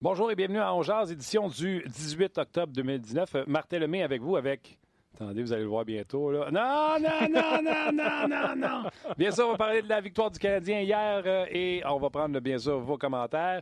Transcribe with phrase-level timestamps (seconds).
[0.00, 3.34] Bonjour et bienvenue à Ongears, édition du 18 octobre 2019.
[3.34, 4.78] Euh, Martin Lemay avec vous avec...
[5.12, 6.30] Attendez, vous allez le voir bientôt.
[6.30, 8.90] Non, non, non, non, non, non, non.
[9.16, 12.10] Bien sûr, on va parler de la victoire du Canadien hier euh, et on va
[12.10, 13.60] prendre bien sûr vos commentaires.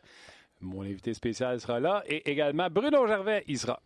[0.61, 3.80] Mon invité spécial sera là et également Bruno Gervais, il sera.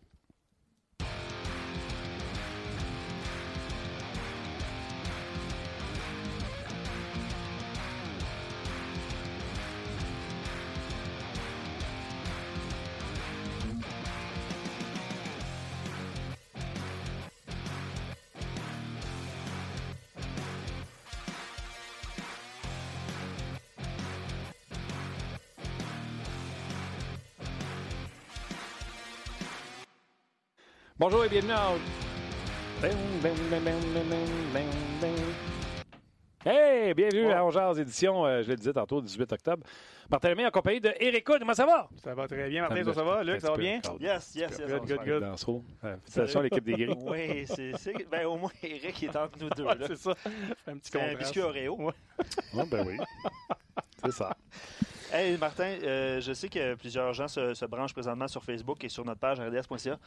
[31.01, 31.71] Bonjour et bienvenue à...
[36.45, 39.63] Hey, bienvenue à Ongears édition, euh, je le disais tantôt, 18 octobre.
[40.11, 41.39] Martin Lemay en compagnie de Eric Hood.
[41.39, 41.89] Comment ça va?
[42.03, 42.83] Ça va très bien, Martin.
[42.83, 43.23] Ça, ça va?
[43.23, 43.81] Luc, ça va bien?
[43.99, 44.69] Yes, yes, yes.
[44.69, 45.63] Good, good, good.
[46.05, 46.95] Félicitations à l'équipe des gris.
[47.01, 48.07] Oui, c'est...
[48.11, 49.65] Ben, au moins, Eric est entre nous deux.
[49.87, 50.13] C'est ça.
[50.67, 51.81] Un petit un biscuit Oreo.
[51.81, 51.93] Ouais.
[52.53, 52.97] Oh, ben oui.
[54.05, 54.37] C'est ça.
[55.13, 58.87] Hey Martin, euh, je sais que plusieurs gens se, se, branchent présentement sur Facebook et
[58.87, 59.99] sur notre page rds.ca.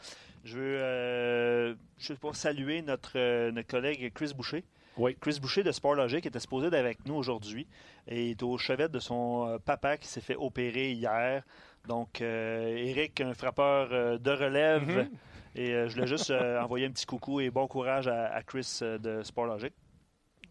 [0.43, 1.75] Je veux euh,
[2.09, 4.63] veux pas, saluer notre, euh, notre collègue Chris Boucher.
[4.97, 5.15] Oui.
[5.21, 7.67] Chris Boucher de Sport Logic était supposé d'être avec nous aujourd'hui
[8.07, 11.43] et est au chevet de son papa qui s'est fait opérer hier.
[11.87, 14.89] Donc, euh, Eric, un frappeur de relève.
[14.89, 15.09] Mm-hmm.
[15.57, 19.21] Et je voulais juste envoyer un petit coucou et bon courage à, à Chris de
[19.21, 19.73] Sport Logic.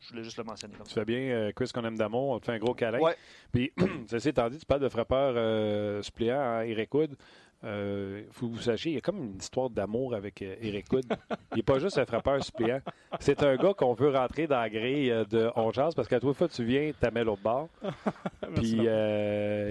[0.00, 0.75] Je voulais juste le mentionner.
[0.75, 2.31] Comme tu fais bien, euh, Chris, qu'on aime d'amour.
[2.31, 2.98] On te fait un gros câlin.
[2.98, 3.17] Ouais.
[3.53, 3.73] Puis,
[4.06, 7.17] ceci étant dit, tu parles de frappeur euh, suppléant à Eric Wood.
[7.65, 10.93] Euh, faut que vous sachiez, il y a comme une histoire d'amour avec euh, Eric
[10.93, 11.05] Wood.
[11.53, 12.81] il n'est pas juste un frappeur suppléant.
[13.21, 16.37] C'est un gars qu'on veut rentrer dans la grille euh, de Ongeance parce qu'à toute
[16.37, 17.69] fois tu viens, tu mets l'autre bord.
[18.56, 19.69] Puis euh,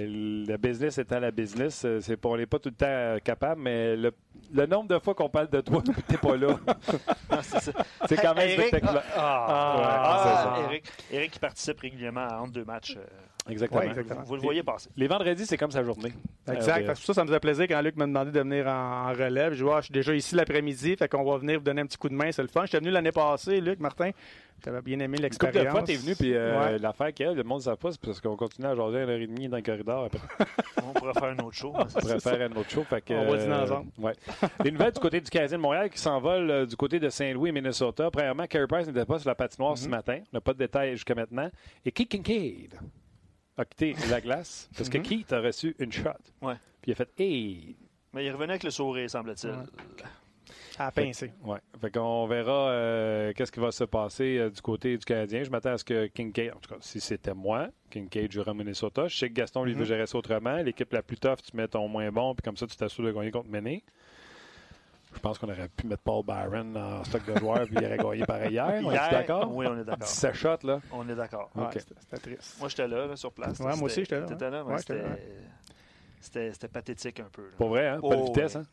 [0.47, 3.61] le business étant la business, euh, c'est pas, on n'est pas tout le temps capable,
[3.61, 4.11] mais le,
[4.51, 6.57] le nombre de fois qu'on parle de toi, tu n'es pas là.
[8.07, 9.03] c'est quand même spectaculaire.
[9.15, 10.67] Ah, Ah, ah, c'est ça.
[10.69, 12.95] Eric, Eric qui participe régulièrement entre deux matchs.
[12.97, 13.03] euh,
[13.49, 13.81] Exactement.
[13.81, 14.21] Ouais, exactement.
[14.21, 14.89] vous, vous le voyez passer.
[14.95, 16.13] Les vendredis, c'est comme sa journée.
[16.49, 16.71] Exact.
[16.83, 18.67] Euh, Fait que pour ça, ça me faisait plaisir quand Luc m'a demandé de venir
[18.67, 19.53] en, en relève.
[19.53, 21.97] Je vois, je suis déjà ici l'après-midi, fait qu'on va venir vous donner un petit
[21.97, 22.65] coup de main, c'est le fun.
[22.65, 24.11] J'étais venu l'année passée, Luc, Martin.
[24.63, 25.65] J'avais bien aimé Une couple l'expérience.
[25.65, 26.79] de fois, t'es venu, puis euh, Ouais.
[26.79, 28.99] l'affaire qu'il y a, le monde ne sait pas, c'est parce qu'on continue à jaser
[28.99, 30.05] à 1h30 dans le corridor.
[30.05, 30.19] Après,
[30.87, 31.73] On pourrait faire un autre show.
[31.75, 32.83] on pourrait faire un autre show.
[32.83, 33.89] Fait que, On va dîner ensemble.
[33.97, 34.13] ouais.
[34.63, 37.49] Les nouvelles du côté du Canadien de Montréal qui s'envolent euh, du côté de Saint-Louis
[37.49, 38.09] et Minnesota.
[38.09, 40.19] Premièrement, Carey Price n'était pas sur la patinoire ce matin.
[40.31, 41.49] On n'a pas de détails jusqu'à maintenant.
[41.83, 42.73] Et Keith Kincaid
[43.57, 46.09] a quitté la glace parce que Keith a reçu une shot.
[46.41, 46.55] Ouais.
[46.83, 47.75] Puis il a fait Hey!
[48.13, 49.51] Mais il revenait avec le sourire, semble-t-il.
[49.53, 49.57] Ouais.
[50.77, 51.31] À pincer.
[51.43, 51.59] Ouais.
[51.79, 55.43] Fait qu'on verra euh, qu'est-ce qui va se passer euh, du côté du Canadien.
[55.43, 59.07] Je m'attends à ce que Kincaid, en tout cas, si c'était moi, Kincaid à Minnesota.
[59.07, 60.57] Je sais que Gaston, lui, veut gérer ça autrement.
[60.57, 63.11] L'équipe la plus tough, tu mets ton moins bon, puis comme ça, tu t'assures de
[63.11, 63.83] gagner contre Méné.
[65.13, 67.97] Je pense qu'on aurait pu mettre Paul Byron en stock de joueurs, puis il aurait
[67.97, 68.81] gagné par hier.
[68.83, 69.55] On est d'accord?
[69.55, 70.07] Oui, on est d'accord.
[70.07, 70.81] 17 shots, là.
[70.91, 71.49] On est d'accord.
[71.55, 71.73] Ouais, Ok.
[71.79, 72.57] c'était- triste.
[72.59, 73.59] Moi, j'étais là, là, sur place.
[73.59, 74.49] Ouais, moi aussi, j'étais là, ouais.
[74.49, 74.75] là, Ouais,
[76.23, 76.67] c'était...
[76.67, 77.43] pathétique un peu.
[77.43, 77.55] là.
[77.57, 77.99] Pour vrai, hein?
[78.01, 78.61] Pas de Oh, vitesse, ouais.
[78.61, 78.65] hein?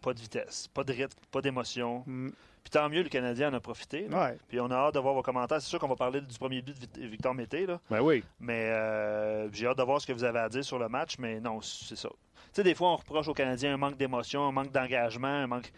[0.00, 2.04] Pas de vitesse, pas de rythme, pas d'émotion.
[2.06, 2.28] Mm.
[2.62, 4.06] Puis tant mieux, le Canadien en a profité.
[4.08, 4.36] Ouais.
[4.48, 5.60] Puis on a hâte de voir vos commentaires.
[5.60, 7.66] C'est sûr qu'on va parler du premier but de Vic- Victor Mété.
[7.66, 7.80] Là.
[7.90, 8.22] Ben oui.
[8.38, 11.16] Mais euh, j'ai hâte de voir ce que vous avez à dire sur le match.
[11.18, 12.08] Mais non, c'est ça.
[12.10, 12.14] Tu
[12.52, 15.72] sais, des fois, on reproche aux Canadiens un manque d'émotion, un manque d'engagement, un manque.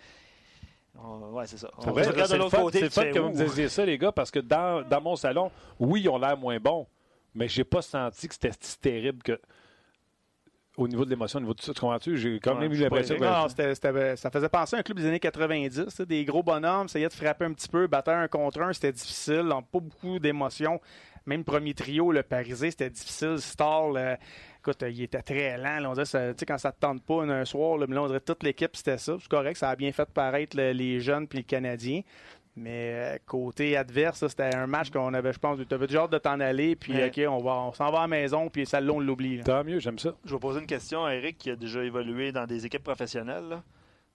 [0.99, 1.71] On- Ouais, c'est ça.
[1.79, 2.91] On C'est vrai, regarde c'est de le l'autre fun, côté.
[2.91, 6.03] c'est que vous me disiez ça, les gars, parce que dans, dans mon salon, oui,
[6.03, 6.87] ils ont l'air moins bons,
[7.35, 9.41] mais j'ai pas senti que c'était si terrible que
[10.85, 12.17] au niveau de l'émotion, au niveau de tout ça, tu comprends-tu?
[12.17, 13.25] J'ai quand Ouais, même eu l'impression que...
[13.25, 15.85] Non, c'était- c'était- ça faisait penser à un club des années 90.
[15.85, 18.73] tu sais, Des gros bonhommes, essayaient de frapper un petit peu, battre un contre un,
[18.73, 19.49] c'était difficile.
[19.53, 20.81] on- Pas beaucoup d'émotions.
[21.27, 23.37] Même le premier trio, le Parisé, c'était difficile.
[23.39, 24.17] Stall, euh,
[24.61, 25.81] écoute, euh, il était très lent.
[25.81, 25.91] là.
[25.91, 28.03] on dirait, ça- tu sais, quand ça te tente pas un soir, là, mais là,
[28.03, 29.17] on dirait que toute l'équipe, c'était ça.
[29.21, 32.01] C'est correct, ça a bien fait paraître le- les jeunes puis les Canadiens.
[32.57, 36.03] Mais euh, côté adverse, ça, c'était un match qu'on avait, je pense, tu avais déjà
[36.03, 37.07] hâte de t'en aller, puis Ouais.
[37.07, 39.41] OK, on, va, on s'en va à la maison, puis ça, là, on l'oublie.
[39.43, 40.15] Tant mieux, j'aime ça.
[40.25, 43.49] Je vais poser une question à Eric qui a déjà évolué dans des équipes professionnelles.
[43.49, 43.63] là.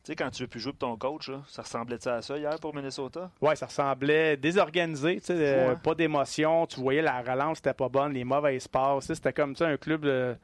[0.03, 2.37] Tu sais, quand tu veux plus jouer pour ton coach, là, ça ressemblait à ça
[2.37, 3.31] hier pour Minnesota?
[3.41, 6.67] Ouais, ça ressemblait désorganisé, tu sais, euh, pas d'émotion.
[6.67, 9.05] Tu voyais la relance, c'était pas bonne, les mauvaises passes.
[9.11, 10.35] C'était comme ça, un club euh,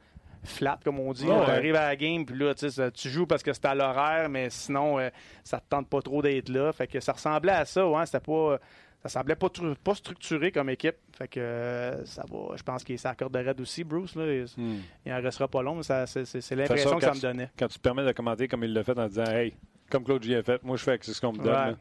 [0.44, 1.26] flat, comme on dit.
[1.26, 3.52] Ouais, Tu arrives à la game, puis là, tu sais, ça- tu joues parce que
[3.52, 5.08] c'est à l'horaire, mais sinon, euh,
[5.44, 6.72] ça te tente pas trop d'être là.
[6.72, 8.06] Fait que ça ressemblait à ça, ouais.
[8.06, 8.58] C'était pas.
[9.04, 10.94] Ça semblait pas, tru- pas structuré comme équipe.
[11.18, 12.54] Fait que euh, ça va.
[12.56, 14.14] Je pense qu'il s'accorde de raide aussi, Bruce.
[14.14, 14.46] Là, il,
[15.04, 15.74] il en restera pas long.
[15.74, 16.24] mais ça- C'est
[16.54, 17.50] l'impression que ça me donnait.
[17.58, 19.54] Quand tu te permets de commenter comme il l'a fait en disant Hey,
[19.90, 21.70] comme Claude J a fait, moi je fais avec ce qu'on me donne.
[21.70, 21.74] Ouais.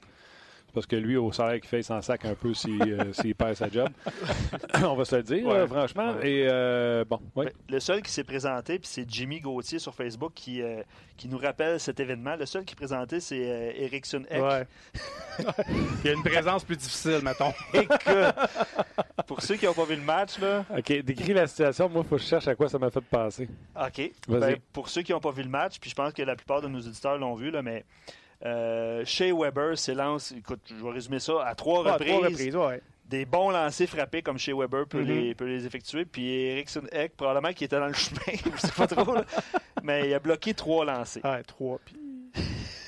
[0.74, 3.56] Parce que lui, au salaire qu'il fait, il s'en sac un peu s'il euh, perd
[3.56, 3.90] sa job.
[4.84, 5.68] On va se le dire, Ouais.
[5.68, 6.14] franchement.
[6.16, 6.30] Ouais.
[6.30, 7.46] Et euh, bon, oui.
[7.46, 10.82] Ben, Le seul qui s'est présenté, puis c'est Jimmy Gauthier sur Facebook qui, euh,
[11.18, 12.36] qui nous rappelle cet événement.
[12.36, 14.42] Le seul qui est présenté, c'est euh, Ericsson Eck.
[14.42, 14.68] Ouais.
[16.04, 17.54] Il y a une présence plus difficile, mettons.
[17.74, 18.00] Écoute,
[19.28, 21.90] pour ceux qui n'ont pas vu le match, là, OK, décris la situation.
[21.90, 23.48] Moi, il faut que je cherche à quoi ça m'a fait passer.
[23.76, 24.12] OK.
[24.28, 24.40] Vas-y.
[24.40, 26.62] Ben, pour ceux qui n'ont pas vu le match, puis je pense que la plupart
[26.62, 27.86] de nos auditeurs l'ont vu, là, mais
[28.46, 32.12] euh, Shea Weber s'élance, écoute, je vais résumer ça, à trois Ah, reprises.
[32.14, 32.82] trois reprises, ouais.
[33.06, 35.08] Des bons lancers frappés comme Shea Weber peut, Mhm.
[35.08, 36.06] les, peut les effectuer.
[36.06, 38.22] Puis Ericsson Eck, probablement qui était dans le chemin,
[38.56, 39.26] je sais pas trop, là,
[39.84, 41.24] mais il a bloqué trois lancers.
[41.26, 41.80] Ouais, trois.
[41.84, 41.96] Puis...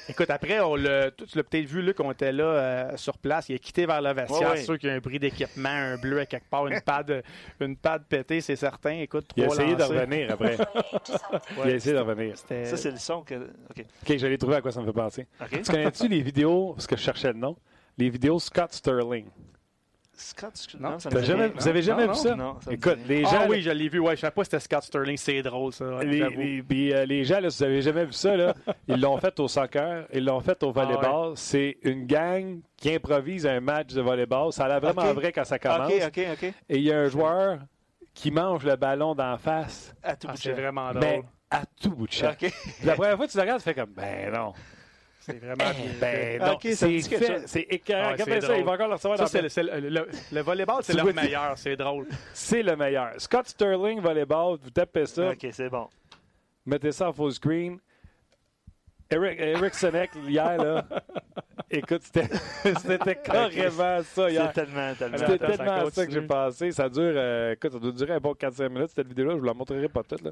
[0.10, 3.48] Écoute, après, on l'a, tu l'as peut-être vu, Luc, on était là euh, sur place.
[3.50, 4.40] Il a quitté vers le vestiaire.
[4.40, 4.58] Ouais, ouais.
[4.58, 7.24] C'est sûr qu'il y a un bris d'équipement, un bleu à quelque part, une pad,
[7.60, 9.00] une pad pétée, c'est certain.
[9.00, 10.58] Écoute, Il a essayé de revenir après.
[11.66, 12.38] il a essayé de revenir.
[12.38, 13.36] Ça, c'est le son que.
[13.36, 13.86] OK.
[14.04, 15.28] OK, je l'ai trouvé à quoi ça me fait penser.
[15.42, 15.62] OK.
[15.62, 17.56] Tu connais-tu les vidéos, parce que je cherchais le nom,
[17.98, 19.26] les vidéos Scott Sterling?
[20.16, 21.52] Scott, Non, jamais- rien.
[21.56, 22.36] vous avez jamais non, vu ça?
[22.36, 23.48] Non, ça me dit Écoute, les Ah gens...
[23.50, 23.98] oui, je l'ai vu.
[24.00, 25.18] Ouais, je savais pas si c'était Scott Sterling.
[25.18, 25.86] C'est drôle, ça.
[25.86, 28.54] ouais, Les, les- puis, euh, les gens, là, si vous avez jamais vu ça, là,
[28.88, 31.34] ils l'ont fait au soccer, ils l'ont fait au volleyball.
[31.36, 34.54] C'est une gang qui improvise un match de volleyball.
[34.54, 35.92] Ça a l'air vraiment vrai quand ça commence.
[35.92, 36.44] OK, OK, OK.
[36.44, 37.60] Et il y a un joueur
[38.14, 41.02] qui mange le ballon d'en face, À tout Ah, bout de c'est vraiment drôle.
[41.02, 42.32] mais à tout bout de champ.
[42.84, 44.54] La première fois que tu le regardes, tu fais comme, ben non.
[45.26, 45.92] C'est vraiment bien.
[46.02, 48.02] Ben non, Ok, ça me c'est fait, c'est écœurant.
[48.08, 49.90] Ah, Regardez ça, il va encore le recevoir Ça, dans c'est le le, c'est le,
[49.90, 51.54] le- le volleyball, c'est vois- meilleur.
[51.58, 52.08] C'est drôle.
[52.34, 53.12] C'est le meilleur.
[53.18, 55.88] Scott Sterling, volleyball, vous tapez ça, OK, c'est bon.
[56.66, 57.80] mettez ça en full screen.
[59.10, 60.86] Eric, Eric Senek, hier, là,
[61.70, 62.28] écoute, c'était
[62.80, 64.52] c'était carrément ça hier.
[64.54, 65.18] C'est tellement, tellement.
[65.18, 66.06] C'était ça tellement ça, continue.
[66.08, 66.72] que j'ai passé.
[66.72, 69.34] Ça dure, euh, écoute, ça doit durer un bon 4-5 minutes, cette vidéo-là.
[69.36, 70.32] Je vous la montrerai pas toute, là.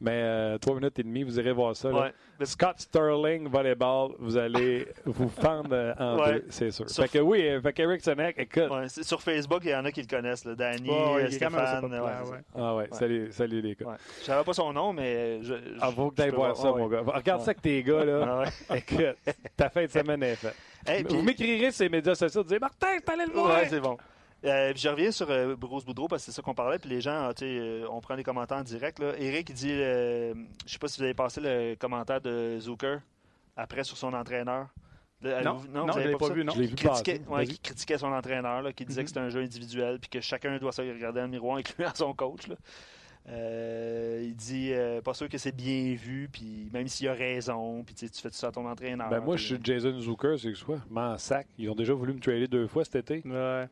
[0.00, 1.90] Mais euh, 3 minutes et demie, vous irez voir ça.
[1.90, 2.00] là.
[2.40, 2.46] Ouais.
[2.46, 6.32] Scott Sterling, volleyball, vous allez vous fendre en Ouais.
[6.34, 6.88] deux, c'est sûr.
[6.90, 8.70] Sur- Fait que oui, euh, fait qu'Eric Senek, écoute.
[8.70, 10.44] Ouais, sur Facebook, il y en a qui le connaissent.
[10.44, 10.54] Là.
[10.54, 10.90] Danny,
[11.22, 11.84] assez Stéphane.
[11.92, 12.38] ouais.
[12.56, 13.84] Ah ouais, salut, salut les ça.
[13.84, 13.90] gars.
[13.92, 13.96] Ouais.
[14.20, 15.54] Je savais pas son nom, mais je.
[15.54, 16.80] je- Ah, faut que t'ailles voir ça, ouais.
[16.80, 17.02] mon gars.
[17.06, 17.44] Regarde Ouais.
[17.44, 18.24] ça avec tes gars, là.
[18.26, 18.38] Ah
[18.72, 18.78] ouais.
[18.78, 20.56] Écoute, ta fin de semaine est faite.
[20.86, 23.56] Hey, Vous m'écrirez sur les médias sociaux, vous dites Martin, t'allais le voir.
[23.58, 23.96] Ouais, c'est bon.
[24.44, 26.78] Euh, puis je reviens sur euh, Bruce Boudreau parce que c'est ça qu'on parlait.
[26.78, 28.98] Puis les gens, euh, on prend les commentaires en direct.
[29.00, 29.12] Là.
[29.18, 30.34] Eric il dit euh,
[30.66, 32.98] Je sais pas si vous avez passé le commentaire de Zucker
[33.56, 34.68] après sur son entraîneur.
[35.22, 36.34] Le- Non, vous- non, vous je avez pas ça?
[36.34, 36.52] vu, non.
[36.54, 37.28] Je vu critiquait, passer.
[37.30, 37.46] ouais, Vas-y.
[37.54, 39.04] qui critiquait son entraîneur, là, qui disait Mhm.
[39.04, 41.90] que c'était un jeu individuel puis que chacun doit se regarder dans le miroir, incluant
[41.94, 42.46] son coach.
[42.46, 42.56] là.
[43.28, 47.82] Euh, il dit euh, pas sûr que c'est bien vu, puis même s'il a raison,
[47.82, 49.08] puis tu fais tout ça à ton entraîneur.
[49.10, 50.78] Ben moi, je suis Jason Zucker, c'est que quoi?
[50.88, 51.46] M'en sac.
[51.58, 53.22] Ils ont déjà voulu me trader deux fois cet été.
[53.22, 53.66] Tu Ouais.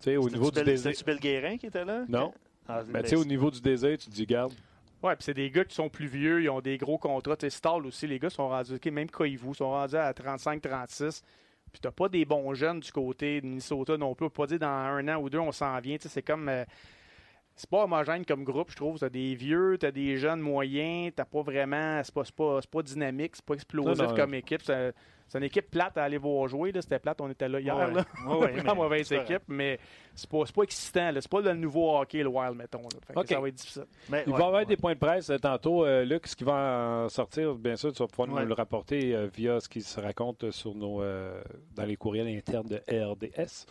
[0.00, 0.90] sais, au niveau du Bel- désir.
[0.96, 2.04] C'était-tu Bill Guérin qui était là?
[2.08, 2.32] Non.
[2.66, 4.52] Ah, Mais ben, tu sais, au niveau du désir, tu te dis, garde.
[5.00, 7.36] Ouais, puis c'est des gars qui sont plus vieux, ils ont des gros contrats.
[7.36, 11.22] Tu sais, Stall aussi, les gars sont rendus, ok, même Koivu, sont rendus à 35-36.
[11.70, 14.26] Puis t'as pas des bons jeunes du côté de Minnesota non plus.
[14.26, 15.96] On peut pas dire dans un an ou deux, on s'en vient.
[15.98, 16.48] Tu sais, c'est comme.
[16.48, 16.64] euh,
[17.58, 18.98] c'est pas homogène comme groupe, je trouve.
[18.98, 22.00] T'as des vieux, t'as des jeunes moyens, t'as pas vraiment.
[22.04, 24.14] C'est pas, c'est pas, pas dynamique, c'est pas explosif Non, non.
[24.16, 24.62] comme équipe.
[24.64, 24.94] C'est,
[25.34, 26.72] une équipe plate à aller voir jouer.
[26.72, 26.80] là.
[26.80, 27.76] C'était plate, on était là hier.
[27.76, 27.92] Ouais.
[27.92, 28.06] Là.
[28.26, 29.78] Ouais, mauvaise équipe, mais
[30.14, 31.10] c'est pas, c'est pas excitant.
[31.10, 31.20] là.
[31.20, 32.80] C'est pas le nouveau hockey, le Wild, mettons.
[33.26, 33.84] Ça va être difficile.
[34.08, 34.64] Mais, Il ouais, va y avoir ouais.
[34.66, 35.84] des points de presse euh, tantôt.
[35.84, 38.40] Euh, Luc, ce qui va en sortir, bien sûr, tu vas pouvoir Ouais.
[38.42, 41.42] nous le rapporter euh, via ce qui se raconte sur nos, euh,
[41.76, 43.66] dans les courriels internes de RDS.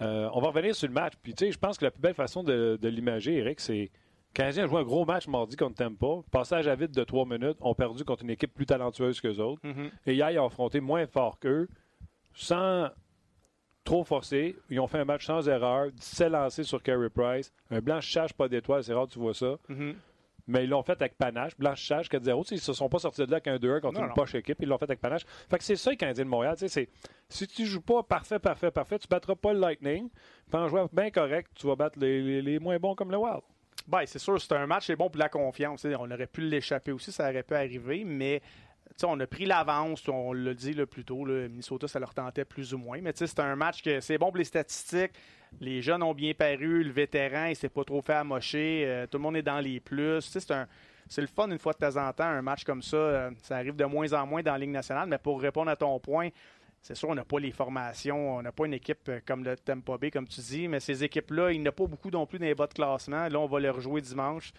[0.00, 1.14] Euh, on va revenir sur le match.
[1.22, 3.90] Puis, tu sais, je pense que la plus belle façon de, de l'imager, Eric, c'est.
[4.36, 6.22] Les Canadiens ont joué un gros match mardi contre Tampa.
[6.30, 7.56] Passage à vide de trois minutes.
[7.60, 9.60] Ont perdu contre une équipe plus talentueuse qu'eux autres.
[9.66, 9.90] Mhm.
[10.06, 11.66] Et hier, ils ont affronté moins fort qu'eux,
[12.34, 12.88] sans
[13.84, 14.54] trop forcer.
[14.70, 18.46] Ils ont fait un match sans erreur, 17 lancés sur Carey Price, un blanchissage pas
[18.48, 19.56] d'étoiles, c'est rare que tu vois ça.
[19.68, 19.94] Mhm.
[20.48, 22.42] Mais ils l'ont fait avec panache, blanchissage 4-0.
[22.42, 24.08] Tu sais, Ils se sont pas sortis de là avec un 2-1 contre Non, une
[24.08, 24.14] non.
[24.14, 25.22] poche équipe, ils l'ont fait avec panache.
[25.50, 26.54] Fait que c'est ça les Canadiens de Montréal.
[26.58, 26.88] c'est-
[27.28, 30.08] Si tu joues pas parfait, parfait, parfait, tu battras pas le Lightning.
[30.50, 33.18] Puis en jouant bien correct, tu vas battre les, les- les moins bons comme le
[33.18, 33.42] Wild.
[33.86, 35.84] Ben, c'est sûr, c'est un match, c'est bon pour la confiance.
[35.84, 38.40] On aurait pu l'échapper aussi, ça aurait pu arriver, mais
[39.04, 41.24] on a pris l'avance, on l'a dit plus tôt.
[41.24, 43.00] là, Minnesota, ça leur tentait plus ou moins.
[43.02, 45.12] Mais c'est un match que c'est bon pour les statistiques.
[45.60, 48.84] Les jeunes ont bien paru, le vétéran, il s'est pas trop fait amocher.
[48.86, 50.20] euh, tout le monde est dans les plus.
[51.08, 52.96] C'est le fun une fois de temps en temps, un match comme ça.
[52.96, 55.76] euh, ça arrive de moins en moins dans la Ligue nationale, mais pour répondre à
[55.76, 56.28] ton point,
[56.80, 59.56] c'est sûr, on n'a pas les formations, on n'a pas une équipe euh, comme le
[59.56, 62.38] Tampa Bay, comme tu dis, mais ces équipes-là, il n'y a pas beaucoup non plus
[62.38, 63.26] dans les bas de classement.
[63.28, 64.52] Là, on va les rejouer dimanche.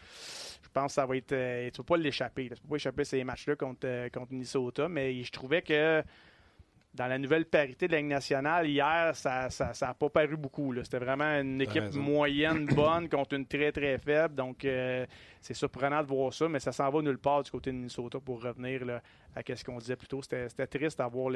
[0.61, 1.29] Je pense que ça va être.
[1.29, 2.47] tu ne peux pas l'échapper.
[2.47, 6.03] Tu ne peux pas échapper ces matchs-là contre, contre Minnesota, mais je trouvais que
[6.93, 9.47] dans la nouvelle parité de la Ligue nationale, hier, ça
[9.81, 10.73] n'a pas paru beaucoup.
[10.83, 14.33] C'était vraiment une équipe moyenne bonne contre une très, très faible.
[14.33, 15.05] Donc, euh,
[15.39, 18.19] c'est surprenant de voir ça, mais ça s'en va nulle part du côté de Minnesota
[18.19, 18.81] pour revenir
[19.35, 20.21] à ce qu'on disait plus tôt.
[20.23, 21.29] C'était triste d'avoir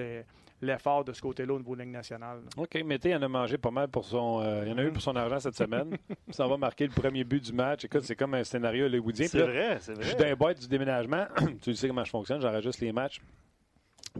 [0.61, 2.39] l'effort de ce côté-là au niveau de la Ligue nationale.
[2.57, 4.41] OK, Mété en a mangé pas mal pour son.
[4.41, 5.95] Euh, il en a eu pour son argent cette semaine.
[6.31, 7.85] ça va marquer le premier but du match.
[7.85, 9.27] Écoute, c'est comme un scénario hollywoodien.
[9.27, 10.03] C'est vrai, c'est vrai.
[10.03, 11.25] Je suis d'un boîte du déménagement.
[11.61, 13.21] tu sais comment je fonctionne, j'enregistre les matchs.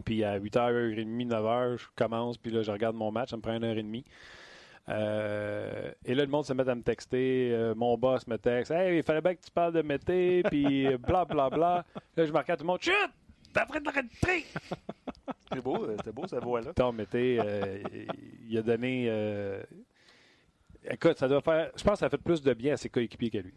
[0.05, 3.53] Puis à 8h30, 9h, je commence, puis là, je regarde mon match, ça me prend
[3.53, 4.05] une heure et demie.
[4.89, 7.51] Euh, et là, le monde se met à me texter.
[7.53, 10.87] Euh, mon boss me texte Hey, il fallait bien que tu parles de Mété, puis
[10.97, 11.85] bla bla bla.
[12.17, 12.93] Là, je marque à tout le monde Chut
[13.53, 14.45] T'as pris de rentrer
[15.53, 16.73] C'est beau, euh, c'était beau, cette voix-là.
[16.73, 17.39] Tom Mété,
[18.47, 19.61] il a donné.
[20.89, 21.71] Écoute, ça doit faire.
[21.77, 23.53] Je pense que ça a fait plus de bien à ses coéquipiers qu'à lui.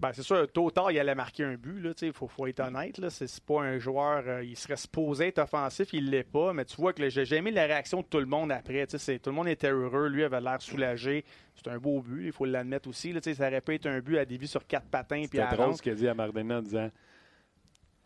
[0.00, 2.00] Ben, c'est sûr, tôt ou tard, il allait marquer un but.
[2.00, 2.96] Il faut, faut, être honnête.
[3.10, 4.22] Ce n'est pas un joueur.
[4.26, 6.54] Euh, il serait supposé être offensif, il ne l'est pas.
[6.54, 8.86] Mais tu vois que j'ai aimé la réaction de tout le monde après.
[8.86, 10.08] Tout le monde était heureux.
[10.08, 11.24] Lui avait l'air soulagé.
[11.54, 13.12] C'est un beau but, il faut l'admettre aussi.
[13.12, 15.24] Là, ça aurait pu être un but à dévier sur quatre patins.
[15.30, 16.90] C'est drôle ce qu'il a dit à Mardena en disant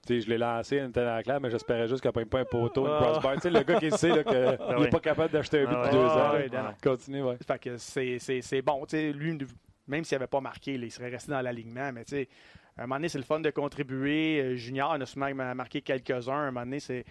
[0.08, 2.86] je l'ai lancé, une était dans mais j'espérais juste qu'elle ne prenne pas un poteau,
[2.86, 2.98] une ah.
[3.00, 3.36] crossbar.
[3.42, 6.34] le gars qui sait qu'il n'est ah pas capable d'acheter un but de deux ah
[6.34, 6.74] heures.
[6.82, 7.38] Continue, ouais.
[7.46, 8.84] Fait que c'est bon.
[8.92, 9.38] Lui,
[9.86, 11.92] même s'il n'avait pas marqué, il serait resté dans l'alignement.
[11.92, 12.28] Mais tu sais,
[12.76, 14.40] à un moment donné, c'est le fun de contribuer.
[14.40, 16.32] Euh, Junior en a marqué quelques-uns.
[16.32, 17.04] À un moment donné, c'est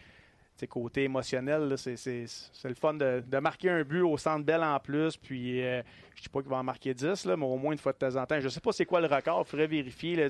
[0.67, 2.25] côté émotionnel, c'est
[2.63, 5.17] le fun de, marquer un but au centre belle en plus.
[5.17, 5.81] Puis, euh,
[6.15, 7.91] je ne dis pas qu'il va en marquer 10, là, mais au moins une fois
[7.91, 8.39] de temps en temps.
[8.39, 9.43] Je ne sais pas c'est quoi le record.
[9.45, 10.29] Il faudrait vérifier là,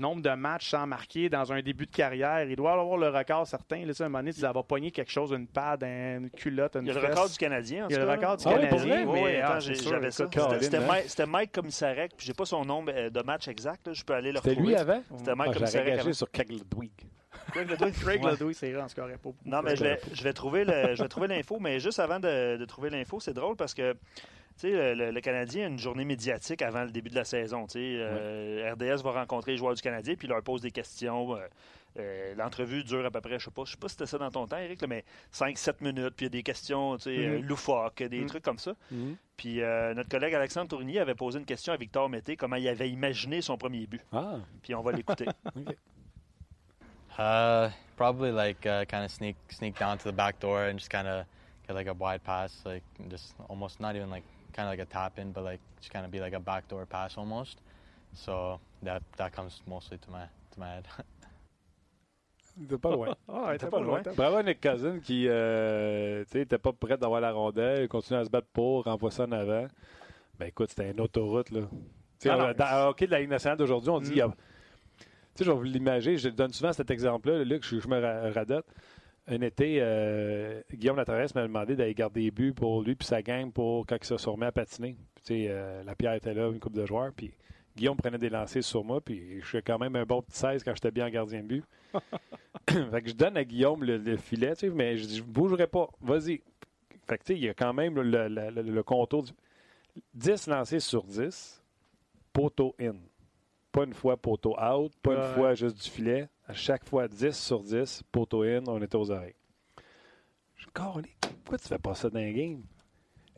[0.00, 2.44] nombre de matchs sans marquer dans un début de carrière.
[2.44, 3.84] Il doit avoir le record certain.
[3.84, 6.82] Là, à un moment donné, tu va pogner quelque chose, une pad, une culotte, une
[6.82, 7.86] Il y a le record du Canadien.
[7.88, 9.06] Il y a le record du ah Canadien.
[9.06, 10.28] Oui, mais, ah, j'avais ça.
[10.60, 13.92] C'était Mike, Mike Commissarek, puis j'ai pas son nombre euh, de match exact.
[13.92, 14.56] Je peux aller le retrouver.
[14.56, 15.02] C'était lui avant?
[15.16, 16.14] C'était Mike ah, Commissarek.
[16.14, 16.92] sur Craig Ludwig.
[17.50, 19.36] Craig Ludwig, Craig Ludwig c'est vrai, en pas beaucoup.
[19.44, 23.20] Non, mais je vais, je vais trouver l'info, mais juste avant de, de trouver l'info,
[23.20, 23.96] c'est drôle parce que
[24.62, 27.66] le, le, Canadien a une journée médiatique avant le début de la saison.
[27.76, 31.36] Euh, RDS va rencontrer les joueurs du Canadien puis leur pose des questions.
[31.36, 31.46] Euh,
[31.98, 34.16] euh, l'entrevue dure à peu près, je sais pas, je sais pas si c'était ça
[34.16, 37.40] dans ton temps, Eric, mais 5-7 minutes, puis il y a des questions mm-hmm.
[37.42, 38.26] loufoques, des mm-hmm.
[38.26, 38.72] trucs comme ça.
[38.92, 39.16] Mm-hmm.
[39.36, 39.56] Puis
[39.94, 43.42] notre collègue Alexandre Tournier avait posé une question à Victor Mété, comment il avait imaginé
[43.42, 44.00] son premier but.
[44.12, 44.36] Ah.
[44.62, 45.26] Puis on va l'écouter.
[47.18, 50.90] uh, probably like uh, kind of sneak sneak down to the back door and just
[50.90, 51.24] kind of
[51.66, 54.86] get like a wide pass, like just almost not even like kind of like a
[54.86, 57.58] tap in, but like just kind of be like a backdoor pass almost.
[58.14, 60.88] So that that comes mostly to my to my head.
[62.68, 63.14] T'es pas loin.
[63.28, 64.02] ah, t'es pas, loin.
[64.14, 66.22] Bravo Nick Cousin qui euh,
[66.62, 69.66] pas prêt d'avoir la rondelle, continue à se battre pour, renvoie ça en avant.
[70.38, 71.62] Ben écoute, c'était une autoroute là.
[72.26, 74.32] Ah dans le hockey de la Ligue nationale d'aujourd'hui, on dit, mm.
[74.96, 75.04] tu
[75.34, 78.66] sais, je vais vous l'imaginer, je donne souvent cet exemple-là, Luc, je, je me radote
[79.28, 83.22] un été, euh, Guillaume Latraverse m'a demandé d'aller garder des buts pour lui puis sa
[83.22, 84.96] gang pour quand il se remis à patiner.
[85.24, 87.12] Puis, euh, la pierre était là, une coupe de joueurs.
[87.16, 87.32] Puis
[87.76, 89.00] Guillaume prenait des lancers sur moi.
[89.00, 91.64] Puis je suis quand même un bon petit 16 quand j'étais bien gardien de but.
[92.68, 95.88] fait que je donne à Guillaume le, filet, mais je dis, je ne bougerai pas.
[96.00, 96.42] Vas-y.
[97.06, 99.22] Fait que, il y a quand même le, le contour.
[99.22, 99.32] Du...
[100.14, 101.62] 10 lancers sur 10,
[102.32, 102.94] poteau in.
[103.70, 107.32] Pas une fois poteau out, pas une fois juste du filet à chaque fois 10
[107.32, 109.34] sur 10, poteau in, on était aux oreilles.
[110.54, 112.62] Je dis, pourquoi tu fais pas ça dans un game?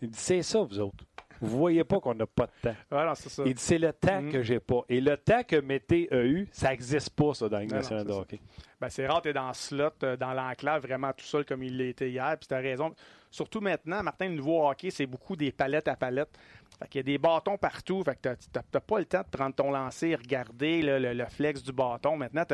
[0.02, 1.04] Il dit, c'est ça, vous autres.
[1.40, 3.14] Vous voyez pas qu'on n'a pas de temps.
[3.14, 3.42] ça.
[3.46, 4.32] Il dit, c'est le temps que mm.
[4.32, 4.80] que j'ai pas.
[4.88, 8.12] Et le temps que Mété a eu, ça n'existe pas, ça, dans la nationale de
[8.12, 8.40] hockey.
[8.80, 11.62] Ben, c'est rare, tu es dans le slot, euh, dans l'enclave, vraiment tout seul comme
[11.62, 12.36] il l'était hier.
[12.38, 12.94] Puis tu as raison.
[13.30, 16.36] Surtout maintenant, Martin, le nouveau hockey, c'est beaucoup des palettes à palettes.
[16.78, 18.02] Fait qu'il y a des bâtons partout.
[18.02, 21.72] Fait que tu n'as pas le temps de prendre ton lancer, regarder le, flex du
[21.72, 22.16] bâton.
[22.16, 22.44] Maintenant,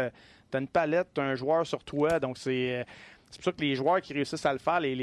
[0.50, 2.21] tu as, une palette, tu un joueur sur toi.
[2.21, 2.85] Donc, c'est.
[3.33, 4.97] C'est pour ça que les joueurs qui réussissent à le faire, les,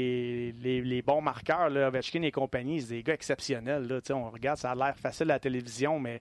[0.52, 3.86] les, bons marqueurs, là, et compagnie, c'est des gars exceptionnels.
[3.88, 4.00] Là.
[4.14, 6.20] On regarde, ça a l'air facile à la télévision, mais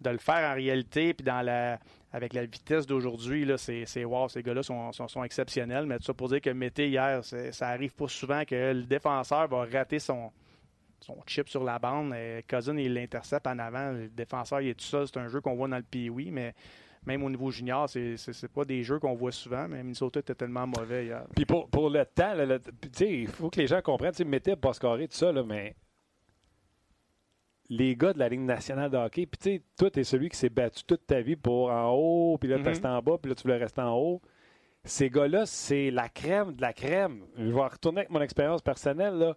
[0.00, 1.78] de le faire en réalité, puis dans la,
[2.12, 5.86] avec la vitesse d'aujourd'hui, c'est wow, ces gars-là sont, sont, exceptionnels.
[5.86, 9.46] Mais tout ça pour dire que Mété hier, ça arrive pas souvent que le défenseur
[9.46, 10.32] va rater son,
[11.00, 12.14] son chip sur la bande.
[12.48, 13.92] Cousin, il l'intercepte en avant.
[13.92, 15.06] Le défenseur, il est tout seul.
[15.06, 16.54] C'est un jeu qu'on voit dans le oui, mais
[17.06, 20.34] même au niveau junior, c'est n'est pas des jeux qu'on voit souvent, mais Minnesota était
[20.34, 21.24] tellement mauvais hier.
[21.34, 22.34] Puis pour, pour le temps,
[23.00, 25.74] il faut que les gens comprennent, tu sais, pas carré, tout ça, là, mais
[27.70, 30.28] les gars de la Ligue nationale de hockey, puis tu sais, toi, tu es celui
[30.28, 32.98] qui s'est battu toute ta vie pour en haut, puis là, tu restes mm-hmm.
[32.98, 34.20] en bas, puis là, tu voulais rester en haut.
[34.84, 37.24] Ces gars-là, c'est la crème de la crème.
[37.36, 39.36] Je vais retourner avec mon expérience personnelle, là.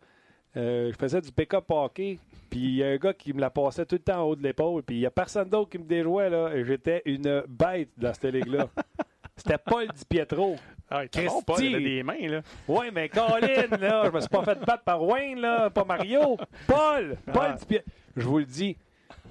[0.55, 2.19] Euh, je faisais du pick-up hockey,
[2.49, 4.35] puis il y a un gars qui me la passait tout le temps en haut
[4.35, 6.51] de l'épaule, puis il n'y a personne d'autre qui me déjouait, là.
[6.63, 8.69] J'étais une bête dans cette ligue-là.
[9.35, 10.55] C'était Paul Di Pietro.
[10.91, 11.43] Ah, Christy.
[11.47, 12.41] Paul, il avait des mains, là.
[12.67, 16.37] Oui, mais Colin, là, je me suis pas fait battre par Wayne, là, pas Mario.
[16.67, 17.17] Paul!
[17.33, 17.53] Paul Ah.
[17.53, 17.91] Di Pietro.
[18.15, 18.77] Je vous le dis,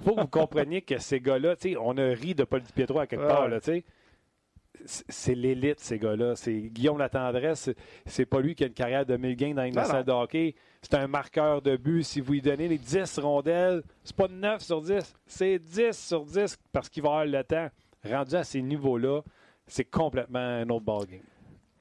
[0.03, 2.73] faut que vous compreniez que ces gars-là, tu sais, on a ri de Paul Di
[2.73, 3.27] Pietro à quelque Ouais.
[3.29, 3.83] part, là, tu sais.
[4.85, 6.35] C'est- l'élite, ces gars-là.
[6.35, 7.59] C'est Guillaume Latendresse.
[7.61, 7.75] c'est-
[8.05, 10.55] C'est pas lui qui a une carrière de 1000 gains dans une salle de hockey.
[10.81, 12.03] C'est un marqueur de but.
[12.03, 15.15] Si vous lui donnez les 10 rondelles, c'est pas 9 sur 10.
[15.25, 17.69] C'est 10 sur 10 parce qu'il va avoir le temps.
[18.05, 19.21] Rendu à ces niveaux-là,
[19.65, 21.21] c'est complètement un autre ballgame.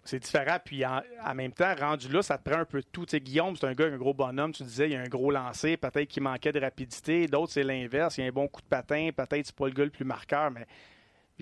[0.04, 0.56] C'est différent.
[0.64, 3.04] Puis en, en même temps, rendu là, ça te prend un peu de tout.
[3.06, 4.52] Tu sais, Guillaume, c'est un gars, un gros bonhomme.
[4.52, 5.76] Tu disais, il a un gros lancer.
[5.76, 7.26] Peut-être qu'il manquait de rapidité.
[7.26, 8.18] D'autres, c'est l'inverse.
[8.18, 9.10] Il a un bon coup de patin.
[9.16, 10.66] Peut-être c'est pas le gars le plus marqueur, mais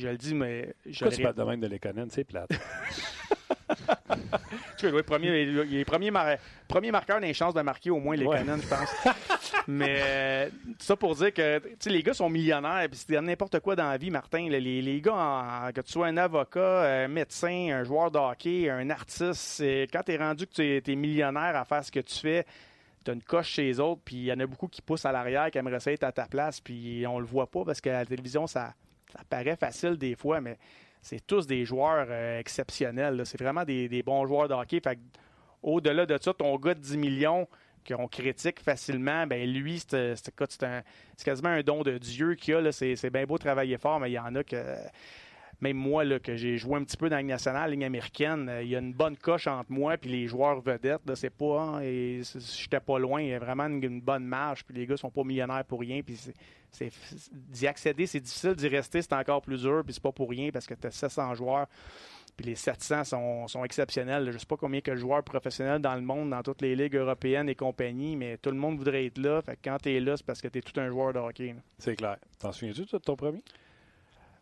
[0.01, 2.09] je le dis, mais je Pourquoi tu parles de même de Lekonen?
[2.11, 2.51] C'est plate.
[4.79, 8.25] Tu premier, il est premier, mar- premier marqueur des chances de marquer au moins les
[8.27, 8.39] Ouais.
[8.45, 8.95] je pense.
[9.69, 13.89] Mais euh, ça pour dire que les gars sont millionnaires, puis c'est n'importe quoi dans
[13.91, 14.49] la vie, Martin.
[14.49, 18.71] les, les gars, en- que tu sois un avocat, un médecin, un joueur de hockey,
[18.71, 22.19] un artiste, quand tu es rendu que tu es, millionnaire à faire ce que tu
[22.19, 22.45] fais,
[23.05, 25.05] tu as une coche chez les autres, puis il y en a beaucoup qui poussent
[25.07, 27.81] à l'arrière, qui aimeraient ça être à ta place, puis on le voit pas parce
[27.81, 28.73] qu'à la télévision, ça,
[29.13, 30.57] ça paraît facile des fois, mais
[31.03, 33.23] c'est tous des joueurs euh, exceptionnels.
[33.25, 34.81] C'est vraiment des, bons joueurs de hockey.
[35.63, 37.49] Au-delà de ça, ton gars de 10 millions
[37.87, 40.15] qu'on critique facilement, ben lui, c'est
[41.25, 42.73] quasiment un don de Dieu qu'il a.
[42.73, 44.57] C'est bien beau travailler fort, mais il y en a que.
[45.61, 47.85] Même moi, là, que j'ai joué un petit peu dans la Ligue nationale, la Ligue
[47.85, 51.03] américaine, euh, il y a une bonne coche entre moi et les joueurs vedettes.
[51.15, 51.61] C'est pas.
[51.61, 52.23] hein, et
[52.59, 53.21] J'étais pas loin.
[53.21, 54.65] Il y a vraiment une, bonne marge.
[54.65, 56.01] Puis les gars sont pas millionnaires pour rien.
[56.03, 56.19] Puis
[57.33, 58.55] d'y accéder, c'est difficile.
[58.55, 59.83] D'y rester, c'est encore plus dur.
[59.85, 61.67] Puis c'est pas pour rien parce que tu as 700 joueurs.
[62.37, 63.05] Puis les 700
[63.49, 64.25] sont, exceptionnels.
[64.27, 66.97] Je ne sais pas combien de joueurs professionnels dans le monde, dans toutes les ligues
[66.97, 69.43] européennes et compagnie, mais tout le monde voudrait être là.
[69.43, 71.19] Fait que quand tu es là, c'est parce que tu es tout un joueur de
[71.19, 71.55] hockey.
[71.79, 72.17] C'est clair.
[72.39, 73.43] T'en souviens-tu, de ton premier?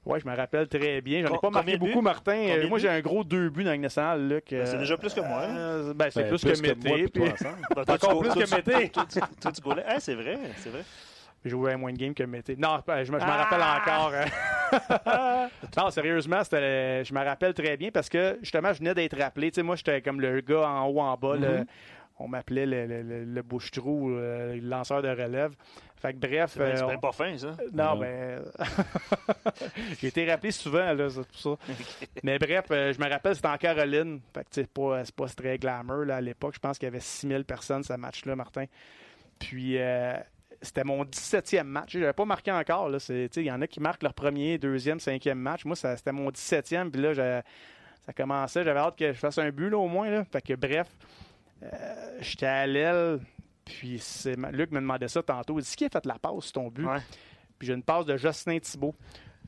[0.09, 1.23] Ouais, je me rappelle très bien.
[1.23, 2.33] J'en ai pas marqué beaucoup, Martin.
[2.49, 4.27] Euh, moi, j'ai un gros deux buts dans la Ligue nationale.
[4.27, 5.57] Là, que- Ben, c'est déjà plus que moi, hein.
[5.57, 7.09] Euh, ben, c'est Ben, plus, que Mété.
[7.09, 7.23] puis.
[7.77, 8.89] Ben, Encore plus que Mété.
[8.89, 9.05] toi,
[9.53, 9.85] tu- goulais.
[9.87, 10.83] Ah, c'est vrai, c'est vrai.
[11.45, 12.57] J'ai joué moins de games que Mété.
[12.57, 13.45] Non, ben, je me, je me Ah!
[13.45, 14.13] rappelle encore.
[14.15, 15.49] hein.
[15.77, 19.51] non, sérieusement, c'était- je me rappelle très bien parce que justement, je venais d'être rappelé.
[19.51, 21.37] Tu sais, moi, j'étais comme le gars en haut, en bas.
[22.21, 25.53] On m'appelait le, le, le- le bouche-trou, euh, le lanceur de relève.
[25.97, 26.53] Fait que bref.
[26.55, 27.57] C'est euh, pas fin, ça.
[27.73, 27.99] Non, Non.
[28.01, 28.43] ben.
[30.01, 31.75] j'ai été rappelé souvent, là, c'est pour ça.
[32.23, 34.21] Mais bref, euh, je me rappelle, c'était en Caroline.
[34.35, 36.55] Fait que, c'est pas, c'est pas très glamour, là, à l'époque.
[36.55, 38.65] Je pense qu'il y avait 6000 personnes, ce match-là, Martin.
[39.39, 40.15] Puis, euh,
[40.63, 41.93] c'était mon 17e match.
[41.93, 42.99] Je n'avais pas marqué encore, là.
[42.99, 45.65] C'est- tu sais, Il y en a qui marquent leur premier, deuxième, cinquième match.
[45.65, 46.91] Moi, ça- c'était mon 17e.
[46.91, 47.43] Puis là,
[48.01, 48.65] ça commençait.
[48.65, 50.25] J'avais hâte que je fasse un but, là, au moins, là.
[50.25, 50.89] Fait que, bref,
[51.63, 53.21] euh, j'étais à l'aile.
[53.65, 55.59] Puis, c'est Luc me demandait ça tantôt.
[55.59, 56.87] Il dit Qui a fait la passe ton but?
[56.87, 56.99] Ouais.
[57.59, 58.95] puis j'ai une passe de Jocelyn Thibault.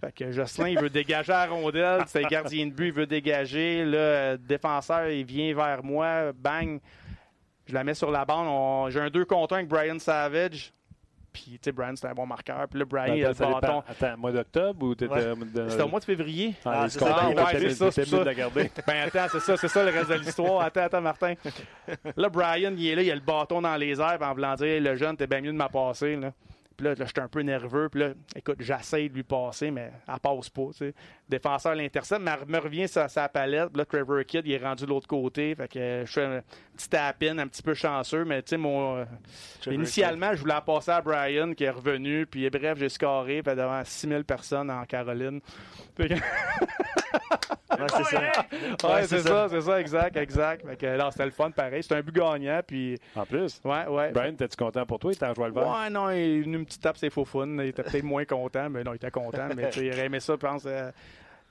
[0.00, 2.02] Fait que Jocelyn, il veut dégager la rondelle.
[2.06, 3.84] C'est le gardien de but, il veut dégager.
[3.84, 6.32] Le défenseur, il vient vers moi.
[6.32, 6.80] Bang.
[7.66, 8.46] Je la mets sur la bande.
[8.48, 10.72] On- J'ai un 2 contre 1 avec Brian Savage.
[11.32, 12.66] Puis, tu sais, Brian, c'est un bon marqueur.
[12.68, 13.82] Puis là, Brian, il a le bâton.
[13.88, 15.34] Attends, mois d'octobre ou t'étais.
[15.68, 16.54] C'était au mois de février.
[16.64, 17.28] Ah, Ah, c'est ça.
[17.28, 18.18] Ouais, c'est ça, c'est ça.
[18.18, 18.70] de la garder.
[18.86, 20.62] Ben attends, c'est ça, c'est ça le reste de l'histoire.
[20.62, 21.34] Attends, attends, Martin.
[22.16, 24.80] Là, Brian, il est là, il a le bâton dans les airs, en voulant dire,
[24.80, 26.16] le jeune, t'es bien mieux de m'a passer.
[26.16, 26.32] Là.
[26.76, 27.88] Puis là, là j'étais un peu nerveux.
[27.88, 30.66] Puis là, écoute, j'essaie de lui passer, mais elle passe pas.
[30.72, 30.94] Tu sais.
[31.30, 33.74] Défenseur l'intercepte, mais elle me revient sur sa palette.
[33.76, 35.54] Là, Trevor Kidd, il est rendu de l'autre côté.
[35.54, 36.42] Fait que euh, je fais un
[36.76, 38.96] petit tap-in, un petit peu chanceux, mais tu sais, mon.
[38.98, 39.04] euh,
[39.70, 43.54] Initialement, je voulais la passer à Brian qui est revenu, puis bref, j'ai scoré puis
[43.54, 45.40] devant 6000 personnes en Caroline.
[45.96, 46.14] Fait que-
[47.78, 48.20] Ouais, c'est ça.
[48.90, 50.66] Ouais, c'est ça, c'est ça, exact, exact.
[50.66, 51.82] Fait que, non, c'était le fun, pareil.
[51.82, 54.10] C'était un but gagnant, puis En plus, ouais, ouais.
[54.12, 55.12] Brian, t'es-tu content pour toi?
[55.12, 55.68] Il t'a joué le vert?
[55.68, 57.46] Ouais, non, il est venu une petite tape, c'est faux fun.
[57.46, 59.48] Il était peut-être moins content, mais non, il était content.
[59.56, 60.64] Mais tu sais, il aurait aimé ça, je pense.
[60.66, 60.90] euh,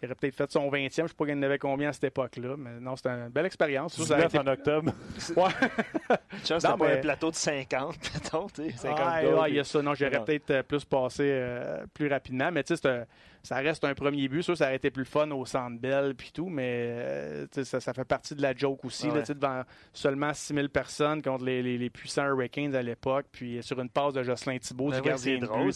[0.02, 0.90] il aurait peut-être fait son 20e.
[0.90, 2.56] Je sais pas qu'il en avait combien à cette époque-là.
[2.58, 3.96] Mais non, c'était une belle expérience.
[3.96, 4.92] Ça, ça a 19 été- en octobre.
[5.36, 5.50] Ouais.
[6.50, 9.56] Non, pas mais- un plateau de 50, mettons, tu sais, 50 Ouais, gars, ouais, il
[9.56, 9.82] y a ça.
[9.82, 12.50] Non, j'aurais peut-être euh, plus passé euh, plus rapidement.
[12.52, 13.06] Mais tu sais, c'est un-
[13.44, 14.44] ça reste un premier but.
[14.44, 16.50] Ça, ça aurait été plus fun au Centre Bell puis tout.
[16.50, 19.08] Mais euh, ça, ça fait partie de la joke aussi.
[19.08, 19.26] là, Ouais.
[19.26, 23.26] sais, devant seulement 6000 personnes contre les, les- les puissants Hurricanes à l'époque.
[23.32, 25.72] Puis sur une passe de Jocelyn Thibault, Ben du oui, gardien c'est de drôle,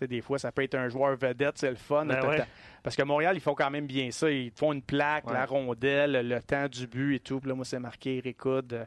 [0.00, 2.06] but, des fois, ça peut être un joueur vedette, c'est le fun.
[2.06, 2.42] Ben ouais.
[2.82, 4.28] Parce que Montréal, ils font quand même bien ça.
[4.30, 5.34] Ils font une plaque, Ouais.
[5.34, 7.38] la rondelle, le temps du but et tout.
[7.38, 8.84] Puis là, moi, c'est marqué Hood, euh,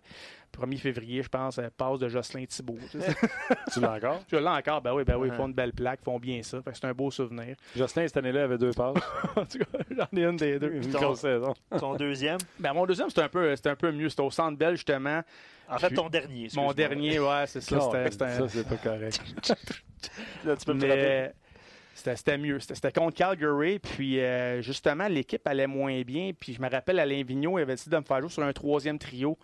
[0.55, 2.77] 1er février, je pense, passe de Jocelyn Thibault.
[2.91, 3.15] tu sais.
[3.73, 4.21] tu l'as encore?
[4.31, 6.41] Je l'ai encore, ben oui, ben oui, ils font une belle plaque, ils font bien
[6.43, 6.59] ça.
[6.73, 7.55] C'est un beau souvenir.
[7.75, 8.95] Justin, cette année-là, avait deux passes.
[9.35, 10.73] en tout cas, j'en ai une des deux.
[10.73, 11.53] Une Ton- grosse saison.
[11.77, 12.37] Ton deuxième?
[12.59, 14.09] Ben, mon deuxième, c'était un peu, c'était un peu mieux.
[14.09, 15.21] C'était au Centre Bell, justement.
[15.69, 16.47] En fait, ton dernier.
[16.55, 17.79] Mon dernier, ouais, c'est ça.
[17.79, 19.21] C'était, Ça, c'est pas correct.
[20.45, 21.29] Là, tu peux me
[21.93, 22.59] C'était mieux.
[22.59, 23.79] C'était contre Calgary.
[23.79, 26.31] Puis euh, justement, l'équipe allait moins bien.
[26.39, 28.99] Puis je me rappelle, Alain Vigneault avait décidé de me faire jouer sur un troisième
[28.99, 29.37] trio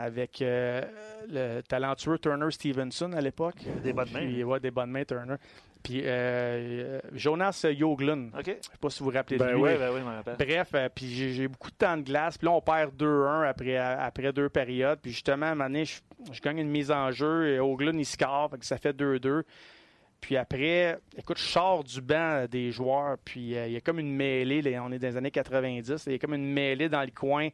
[0.00, 0.82] avec euh,
[1.28, 3.56] le talentueux Turner Stevenson à l'époque.
[3.82, 4.20] Des bonnes mains.
[4.20, 5.36] Puis, ouais, des bonnes mains, Turner.
[5.82, 8.32] Puis euh, Jonas Yoglund.
[8.38, 8.44] OK.
[8.44, 9.62] Je sais pas si vous vous rappelez de Ben lui.
[9.62, 10.36] Oui, ben oui, je me rappelle.
[10.36, 12.36] Bref, euh, puis j'ai beaucoup de temps de glace.
[12.36, 14.98] Puis là, on perd 2-1 après, après deux périodes.
[15.00, 16.00] Puis justement, à un moment donné, je,
[16.32, 18.50] je gagne une mise en jeu et Oglund, il score.
[18.50, 19.42] Fait que ça fait 2-2.
[20.20, 23.16] Puis après, écoute, je sors du banc des joueurs.
[23.24, 24.62] Puis euh, il y a comme une mêlée.
[24.62, 26.04] là, on est dans les années 90.
[26.06, 27.48] Il y a comme une mêlée dans le coin.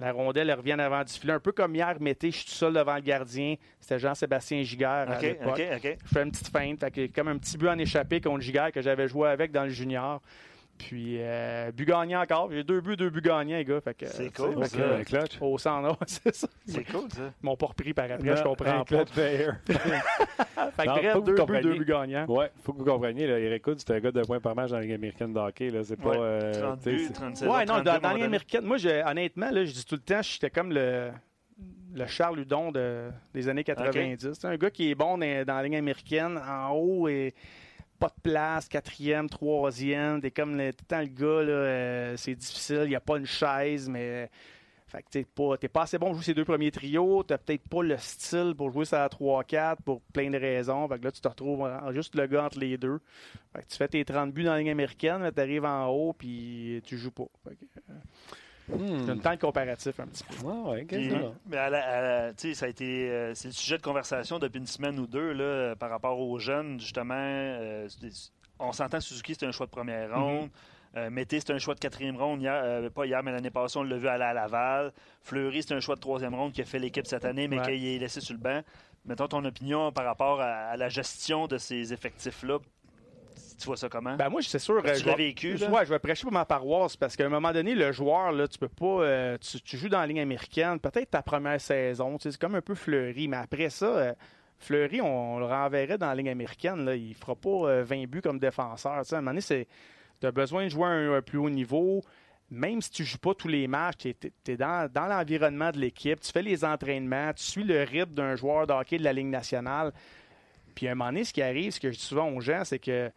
[0.00, 1.34] La rondelle, elle revient en avant du filet.
[1.34, 3.56] Un peu comme hier, Mété, je suis tout seul devant le gardien.
[3.78, 5.48] C'était Jean-Sébastien Giguère à OK, l'époque.
[5.48, 5.96] OK, OK.
[6.04, 6.80] Je fais une petite feinte.
[6.80, 9.64] Fait que comme un petit but en échappé contre Giguère que j'avais joué avec dans
[9.64, 10.22] le junior.
[10.88, 12.50] Puis, euh, but gagnant encore.
[12.50, 13.80] J'ai deux buts, deux buts gagnants, les gars.
[13.80, 14.70] Fait que, C'est euh, cool, ça.
[14.70, 15.38] fait que, un clutch.
[15.40, 16.48] Au centre, c'est ça.
[16.66, 17.20] C'est cool, ça.
[17.42, 19.04] Ils m'ont pas repris par après, je comprends Un pas.
[20.76, 22.26] Fait que Non, bref, deux buts, deux buts gagnants.
[22.28, 24.70] Ouais, faut que vous compreniez, là, Eric Hood, c'est un gars de points par match
[24.70, 25.70] dans la Ligue américaine de hockey.
[25.70, 25.82] Là.
[25.84, 26.10] C'est pas.
[26.10, 28.24] Ouais, euh, 30 tu sais, buts, c'est- 37 Ouais, non, 32 dans, les donné.
[28.24, 31.10] américaines, moi, je- honnêtement, là, je dis tout le temps, j'étais comme le,
[31.94, 34.32] le Charles Hudon de- des années 90.
[34.34, 37.34] C'est un gars qui est bon dans, dans la ligne américaine, en haut et
[38.00, 40.20] pas de place, quatrième, troisième.
[40.20, 43.88] T'es comme le, le gars, là, euh, c'est difficile, il n'y a pas une chaise,
[43.88, 44.30] mais.
[44.86, 47.38] Fait que t'es pas, t'es pas assez bon pour jouer ces deux premiers trios, t'as
[47.38, 50.88] peut-être pas le style pour jouer ça à 3-4 pour plein de raisons.
[50.88, 52.98] Fait que là, tu te retrouves juste le gars entre les deux.
[53.54, 56.12] Fait que tu fais tes 30 buts dans la ligne américaine, mais t'arrives en haut
[56.12, 57.28] puis tu joues pas.
[57.44, 57.64] Fait que,
[58.78, 59.04] Hmm.
[59.04, 60.46] c'est un temps de comparatif un petit peu.
[60.46, 61.10] Ouais, Puis,
[61.48, 63.82] mais à la- à la- tu sais, ça a été, euh, c'est le sujet de
[63.82, 67.14] conversation depuis une semaine ou deux là, par rapport aux jeunes, justement.
[67.16, 67.88] euh,
[68.58, 70.50] on s'entend Suzuki, c'est un choix de première ronde.
[70.96, 72.42] Euh, Mété, c'est un choix de quatrième ronde.
[72.42, 74.92] Hier, euh, pas hier, mais l'année passée, on l'a vu aller à Laval.
[75.22, 77.76] Fleury, c'est un choix de troisième ronde qui a fait l'équipe cette année, mais Ouais.
[77.78, 78.60] qui est laissé sur le banc.
[79.06, 82.58] Mettons ton opinion par rapport à, à la gestion de ces effectifs-là.
[83.60, 84.16] Tu vois ça comment?
[84.16, 84.80] Ben moi, c'est sûr.
[84.82, 85.70] Tu euh, l'as je vais- vécu, je- là?
[85.70, 88.48] ouais, je vais prêcher pour ma paroisse parce qu'à un moment donné, le joueur, là,
[88.48, 88.86] tu peux pas.
[89.02, 92.40] euh, tu, tu joues dans la ligne américaine, peut-être ta première saison, tu sais, c'est
[92.40, 94.14] comme un peu Fleury, mais après ça, euh,
[94.58, 96.84] Fleury, on, le renverrait dans la ligne américaine.
[96.84, 98.92] Là, il fera pas euh, 20 buts comme défenseur.
[98.92, 99.66] À un moment donné,
[100.20, 102.02] tu as besoin de jouer à un, un plus haut niveau.
[102.50, 106.20] Même si tu joues pas tous les matchs, tu es, dans, dans l'environnement de l'équipe,
[106.20, 109.28] tu fais les entraînements, tu suis le rythme d'un joueur de hockey de la Ligue
[109.28, 109.92] nationale.
[110.74, 112.62] Puis à un moment donné, ce qui arrive, ce que je dis souvent aux gens,
[112.64, 113.10] c'est que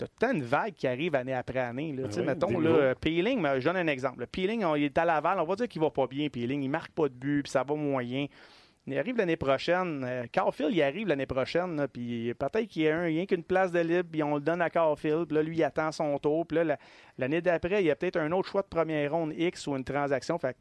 [0.00, 1.92] tu as tout le temps une vague qui arrive année après année.
[1.92, 2.02] Là.
[2.04, 4.26] Ben oui, mettons, là, Peeling, mais je donne un exemple.
[4.26, 6.62] Peeling, on- il est à Laval, on va dire qu'il va pas bien, Peeling.
[6.62, 8.26] Il marque pas de but, puis ça va moyen.
[8.86, 10.02] Il arrive l'année prochaine.
[10.04, 13.70] Euh, Caulfield, il arrive l'année prochaine, puis peut-être qu'il y a un, rien qu'une place
[13.70, 16.46] de libre, puis on le donne à Caulfield, puis là, lui, il attend son tour.
[16.46, 16.78] Puis là, la-
[17.18, 19.84] l'année d'après, il y a peut-être un autre choix de première ronde X ou une
[19.84, 20.38] transaction.
[20.38, 20.58] Fait que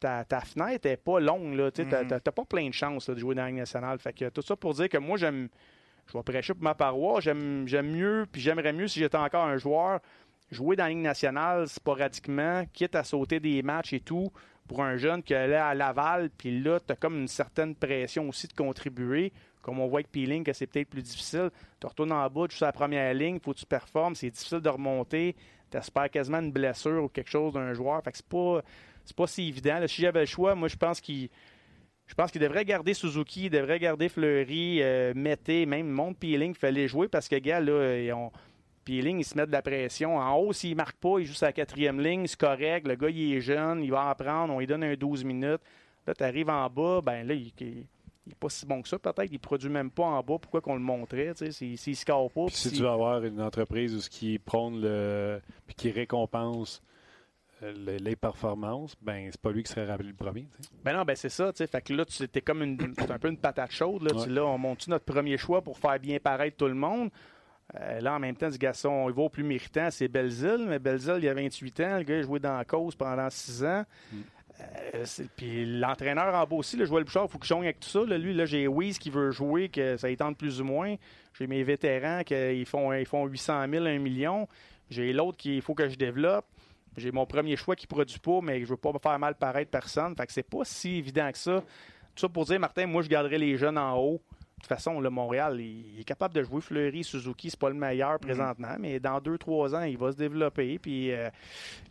[0.00, 1.54] ta, ta fenêtre est pas longue.
[1.54, 1.70] là.
[1.70, 3.98] Tu t'as- t'as pas plein de chances là, de jouer dans la Ligue nationale.
[3.98, 5.48] Fait que tout ça pour dire que moi, j'aime.
[6.10, 7.24] Je vais prêcher pour ma paroisse.
[7.24, 10.00] J'aime mieux, puis j'aimerais mieux si j'étais encore un joueur,
[10.50, 14.32] jouer dans la Ligue nationale sporadiquement, quitte à sauter des matchs et tout,
[14.66, 18.28] pour un jeune qui allait à Laval, puis là, tu as comme une certaine pression
[18.28, 19.32] aussi de contribuer.
[19.62, 21.50] Comme on voit avec Peeling, que c'est peut-être plus difficile.
[21.80, 24.60] Tu retournes en bas, tu à la première ligne, faut que tu performes, c'est difficile
[24.60, 25.36] de remonter.
[25.70, 28.02] Tu espères quasiment une blessure ou quelque chose d'un joueur.
[28.02, 28.62] Fait que c'est pas,
[29.16, 29.80] pas si évident.
[29.86, 31.28] si j'avais le choix, moi, je pense qu'il.
[32.10, 36.50] Je pense qu'il devrait garder Suzuki, il devrait garder Fleury, euh, Mété, même Monte Peeling,
[36.50, 38.32] il fallait jouer parce que, gars, là, ils ont-
[38.84, 40.16] Peeling, il se met de la pression.
[40.18, 42.88] En haut, s'il ne marque pas, il joue sa quatrième ligne, c'est correct.
[42.88, 45.60] Le gars, il est jeune, il va en prendre, on lui donne un 12 minutes.
[46.04, 49.30] Là, tu arrives en bas, ben là, il n'est pas si bon que ça, peut-être.
[49.30, 50.38] Il ne produit même pas en bas.
[50.40, 52.46] Pourquoi qu'on le montrait, tu sais, s'il s'il score pas.
[52.46, 55.40] Puis si tu veux avoir une entreprise où ce qui prône le.
[55.66, 56.82] puis qui récompense
[57.62, 60.46] le- les performances, ben c'est pas lui qui serait rappelé le premier.
[60.84, 61.66] Ben non, ben c'est ça, tu sais.
[61.66, 64.02] Fait que là, tu comme une, un peu une patate chaude.
[64.02, 64.24] Là, Ouais.
[64.24, 67.10] Tu- là on monte notre premier choix pour faire bien paraître tout le monde?
[67.80, 70.64] Euh, là, en même temps, du garçon, il va au plus méritant, c'est Belzile.
[70.68, 71.98] Mais Belzile, il a 28 ans.
[71.98, 73.84] Le gars, il a joué dans la cause pendant 6 ans.
[74.12, 74.16] Mm.
[74.94, 75.04] Euh,
[75.36, 78.00] puis l'entraîneur en bas aussi, le Joël Bouchard, il faut qu'il jongle avec tout ça.
[78.04, 78.18] là.
[78.18, 80.96] Lui, là, j'ai Wiz qui veut jouer, que ça y tente plus ou moins.
[81.38, 84.48] J'ai mes vétérans qui font, ils font 800 000, 1 million.
[84.90, 86.44] J'ai l'autre qu'il faut que je développe.
[86.96, 89.70] J'ai mon premier choix qui produit pas, mais je veux pas me faire mal paraître
[89.70, 90.14] personne.
[90.16, 91.60] Fait que c'est pas si évident que ça.
[92.14, 94.20] Tout ça pour dire, Martin, moi, je garderai les jeunes en haut.
[94.60, 97.70] De toute façon, le Montréal, il, il est capable de jouer Fleury, Suzuki, c'est pas
[97.70, 101.30] le meilleur présentement, mais dans 2-3 ans, il va se développer, puis euh,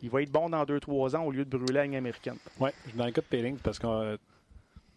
[0.04, 2.38] il va être bon dans 2-3 ans au lieu de brûler ligne américaine.
[2.60, 4.18] Ouais, dans le cas de c'est parce que euh,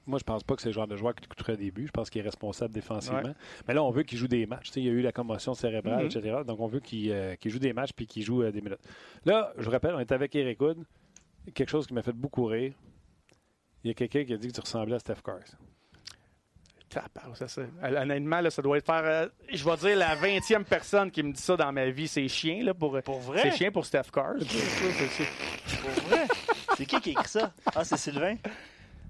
[0.06, 1.86] moi, je pense pas que c'est le genre de joueur qui coûterait des buts.
[1.86, 3.22] Je pense qu'il est responsable défensivement.
[3.22, 3.34] Ouais.
[3.68, 4.66] Mais là, on veut qu'il joue des matchs.
[4.68, 6.06] Tu sais, il y a eu la commotion cérébrale, Mhm.
[6.06, 6.36] etc.
[6.46, 8.80] Donc, on veut qu'il euh, qu'il joue des matchs puis qu'il joue euh, des minutes.
[9.24, 10.84] Là, je vous rappelle, on est avec Eric Hood.
[11.54, 12.72] Quelque chose qui m'a fait beaucoup rire.
[13.84, 15.42] Il y a quelqu'un qui a dit que tu ressemblais à Steph Curry.
[17.34, 19.02] Ça, ça- Honnêtement, là, ça doit être faire.
[19.02, 22.28] euh, je vais dire la 20e personne qui me dit ça dans ma vie, c'est
[22.28, 23.00] chien, là, pour.
[23.02, 23.40] Pour vrai?
[23.44, 24.44] C'est chien pour Steph Curry.
[24.44, 26.26] Pour vrai?
[26.76, 27.52] C'est qui qui a écrit ça?
[27.74, 28.36] Ah, c'est Sylvain?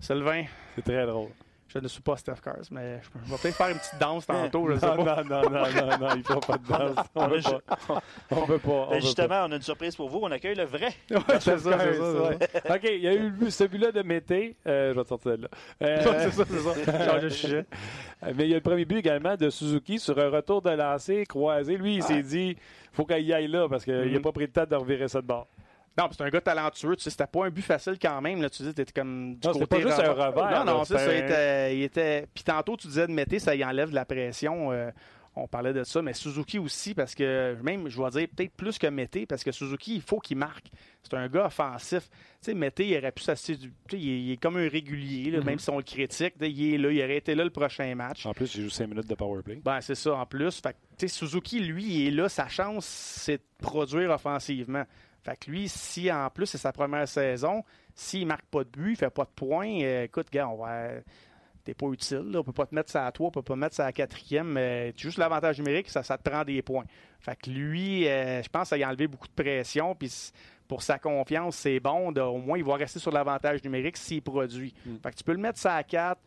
[0.02, 1.28] Sylvain, C'est très drôle.
[1.68, 4.26] je ne suis pas Steph Curry, mais je, je vais peut-être faire une petite danse
[4.26, 5.22] tantôt, je sais non, pas.
[5.22, 7.06] non, non, non, non, non, il ne faut pas de danse.
[7.14, 8.02] On ne peut pas.
[8.32, 8.70] On peut pas.
[8.70, 10.18] on Ben, justement, on a une surprise pour vous.
[10.22, 10.88] On accueille le vrai.
[11.10, 12.74] Ouais, c'est ça, c'est ça.
[12.74, 14.56] OK, il y a eu le- ce but-là de Mété.
[14.66, 15.48] Euh, je vais te sortir de là.
[15.82, 17.06] Euh, c'est ça, c'est ça.
[17.10, 17.64] Change de sujet.
[18.34, 21.24] mais il y a le premier but également de Suzuki sur un retour de lancer
[21.26, 21.76] croisé.
[21.78, 22.56] Lui, il s'est dit
[22.92, 24.20] faut qu'il y aille là parce qu'il n'a Mhm.
[24.20, 25.46] pas pris le temps de revirer ça de bord.
[25.98, 26.96] Non, c'est un gars talentueux.
[26.96, 28.40] Tu sais, c'était pas un but facile quand même.
[28.40, 30.64] Là, tu dis, t'étais comme du Non, côté pas juste un revers.
[30.64, 31.12] Non, non, c'est ça.
[31.14, 34.04] Il était, il était- Puis tantôt, tu disais de Mété, ça y enlève de la
[34.04, 34.72] pression.
[34.72, 34.90] euh,
[35.34, 38.78] on parlait de ça, mais Suzuki aussi, parce que même, je vais dire peut-être plus
[38.78, 40.66] que Mété, parce que Suzuki, il faut qu'il marque.
[41.02, 42.08] C'est un gars offensif.
[42.10, 43.72] Tu sais, Mété, il aurait pu s'assister du.
[43.88, 45.44] Tu sais, il, est- il est comme un régulier, là, Mhm.
[45.46, 46.34] même si on le critique.
[46.40, 48.26] Il est là, il aurait été là le prochain match.
[48.26, 49.60] En plus, il joue 5 minutes de power play.
[49.64, 50.60] Ben, c'est ça, en plus.
[50.60, 52.28] Fait tu sais, Suzuki, lui, il est là.
[52.28, 54.84] Sa chance, c'est de produire offensivement.
[55.24, 57.62] Fait que lui, si en plus c'est sa première saison,
[57.94, 60.88] s'il marque pas de but, il fait pas de points, euh, écoute, gars, on va.
[61.64, 62.40] T'es pas utile, là.
[62.40, 64.58] on peut pas te mettre ça à toi, on peut pas mettre ça à quatrième.
[64.96, 66.86] tu juste l'avantage numérique, ça, ça te prend des points.
[67.20, 69.94] Fait que lui, euh, je pense lui a enlevé beaucoup de pression.
[69.94, 70.32] Puis
[70.66, 72.10] pour sa confiance, c'est bon.
[72.10, 74.74] de- au moins, il va rester sur l'avantage numérique s'il produit.
[74.84, 74.96] Mm.
[75.04, 76.20] Fait que tu peux le mettre ça à 4.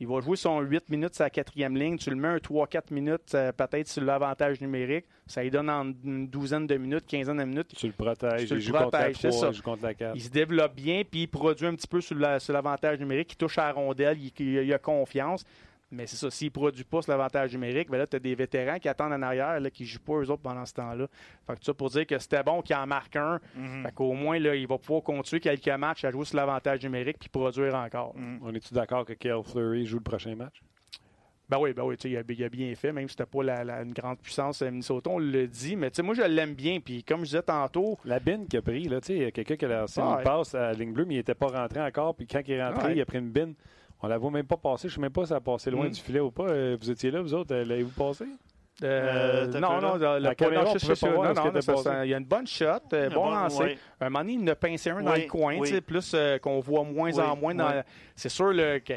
[0.00, 1.96] Il va jouer son 8 minutes sa quatrième ligne.
[1.98, 5.06] Tu le mets un 3-4 minutes euh, peut-être sur l'avantage numérique.
[5.26, 7.74] Ça lui donne en une douzaine de minutes, quinzaine de minutes.
[7.76, 8.46] Tu le protèges.
[8.46, 9.48] Tu le il joue contre la protèges, c'est 3, ça.
[9.48, 10.12] il joue contre la 4.
[10.16, 13.32] Il se développe bien, puis il produit un petit peu sur la- sur l'avantage numérique.
[13.32, 15.44] Il touche à la rondelle, il, il- il a confiance.
[15.90, 18.34] Mais c'est ça, s'il ne produit pas sur l'avantage numérique, ben là, tu as des
[18.34, 21.06] vétérans qui attendent en arrière, là, qui ne jouent pas eux autres pendant ce temps-là.
[21.46, 23.40] Fait que ça pour dire que c'était bon qu'il en marque un.
[23.56, 23.84] Mhm.
[23.84, 27.16] Fait qu'au moins, là, il va pouvoir continuer quelques matchs à jouer sur l'avantage numérique
[27.18, 28.14] puis produire encore.
[28.16, 28.40] Mhm.
[28.42, 30.60] On est-tu d'accord que Kale Fleury joue le prochain match?
[31.48, 33.64] Ben oui, ben oui, il a, il a bien fait, même si c'était pas la,
[33.64, 35.76] la- une grande puissance à Minnesota, on le dit.
[35.76, 36.78] Mais moi, je l'aime bien.
[36.80, 39.24] Puis comme je disais tantôt, La bine qu'il a pris, là, tu sais, il y
[39.24, 40.22] a quelqu'un qui a lancé Ah une ouais.
[40.24, 42.14] passe à la ligne bleue, mais il n'était pas rentré encore.
[42.14, 42.96] Puis quand il est rentré, Ouais.
[42.96, 43.54] il a pris une bine.
[44.02, 44.88] On la voit même pas passer.
[44.88, 45.90] Je ne sais même pas si ça a passé loin Mm.
[45.90, 46.44] du filet ou pas.
[46.48, 47.54] Euh, Vous étiez là, vous autres?
[47.54, 48.24] Euh, L'avez-vous passé?
[48.84, 51.16] euh, Euh, non, non, le, La le caméra, non, on je pouvait sais pas pas,
[51.16, 53.30] voir non, non, ça- ça- il y a une bonne shot, euh, Un bon bon-
[53.34, 53.62] lancer.
[53.64, 53.78] ouais.
[54.00, 55.80] Un moment donné, il en a pincé un dans Oui, le coin, oui.
[55.80, 57.54] plus euh, qu'on voit moins Oui, en moins.
[57.56, 57.80] Dans, oui.
[58.14, 58.92] C'est sûr là, que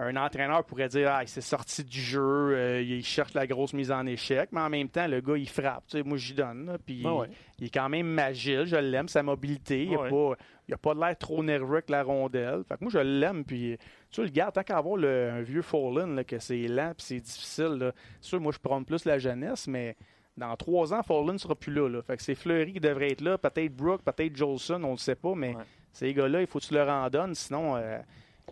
[0.00, 3.72] un entraîneur pourrait dire ah, il s'est sorti du jeu, euh, il cherche la grosse
[3.72, 5.84] mise en échec, mais en même temps, le gars, il frappe.
[5.88, 6.66] Tu sais, moi, j'y donne.
[6.66, 7.28] là, puis Ah ouais.
[7.58, 9.84] il est quand même agile, je l'aime, sa mobilité.
[9.84, 10.10] Il n'a Ouais.
[10.10, 10.34] pas,
[10.68, 12.62] il a pas de l'air trop nerveux avec la rondelle.
[12.68, 13.42] Fait que moi, je l'aime.
[13.44, 13.76] Puis
[14.10, 17.06] tu le gardes, tant qu'à avoir le- un vieux Fallen, là, que c'est lent puis
[17.06, 17.74] c'est difficile.
[17.78, 17.92] là.
[18.20, 19.96] C'est sûr, moi, je prends plus la jeunesse, mais
[20.36, 22.02] dans trois ans, Fallen ne sera plus là, là.
[22.02, 24.96] Fait que c'est Fleury qui devrait être là, peut-être Brooke, peut-être Jolson, on ne le
[24.98, 25.62] sait pas, mais Ouais.
[25.92, 27.98] ces gars-là, il faut que tu leur en donnes, sinon euh,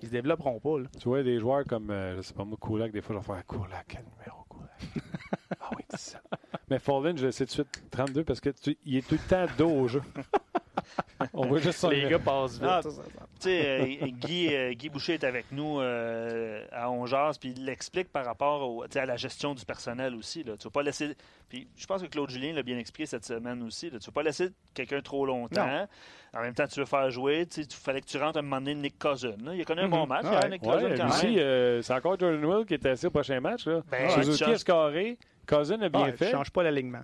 [0.03, 0.79] ils se développeront pas.
[0.81, 0.87] là.
[1.01, 3.35] Tu vois, des joueurs comme, euh, je sais pas moi, Kulak, des fois, je vais
[3.35, 4.79] faire Kulak, quel numéro Kulak?
[5.61, 6.21] ah oui, 17.
[6.69, 9.15] Mais Fallen, je le sais tout de suite, 32, parce que tu- il est tout
[9.15, 10.03] le temps dos au jeu.
[11.33, 12.63] On voit juste son Les gars passent vite.
[12.69, 13.26] Ah, ça, ça, ça.
[13.39, 17.65] Tu sais, euh, Guy, euh, Guy Boucher est avec nous euh, à Ongeas, puis il
[17.65, 20.43] l'explique par rapport au- tu sais, à la gestion du personnel aussi.
[20.43, 20.57] Là.
[20.57, 21.15] Tu vas pas laisser.
[21.49, 23.91] Puis je pense que Claude Julien l'a bien expliqué cette semaine aussi.
[23.91, 23.99] Là.
[23.99, 25.87] Tu vas pas laisser quelqu'un trop longtemps.
[26.35, 27.47] En même temps, tu veux faire jouer.
[27.47, 29.35] Tu sais, Il fallait que tu rentres à un moment donné Nick Cousin.
[29.45, 29.55] là.
[29.55, 30.37] Il a connu un bon match, Ouais.
[30.43, 31.39] hein, Nick Cousin, Ouais, quand lui aussi, même.
[31.39, 33.67] euh, c'est encore Jordan Will qui était assis au prochain match.
[33.67, 33.83] Là.
[33.91, 36.31] Ben, Suzuki a scoré, Cousin a bien Ouais, fait.
[36.31, 37.03] change pas l'alignement.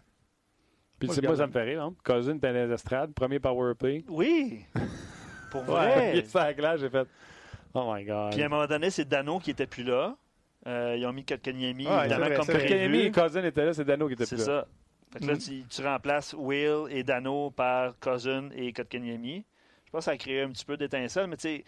[0.99, 1.83] Puis c'est je moi, ça me fait rire.
[1.83, 1.95] Hein?
[2.05, 4.05] Cousin dans les estrades, premier power play.
[4.09, 4.64] Oui!
[5.53, 6.25] Pour Ouais, vrai!
[6.29, 7.07] sur la glace, j'ai fait
[7.75, 8.33] Oh my God.
[8.33, 10.17] Puis à un moment donné, c'est Dano qui était plus là.
[10.67, 12.53] Euh, ils ont mis Kotkaniemi, Ouais, évidemment, c'est vrai, comme c'est.
[12.53, 14.61] Kotkaniemi et Cousin étaient là, c'est Dano qui était C'est plus là.
[14.62, 14.67] ça.
[15.12, 15.38] Fait que là, Mhm.
[15.38, 19.45] tu, tu remplaces Will et Dano par Cousin et Kotkaniemi.
[19.87, 21.65] Je pense que ça a créé un petit peu d'étincelle, mais tu sais.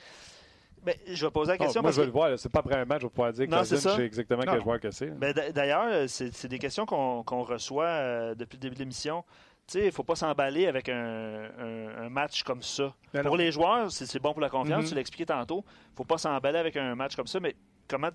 [0.83, 2.13] Ben, je vais poser la question moi, parce je veux que.
[2.13, 2.39] le voir.
[2.39, 3.91] C'est pas après un match, je vais pouvoir dire Non, Cousin, c'est ça.
[3.93, 4.53] je sais exactement Non.
[4.53, 5.07] quel joueur que c'est.
[5.07, 9.25] Ben, D'ailleurs, c'est c'est des questions qu'on qu'on reçoit euh, depuis le début de l'émission.
[9.67, 12.95] Tu il ne faut pas s'emballer avec un, un- un match comme ça.
[13.15, 14.89] Ben pour les joueurs, c'est c'est bon pour la confiance, Mhm.
[14.91, 15.65] tu l'as expliqué tantôt.
[15.67, 17.57] Il ne faut pas s'emballer avec un match comme ça, mais
[17.89, 18.11] comment,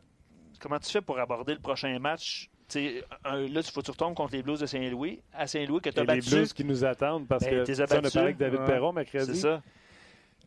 [0.59, 2.49] comment tu fais pour aborder le prochain match?
[2.67, 5.89] Tu un- là, il faut tu retombes contre les Blues de Saint-Louis, à Saint-Louis, que
[5.89, 6.29] tu as Et les battu.
[6.29, 8.65] Blues qui nous attendent parce Ben, que tu on a parlé avec David Ouais.
[8.67, 9.39] Perron C'est mercredi.
[9.39, 9.63] ça.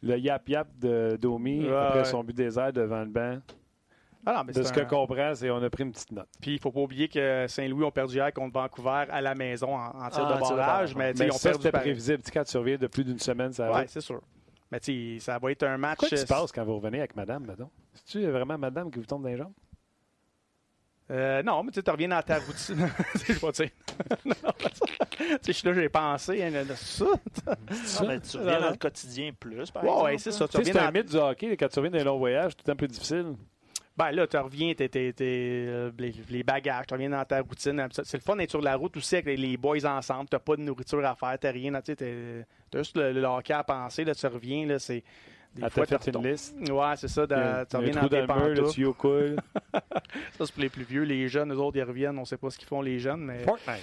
[0.05, 2.05] Le yap-yap de Domi Ouais, après ouais.
[2.05, 3.38] son but airs devant le banc.
[4.25, 6.13] Ah non, mais De c'est ce que un- comprend, c'est qu'on a pris une petite
[6.13, 6.29] note.
[6.41, 9.75] Puis il faut pas oublier que Saint-Louis ont perdu hier contre Vancouver à la maison
[9.75, 12.23] en, en tir Ah, de barrage, mais Mais ils ont ça, perdu c'était prévisible.
[12.33, 13.87] Quand tu reviens de plus d'une semaine, ça va.
[13.89, 14.21] c'est sûr.
[14.71, 15.99] Mais tu sais, ça va être un match.
[15.99, 17.69] Quoi qui se euh, passe quand vous revenez avec madame, mettons?
[17.95, 19.53] C'est-tu vraiment madame qui vous tombe dans les jambes?
[21.11, 22.89] Euh, non, mais tu sais, tu reviens dans ta routine.
[23.27, 23.69] je vais pas dire.
[24.25, 26.43] Non, tu sais, je suis là, j'ai pensé.
[26.43, 27.05] Hein, ça.
[27.47, 27.55] Ah,
[28.07, 30.05] ben, tu reviens dans le quotidien plus, par Ouais, exemple.
[30.07, 30.47] ouais, c'est ça.
[30.51, 30.93] C'est un dans...
[30.93, 31.57] mythe du hockey.
[31.57, 33.35] Quand tu reviens d'un long voyage, c'est tout le temps plus difficile.
[33.96, 37.40] Ben là, tu reviens, t'es, t'es- t'es, euh, les, les bagages, tu reviens dans ta
[37.42, 37.87] routine.
[37.92, 40.28] C'est le fun d'être sur la route aussi avec les, les boys ensemble.
[40.31, 41.72] T'as pas de nourriture à faire, t'as rien.
[41.74, 44.05] Tu sais, t'es- t'as juste le, le hockey à penser.
[44.05, 45.05] Là, tu reviens, là, c'est.
[45.55, 46.57] Des Ah, fois, t'as fait une liste?
[46.70, 47.26] Ouais, c'est ça.
[47.26, 47.35] Tu
[47.76, 48.72] reviens dans tes dans le pantoufles.
[48.72, 49.37] tuyau coule.
[49.74, 51.02] Ça, c'est pour les plus vieux.
[51.02, 52.18] Les jeunes, eux autres, ils reviennent.
[52.18, 53.20] On sait pas ce qu'ils font, les jeunes.
[53.20, 53.83] Mais Fortnite.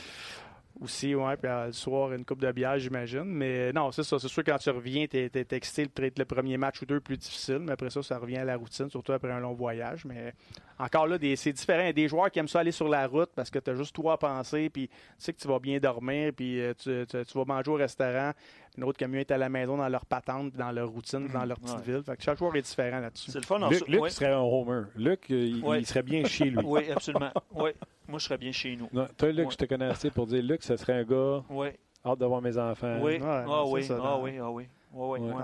[0.82, 1.38] Aussi, ouais.
[1.38, 3.24] Puis euh, le soir, une coupe de bière, j'imagine.
[3.26, 4.18] Mais non, c'est ça.
[4.20, 5.88] C'est sûr, quand tu reviens, t'es, t'es excité.
[5.88, 7.60] Peut-être le premier match ou deux plus difficile.
[7.60, 10.06] Mais après ça, ça revient à la routine, surtout après un long voyage.
[10.06, 10.34] Mais
[10.78, 11.82] encore là, c'est différent.
[11.82, 13.70] Il y a des joueurs qui aiment ça aller sur la route parce que tu
[13.72, 14.70] as juste toi à penser.
[14.70, 16.32] Puis tu sais que tu vas bien dormir.
[16.36, 18.32] Puis euh, tu, tu- tu vas manger au restaurant.
[18.78, 21.28] Une autre qui aime mieux être à la maison dans leur patente, dans leur routine,
[21.28, 21.94] dans leur petite Ouais.
[21.94, 22.04] ville.
[22.04, 23.32] Fait que chaque joueur est différent là-dessus.
[23.32, 23.62] C'est le fun.
[23.62, 24.10] en Luc, Luc ouais.
[24.10, 24.84] serait un homer.
[24.96, 25.80] Luc, euh, il, Ouais.
[25.82, 26.58] il serait bien chez lui.
[26.64, 27.32] Oui, absolument.
[27.54, 27.72] Oui.
[28.08, 28.88] Moi, je serais bien chez nous.
[28.94, 29.52] Non, toi, Luc, Ouais.
[29.52, 31.68] je te connais assez pour dire Luc, ce serait un gars Oui.
[32.06, 32.98] hâte de voir mes enfants.
[33.02, 33.14] Oui.
[33.14, 33.84] ouais, ah, c'est oui.
[33.84, 34.32] ça, ah oui.
[34.40, 34.68] Ah oui.
[34.92, 35.20] Ouais, Ouais.
[35.20, 35.36] ouais, Dans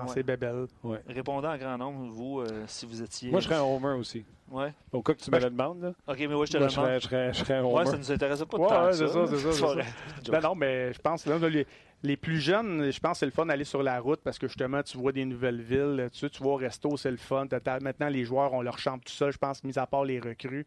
[0.89, 1.47] ouais.
[1.47, 3.29] en grand nombre, vous, euh, si vous étiez.
[3.31, 4.25] Moi, je serais un homer aussi.
[4.49, 4.73] Ouais.
[4.91, 5.93] Au cas que tu Ben, me le demandes, là.
[6.07, 6.87] Ok, mais ouais, je te Moi, le je demande.
[6.87, 7.73] serais, je serais- je serais un homer.
[7.75, 9.59] Ouais, ça nous intéressait pas de Ouais, tant ouais, que c'est ça, c'est ça, c'est
[9.61, 10.31] ça.
[10.31, 11.65] Ben non, mais je pense là, là, les,
[12.03, 14.47] les plus jeunes, je pense que c'est le fun d'aller sur la route parce que
[14.47, 16.09] justement, tu vois des nouvelles villes.
[16.11, 17.45] Tu, sais, tu vas au resto, c'est le fun.
[17.81, 20.65] Maintenant, les joueurs ont leur chambre tout seul, je pense, mis à part les recrues.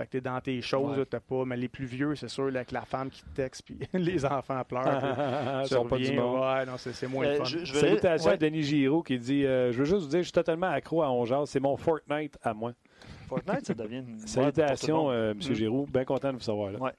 [0.00, 1.04] Fait que t'es dans tes choses, Ouais.
[1.04, 1.44] t'as pas.
[1.44, 4.24] Mais les plus vieux, c'est sûr, là, avec la femme qui te texte, puis les
[4.24, 4.82] enfants pleurent.
[5.64, 6.40] Ils sont pas du monde.
[6.40, 7.44] Ouais, non, c'est c'est moins Euh, fun.
[7.44, 8.34] je- Salutations ouais.
[8.34, 11.02] à Denis Giraud qui dit euh, Je veux juste vous dire, je suis totalement accro
[11.02, 11.44] à Ongeas.
[11.46, 12.72] C'est mon Fortnite à moi.
[13.30, 14.26] Fortnite, ça devient une.
[14.26, 15.12] Salutations, monde.
[15.14, 15.38] euh, M.
[15.38, 15.54] Mm.
[15.54, 15.86] Giroux.
[15.90, 16.72] Bien content de vous savoir.
[16.72, 16.78] Là.
[16.78, 16.92] Ouais.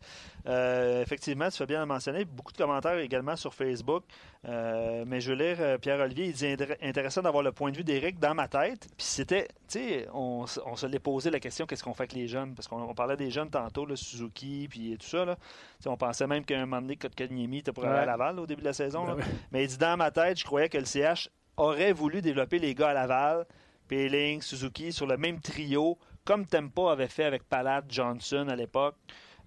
[0.47, 2.25] Euh, effectivement, tu fais bien le mentionner.
[2.25, 4.03] Beaucoup de commentaires également sur Facebook.
[4.47, 6.25] Euh, mais je veux lire Pierre-Olivier.
[6.27, 8.87] Il dit intér- intéressant d'avoir le point de vue d'Éric dans ma tête.
[8.97, 12.27] Puis c'était, tu sais, on, se l'est posé la question qu'est-ce qu'on fait avec les
[12.27, 12.55] jeunes?
[12.55, 15.25] Parce qu'on on parlait des jeunes tantôt, Suzuki, puis tout ça.
[15.25, 15.37] Là.
[15.85, 18.05] On pensait même qu'à un moment donné, Kotkaniemi était pour aller à.
[18.05, 19.05] Laval au début de la saison.
[19.05, 19.15] là.
[19.15, 19.25] Ben.
[19.51, 22.73] Mais il dit dans ma tête, je croyais que le CH aurait voulu développer les
[22.73, 23.45] gars à Laval,
[23.87, 28.95] Peeling, Suzuki, sur le même trio, comme Tempo avait fait avec Palad Johnson à l'époque,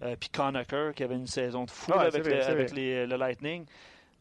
[0.03, 2.51] euh, puis Conacher qui avait une saison de fou Ouais, c'est avec, vrai, le, c'est
[2.51, 2.81] avec vrai.
[2.81, 3.65] les- le Lightning.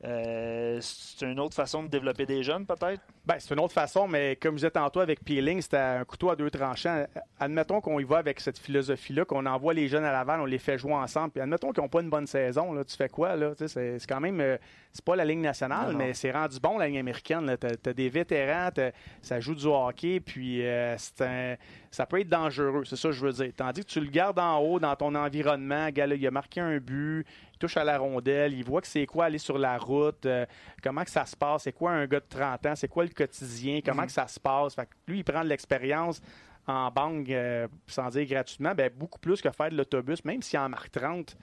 [0.06, 3.02] Euh, c'est une autre façon de développer des jeunes, peut-être?
[3.26, 6.30] Ben, c'est une autre façon, mais comme je disais tantôt avec Peeling, c'était un couteau
[6.30, 7.06] à deux tranchants.
[7.39, 10.58] Admettons qu'on y va avec cette philosophie-là, qu'on envoie les jeunes à Laval, on les
[10.60, 11.32] fait jouer ensemble.
[11.32, 13.38] Puis admettons qu'ils n'ont pas une bonne saison, là, tu fais quoi?
[13.38, 13.54] Là?
[13.66, 14.42] C'est, quand même.
[14.42, 14.58] euh,
[14.92, 17.56] c'est pas la Ligue nationale, Non, mais c'est rendu bon, la Ligue américaine.
[17.60, 21.56] Tu as, des vétérans, t'as- ça joue du hockey, puis euh, c'est un-
[21.92, 23.52] ça peut être dangereux, c'est ça que je veux dire.
[23.56, 26.60] Tandis que tu le gardes en haut dans ton environnement, gars, là, il a marqué
[26.60, 27.26] un but,
[27.67, 30.45] touche à la rondelle, il voit que c'est quoi aller sur la route, euh,
[30.84, 33.10] comment que ça se passe, c'est quoi un gars de 30 ans, c'est quoi le
[33.12, 34.08] quotidien, comment Mhm.
[34.08, 34.76] que ça se passe.
[34.76, 36.21] Fait que lui, il prend de l'expérience
[36.67, 40.60] en banque, euh, sans dire gratuitement, ben, beaucoup plus que faire de l'autobus, même s'il
[40.60, 41.36] en marque 30.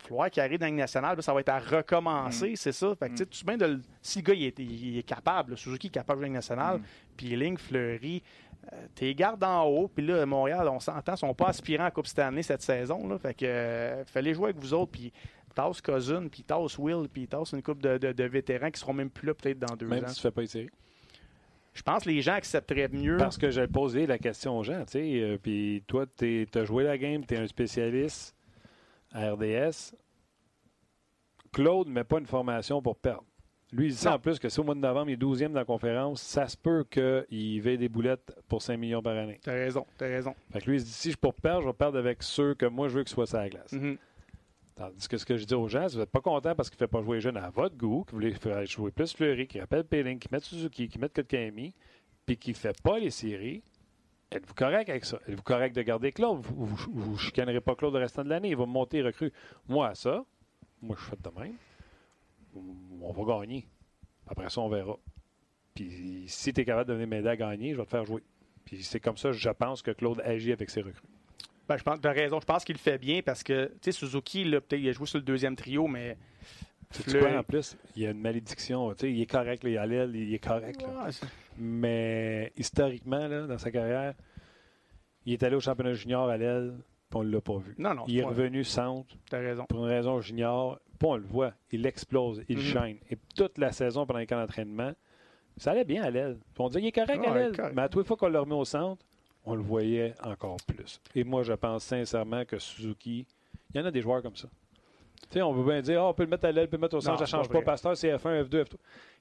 [0.00, 2.54] Il va falloir qu'il arrive dans la Ligue nationale, puis ça va être à recommencer,
[2.56, 2.94] c'est ça.
[2.94, 4.98] Fait que, tu sais, tu sais bien de le- si le gars il est, il
[4.98, 6.82] est capable, Suzuki est capable de jouer nationale, Mm.
[7.16, 8.22] puis Ligne, Fleury,
[8.72, 12.06] euh, t'es gardes en haut, puis là, Montréal, on s'entend, sont pas aspirants à Coupe
[12.06, 13.18] Stanley cette saison, là.
[13.18, 15.12] Fait que, euh, fallait jouer avec vous autres, puis
[15.62, 18.92] tasse Cousin, puis tasse Will, puis tasse une coupe de, de- de vétérans qui seront
[18.92, 20.08] même plus là peut-être dans deux Même ans.
[20.08, 20.42] si tu fais pas.
[20.44, 23.16] Je pense que les gens accepteraient mieux.
[23.16, 25.20] Parce que j'ai posé la question aux gens, tu sais.
[25.20, 28.34] euh, Puis toi, tu as joué la game, tu es un spécialiste
[29.12, 29.94] à RDS.
[31.52, 33.24] Claude ne met pas une formation pour perdre.
[33.72, 35.54] Lui, il dit en plus que si au mois de novembre, il est 12e dans
[35.60, 39.38] la conférence, ça se peut qu'il veille des boulettes pour 5 millions par année.
[39.42, 40.34] T'as raison, t'as raison.
[40.52, 42.54] Fait que lui, il se dit si je pour perdre, je vais perdre avec ceux
[42.54, 43.72] que moi je veux qu'ils soient sur la glace.
[43.72, 43.98] Mhm.
[44.78, 46.76] Tandis que ce que je dis aux gens, si vous n'êtes pas content parce qu'il
[46.76, 49.12] ne fait pas jouer les jeunes à votre goût, que vous voulez faire jouer plus
[49.12, 51.74] Fleury, qui rappelle Péling, qui met Suzuki, qui met Kotkami,
[52.24, 53.64] puis qui ne fait pas les séries,
[54.30, 55.18] êtes-vous correct avec ça?
[55.26, 56.42] Êtes-vous correct de garder Claude?
[56.42, 58.50] Vous ne chicanerez pas Claude le restant de l'année.
[58.50, 59.32] Il va monter recrue.
[59.66, 60.24] Moi, ça,
[60.80, 61.56] moi, je fais de même.
[63.00, 63.66] On va gagner.
[64.28, 64.96] Après ça, on verra.
[65.74, 68.22] Puis si tu es capable de venir m'aider à gagner, je vais te faire jouer.
[68.64, 71.08] Puis c'est comme ça, je pense que Claude agit avec ses recrues.
[71.68, 72.40] Ben, je pense, raison.
[72.40, 74.92] Je pense qu'il le fait bien parce que, tu sais, Suzuki, là, peut-être, il a
[74.92, 76.16] joué sur le deuxième trio, mais.
[76.90, 78.90] Tu quoi, en plus, il y a une malédiction.
[78.94, 80.80] Tu sais, il est correct, là, il est à l'aile, il est correct.
[80.80, 81.04] là.
[81.04, 81.10] Ouais,
[81.58, 84.14] Mais historiquement, là, dans sa carrière,
[85.26, 86.74] il est allé au championnat junior à l'aile,
[87.10, 87.74] puis on ne l'a pas vu.
[87.76, 89.66] non, non, il est pas- revenu centre T'as raison.
[89.68, 91.52] pour une raison junior, puis on le voit.
[91.72, 92.96] Il explose, il shine.
[93.10, 94.92] Et toute la saison pendant les camps d'entraînement,
[95.58, 96.38] ça allait bien à l'aile.
[96.58, 97.52] On disait, il est correct à l'aile.
[97.74, 99.04] Mais à toutes les fois qu'on le remet au centre,
[99.48, 101.00] on le voyait encore plus.
[101.14, 103.26] Et moi, je pense sincèrement que Suzuki,
[103.74, 104.48] il y en a des joueurs comme ça.
[105.30, 106.80] Tu on veut bien dire, Ah, on peut le mettre à l'aile, on peut le
[106.82, 107.64] mettre au centre, Non, ça c'est change pas pas.
[107.72, 108.74] Pasteur, c'est F1, F2, F3.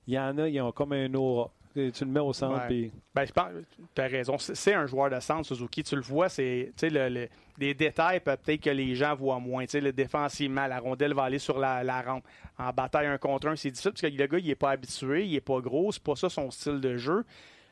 [0.07, 1.49] Il y en a, ils ont comme un aura.
[1.73, 2.67] Tu tu le mets au centre, Ouais.
[2.67, 3.49] puis Ben, je pense,
[3.93, 4.37] t'as raison.
[4.39, 5.83] C'est un joueur de centre, Suzuki.
[5.83, 9.65] Tu le vois, c'est, tu le- le- des détails peut-être que les gens voient moins.
[9.65, 12.23] Tu sais, le défensivement, la rondelle va aller sur la, la rampe.
[12.57, 15.25] En bataille un contre un, c'est difficile parce que le gars, il est pas habitué,
[15.25, 17.23] il est pas gros, c'est pas ça son style de jeu.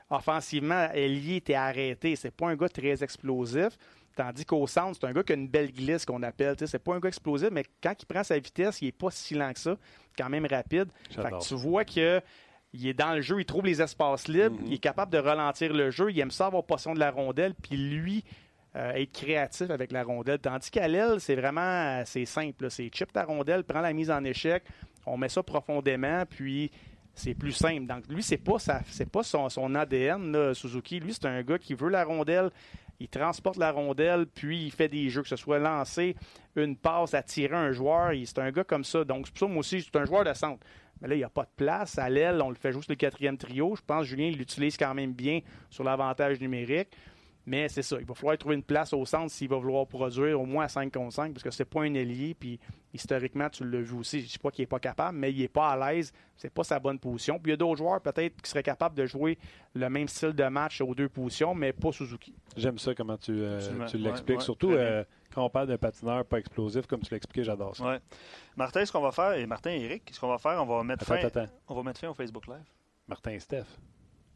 [0.10, 2.16] Offensivement, Elliott était arrêté.
[2.16, 3.78] C'est pas un gars très explosif.
[4.16, 6.56] Tandis qu'au centre, c'est un gars qui a une belle glisse qu'on appelle.
[6.66, 9.34] C'est pas un gars explosif, mais quand il prend sa vitesse, il n'est pas si
[9.34, 9.78] lent que ça.
[10.18, 10.88] Quand même rapide.
[11.10, 12.22] Fait que tu vois que
[12.76, 14.68] il est dans le jeu, il trouve les espaces libres, mm-hmm.
[14.68, 17.54] il est capable de ralentir le jeu, il aime ça avoir possession de la rondelle,
[17.56, 18.26] puis lui,
[18.76, 20.40] euh, être créatif avec la rondelle.
[20.40, 22.70] Tandis qu'à l'aile, c'est vraiment c'est simple.
[22.70, 24.64] C'est chip ta rondelle, prends la mise en échec,
[25.06, 26.72] on met ça profondément, puis
[27.16, 27.88] c'est plus simple.
[27.88, 28.58] Donc lui, c'est pas
[29.12, 31.00] pas son, son ADN, Suzuki.
[31.00, 32.52] Lui, c'est un gars qui veut la rondelle,
[33.00, 36.16] il transporte la rondelle, puis il fait des jeux, que ce soit lancer
[36.56, 38.12] une passe, attirer un joueur.
[38.26, 39.04] C'est un gars comme ça.
[39.04, 40.66] Donc, c'est pour ça, moi aussi, c'est un joueur de centre.
[41.02, 41.98] Mais là, il n'y a pas de place.
[41.98, 43.76] À l'aile, on le fait juste le quatrième trio.
[43.76, 46.90] Je pense que Julien l'utilise quand même bien sur l'avantage numérique.
[47.46, 50.42] Mais c'est ça, il va falloir trouver une place au centre s'il va vouloir produire
[50.42, 52.34] au moins à 5 contre 5 parce que c'est pas un ailier.
[52.34, 52.60] Puis
[52.94, 54.20] historiquement, tu l'as vu aussi.
[54.20, 56.12] Je ne dis pas qu'il n'est pas capable, mais il n'est pas à l'aise.
[56.36, 57.38] C'est pas sa bonne position.
[57.40, 59.38] Puis il y a d'autres joueurs peut-être qui seraient capables de jouer
[59.76, 62.34] le même style de match aux deux positions, mais pas Suzuki.
[62.58, 63.60] J'aime ça comment tu, euh,
[63.94, 64.42] l'expliques.
[64.42, 68.00] Surtout euh, quand on parle d'un patineur pas explosif, comme tu l'as expliqué, j'adore ça.
[68.56, 70.84] Martin, ce qu'on va faire, et Martin et Eric, ce qu'on va faire, on va
[70.84, 71.20] mettre fin.
[71.68, 72.66] On va mettre fin au Facebook Live.
[73.08, 73.66] Martin et Steph.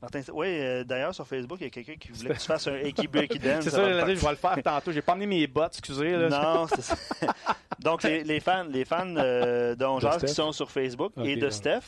[0.02, 2.68] Martin, oui, euh, d'ailleurs, sur Facebook, il y a quelqu'un qui voulait que tu fasses
[2.68, 3.66] un Eki Breaky Dance.
[3.66, 4.92] c'est ça, je vais le faire tantôt.
[4.92, 6.16] J'ai pas amené mes bottes, excusez.
[6.30, 6.96] non, c'est ça.
[7.80, 9.76] Donc, les, fans, les fans euh,
[10.20, 11.82] qui sont sur Facebook et de Steph,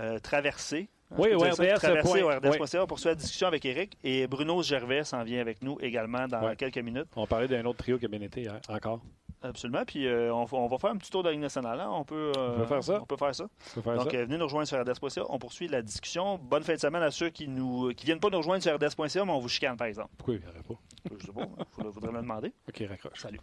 [0.00, 0.88] euh, traversés.
[1.16, 3.96] Oui, oui, traverser au RDS.ca pour la discussion avec Eric.
[4.02, 7.06] Et Bruno Gervais s'en vient avec nous également dans quelques minutes.
[7.14, 9.00] On parlait d'un autre trio qui a bien été hier, encore.
[9.42, 9.84] Absolument.
[9.84, 11.80] Puis euh, on, va faire un petit tour de la Ligue nationale.
[11.80, 11.90] Hein.
[11.90, 13.00] On, peut, on peut faire ça.
[13.02, 13.44] On peut faire ça.
[13.76, 15.24] Donc, euh, venez nous rejoindre sur RDS.ca.
[15.28, 16.38] On poursuit la discussion.
[16.38, 19.24] Bonne fin de semaine à ceux qui ne qui viennent pas nous rejoindre sur RDS.ca,
[19.24, 20.10] mais on vous chicane, par exemple.
[20.16, 20.74] Pourquoi il n'y aurait pas?
[21.18, 21.48] Je sais pas.
[21.78, 22.52] Il faudrait me demander.
[22.68, 23.20] OK, raccroche.
[23.20, 23.40] Salut.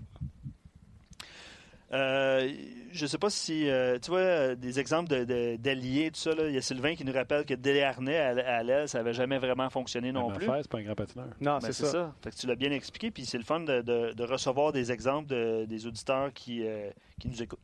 [1.92, 2.52] Euh,
[2.92, 5.10] je ne sais pas si, euh, tu vois, des exemples
[5.58, 6.32] d'alliés, de, tout ça.
[6.48, 9.38] Il y a Sylvain qui nous rappelle que Desharnais à, à l'aile, ça n'avait jamais
[9.38, 10.48] vraiment fonctionné non plus.
[10.62, 11.28] c'est pas un grand patineur.
[11.40, 12.14] Non, ben, c'est ça.
[12.38, 15.28] tu l'as bien expliqué, puis c'est le fun de, recevoir des exemples
[15.68, 17.60] des auditeurs qui, euh, qui nous écoutent.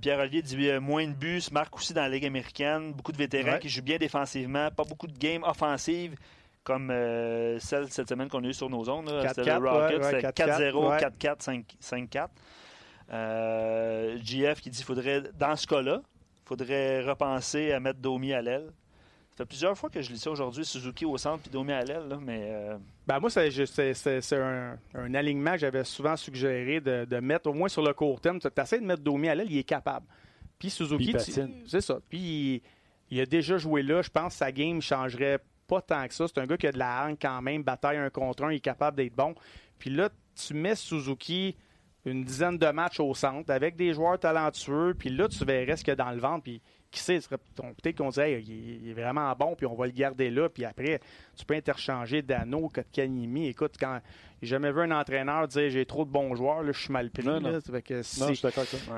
[0.00, 3.58] Pierre-Olivier dit moins de buts, se marque aussi dans la Ligue américaine, beaucoup de vétérans
[3.58, 6.16] qui jouent bien défensivement, pas beaucoup de games offensives
[6.64, 6.88] comme
[7.60, 9.08] celle cette semaine qu'on a eu sur nos zones.
[9.28, 12.28] C'était le Rocket, 4-0, 4-4, 5-4.
[13.12, 18.32] Euh, JF qui dit qu'il faudrait, dans ce cas-là, il faudrait repenser à mettre Domi
[18.32, 18.70] à l'aile.
[19.32, 21.82] Ça fait plusieurs fois que je lis ça aujourd'hui, Suzuki au centre puis Domi à
[21.82, 22.50] l'aile, mais...
[22.50, 22.76] Euh,
[23.06, 27.82] ben moi, c'est un, un, alignement que j'avais souvent suggéré de, mettre, au moins sur
[27.82, 28.38] le court terme.
[28.38, 30.06] Tu essaies de mettre Domi à l'aile, il est capable.
[30.58, 31.14] Puis Suzuki,
[31.66, 31.98] c'est ça.
[32.08, 32.62] Puis
[33.10, 34.02] il, a déjà joué là.
[34.02, 36.26] Je pense que sa game changerait pas tant que ça.
[36.28, 38.56] C'est un gars qui a de la hanque quand même, bataille un contre un, il
[38.56, 39.34] est capable d'être bon.
[39.78, 41.56] Puis là, tu mets Suzuki
[42.04, 45.84] une dizaine de matchs au centre avec des joueurs talentueux, puis là, tu verrais ce
[45.84, 49.32] qu'il y a dans le ventre, puis qui sait, peut-être qu'on dirait il, est vraiment
[49.34, 51.00] bon, puis on va le garder là, puis après,
[51.36, 53.48] tu peux interchanger Dano, Kotkanimi.
[53.48, 54.00] Écoute, quand
[54.42, 57.10] j'ai jamais vu un entraîneur dire j'ai trop de bons joueurs, là, je suis mal
[57.10, 57.24] pris.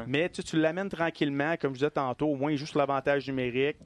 [0.06, 3.26] Mais tu, tu l'amènes tranquillement, comme je disais tantôt, au moins il joue sur l'avantage
[3.28, 3.76] numérique.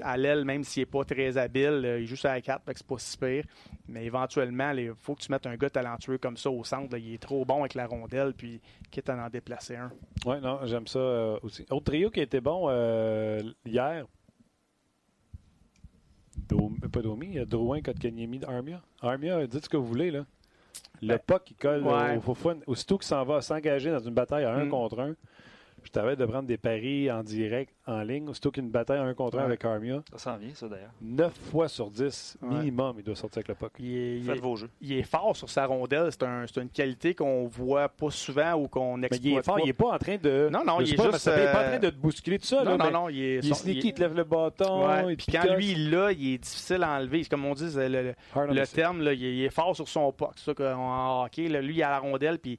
[0.00, 2.72] À l'aile, même s'il n'est pas très habile, euh, il joue sur la 4, fait
[2.72, 3.44] que c'est pas si pire.
[3.88, 6.96] Mais éventuellement, il faut que tu mettes un gars talentueux comme ça au centre.
[6.96, 9.90] il est trop bon avec la rondelle, puis quitte à en déplacer un.
[10.26, 11.66] Oui, non, j'aime ça euh, aussi.
[11.70, 14.04] Autre trio qui était bon euh, hier,
[16.92, 18.82] pas Domi, Drouin, Kotkaniemi, Armia.
[19.00, 20.24] Armia, dites ce que vous voulez, là.
[21.00, 24.44] Le ben, puck qui colle au Fofun, aussitôt qu'il s'en va s'engager dans une bataille
[24.44, 24.68] à un mm.
[24.68, 25.14] contre un,
[25.84, 29.38] je t'avais de prendre des paris en direct, en ligne, aussitôt qu'une bataille un contre
[29.38, 30.02] un avec Armia.
[30.12, 30.92] Ça s'en vient, ça d'ailleurs.
[31.00, 33.72] 9 fois sur 10, minimum, il doit sortir avec le puck.
[33.78, 34.70] Il est, Faites vos jeux.
[34.80, 36.08] Il est fort sur sa rondelle.
[36.10, 39.22] C'est un, une qualité qu'on voit pas souvent ou qu'on exploite.
[39.22, 40.48] Mais il est fort, il n'est pas en train de.
[40.50, 41.30] Non, non, il, est pas, juste.
[41.34, 42.64] Il n'est pas en train de te bousculer tout ça.
[42.64, 43.08] Non, non, non.
[43.08, 44.86] Il est, il est sneaky, il, te lève le bâton.
[45.16, 47.24] Puis quand lui, il l'a, il est difficile à enlever.
[47.24, 50.32] Comme on dit, le, le terme, là, il, est fort sur son puck.
[50.36, 52.58] C'est ça qu'en hockey, lui, il a la rondelle, puis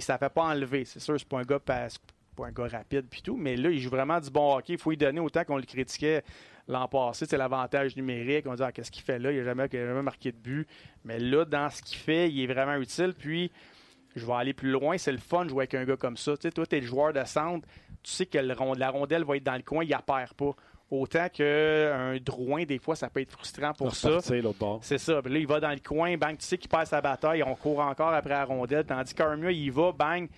[0.00, 0.84] ça ne fait pas enlever.
[0.84, 1.60] C'est sûr, c'est pas un gars
[2.34, 4.74] pas un gars rapide puis tout, mais là, il joue vraiment du bon hockey.
[4.74, 6.22] Il faut lui donner autant qu'on le critiquait
[6.68, 7.26] l'an passé.
[7.26, 8.46] C'est l'avantage numérique.
[8.46, 9.32] On dit, ah, qu'est-ce qu'il fait là?
[9.32, 10.66] Il n'a jamais, jamais, marqué de but.
[11.04, 13.14] Mais là, dans ce qu'il fait, il est vraiment utile.
[13.18, 13.50] Puis,
[14.14, 14.98] je vais aller plus loin.
[14.98, 16.36] C'est le fun de jouer avec un gars comme ça.
[16.36, 17.66] Tu sais, toi, tu es le joueur de centre.
[18.02, 20.54] Tu sais que la rondelle va être dans le coin, il ne perd pas.
[20.90, 24.20] Autant qu'un Drouin, des fois, ça peut être frustrant pour ça.
[24.82, 25.22] C'est ça.
[25.22, 27.54] Puis là, il va dans le coin, bang, tu sais qu'il perd sa bataille, on
[27.54, 28.84] court encore après la rondelle.
[28.84, 30.28] Tandis qu'Armia, il va, bang,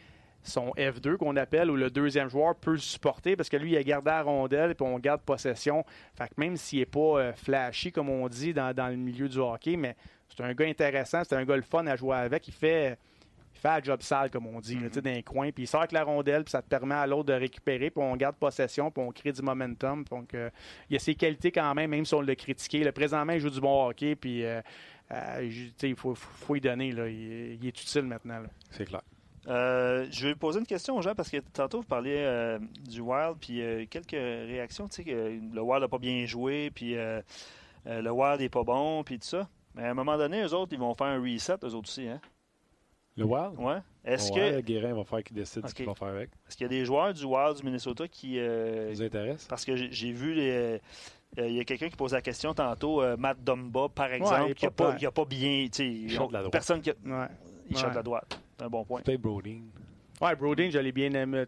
[0.44, 3.76] son F2 qu'on appelle, où le deuxième joueur peut le supporter parce que lui, il
[3.76, 5.84] a gardé la rondelle et puis on garde possession.
[6.14, 9.38] Fait que même s'il n'est pas euh, flashy, comme on dit dans, le milieu du
[9.38, 9.96] hockey, mais
[10.28, 12.46] c'est un gars intéressant, c'est un gars le fun à jouer avec.
[12.46, 12.98] Il fait,
[13.54, 15.50] fait la job sale, comme on dit, tu sais, dans les coins.
[15.50, 18.02] Puis il sort avec la rondelle, puis ça te permet à l'autre de récupérer, puis
[18.02, 20.04] on garde possession, puis on crée du momentum.
[20.04, 20.50] Donc, euh,
[20.90, 22.84] il y a ses qualités quand même, même si on l'a critiqué.
[22.84, 24.60] Le présentement, il joue du bon hockey, puis euh,
[25.12, 25.50] euh,
[25.82, 26.92] il faut, faut, faut y donner.
[26.92, 27.08] Là.
[27.08, 28.42] Il, il est utile maintenant.
[28.70, 29.02] C'est clair.
[29.48, 33.00] Euh, je vais poser une question aux gens parce que tantôt vous parliez euh, du
[33.00, 34.88] Wild, puis euh, quelques réactions.
[34.88, 35.10] Tu sais, que
[35.52, 37.20] le Wild n'a pas bien joué, puis euh,
[37.86, 39.48] euh, le Wild n'est pas bon, puis tout ça.
[39.74, 42.06] Mais à un moment donné, eux autres, ils vont faire un reset, eux autres aussi.
[42.08, 42.20] Hein?
[43.16, 43.54] Le Wild?
[43.58, 43.78] Ouais.
[44.04, 46.30] Est-ce que Guérin va faire qu'il décide ce qu'il va faire avec.
[46.48, 48.38] est-ce qu'il y a des joueurs du Wild du Minnesota qui.
[48.38, 49.46] euh, vous intéresse?
[49.46, 50.50] parce que j'ai- vu les.
[50.50, 50.78] euh,
[51.36, 54.64] Il y a quelqu'un qui pose la question tantôt, euh, Matt Dumba, par exemple, il
[54.64, 54.98] n'a pas pas, pire.
[55.02, 55.66] il a pas bien.
[55.66, 56.52] tu sais, Il de la droite.
[56.52, 56.94] Personne qui a.
[57.04, 57.26] Ouais.
[57.70, 57.90] Il Ouais.
[57.90, 58.40] de la droite.
[58.64, 59.02] C'est un bon point.
[59.02, 59.64] Peut-être Brodeen.
[60.22, 61.44] Ouais, Brodeen, je l'ai bien aimé.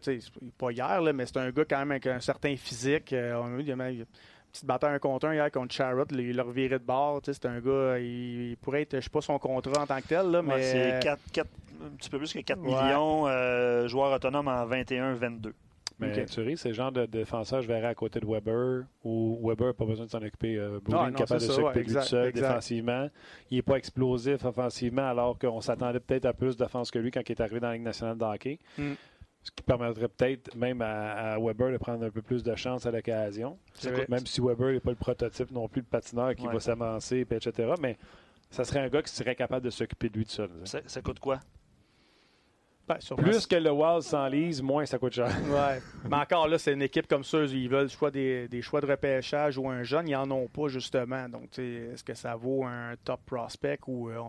[0.57, 3.11] Pas hier, là, mais c'est un gars quand même avec un certain physique.
[3.13, 4.05] Euh, on a vu, il y a même une
[4.51, 6.03] petite bataille un contre un hier contre Charrot.
[6.11, 7.21] Il l'a reviré de bord.
[7.23, 10.07] C'est un gars, il, il pourrait être, je sais pas son contrat en tant que
[10.07, 10.53] tel, là, mais.
[10.55, 11.49] Ouais, c'est quatre- quatre-
[11.83, 12.69] un petit peu plus que 4 Ouais.
[12.83, 15.53] millions, euh, joueurs autonomes en 21-22.
[15.99, 16.25] Mais Ok.
[16.29, 19.67] tu ris, c'est le genre de défenseur, je verrais à côté de Weber, où Weber
[19.67, 20.55] n'a pas besoin de s'en occuper.
[20.55, 22.47] Euh, Ah, est capable de s'occuper ouais, de lui tout exact, seul exact.
[22.47, 23.09] défensivement.
[23.49, 27.21] Il n'est pas explosif offensivement, alors qu'on s'attendait peut-être à plus d'offense que lui quand
[27.27, 28.59] il est arrivé dans la Ligue nationale de hockey.
[28.77, 28.93] Mm.
[29.43, 32.85] Ce qui permettrait peut-être même à, à Weber de prendre un peu plus de chance
[32.85, 33.57] à l'occasion.
[34.09, 36.53] Même si Weber n'est pas le prototype non plus de patineur qui Ouais.
[36.53, 37.73] va s'avancer, etc.
[37.81, 37.97] Mais
[38.51, 40.49] ça serait un gars qui serait capable de s'occuper de lui tout seul.
[40.65, 41.39] Ça, ça coûte quoi?
[42.87, 45.27] Ben, Plus que le Wild s'enlise, moins ça coûte cher.
[45.49, 45.81] Ouais.
[46.09, 47.39] Mais encore là, c'est une équipe comme ça.
[47.43, 50.07] Ils veulent soit des, des choix de repêchage ou un jeune.
[50.07, 51.27] Ils n'en ont pas, justement.
[51.27, 54.19] Donc, tu sais, est-ce que ça vaut un top prospect ou euh,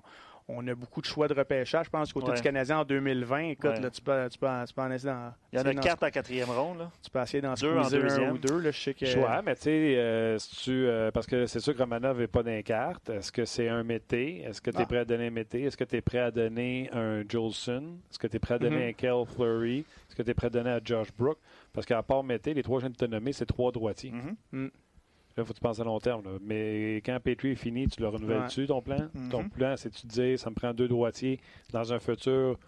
[0.48, 1.86] on, a beaucoup de choix de repêchage?
[1.86, 2.36] Je pense qu'au côté Ouais.
[2.38, 3.80] du Canadien en 2020, écoute, Ouais.
[3.80, 5.32] là, tu, peux, tu, peux, tu peux en essayer dans.
[5.52, 6.78] Il y en a 4 en quatrième ronde.
[6.78, 6.90] Là.
[7.02, 8.58] Tu peux essayer d'en Deux en un ou deux.
[8.58, 9.06] Là, je sais que.
[9.06, 12.26] Choix, mais tu sais, euh, si tu, euh, parce que c'est sûr que Romanov n'est
[12.26, 13.10] pas dans les cartes.
[13.10, 14.40] Est-ce que c'est un Mété?
[14.42, 14.86] Est-ce que tu es Ah.
[14.86, 15.62] prêt à donner un Mété?
[15.64, 17.98] Est-ce que tu es prêt à donner un Jolson?
[18.10, 18.88] Est-ce que tu es prêt à donner Mhm.
[18.88, 19.78] un Kel Fleury?
[19.80, 21.38] Est-ce que tu es prêt à donner à Josh Brook?
[21.72, 24.12] Parce qu'à part Mété, les trois jeunes que tu as nommés, c'est trois droitiers.
[24.52, 24.70] Mhm.
[25.38, 26.24] Là, il faut que tu penses à long terme.
[26.24, 26.30] là.
[26.42, 29.08] Mais quand Petrie est fini, tu le renouvelles-tu, ton plan?
[29.14, 29.28] Mhm.
[29.30, 31.40] Ton plan, c'est tu dire, ça me prend deux droitiers
[31.72, 32.58] dans un futur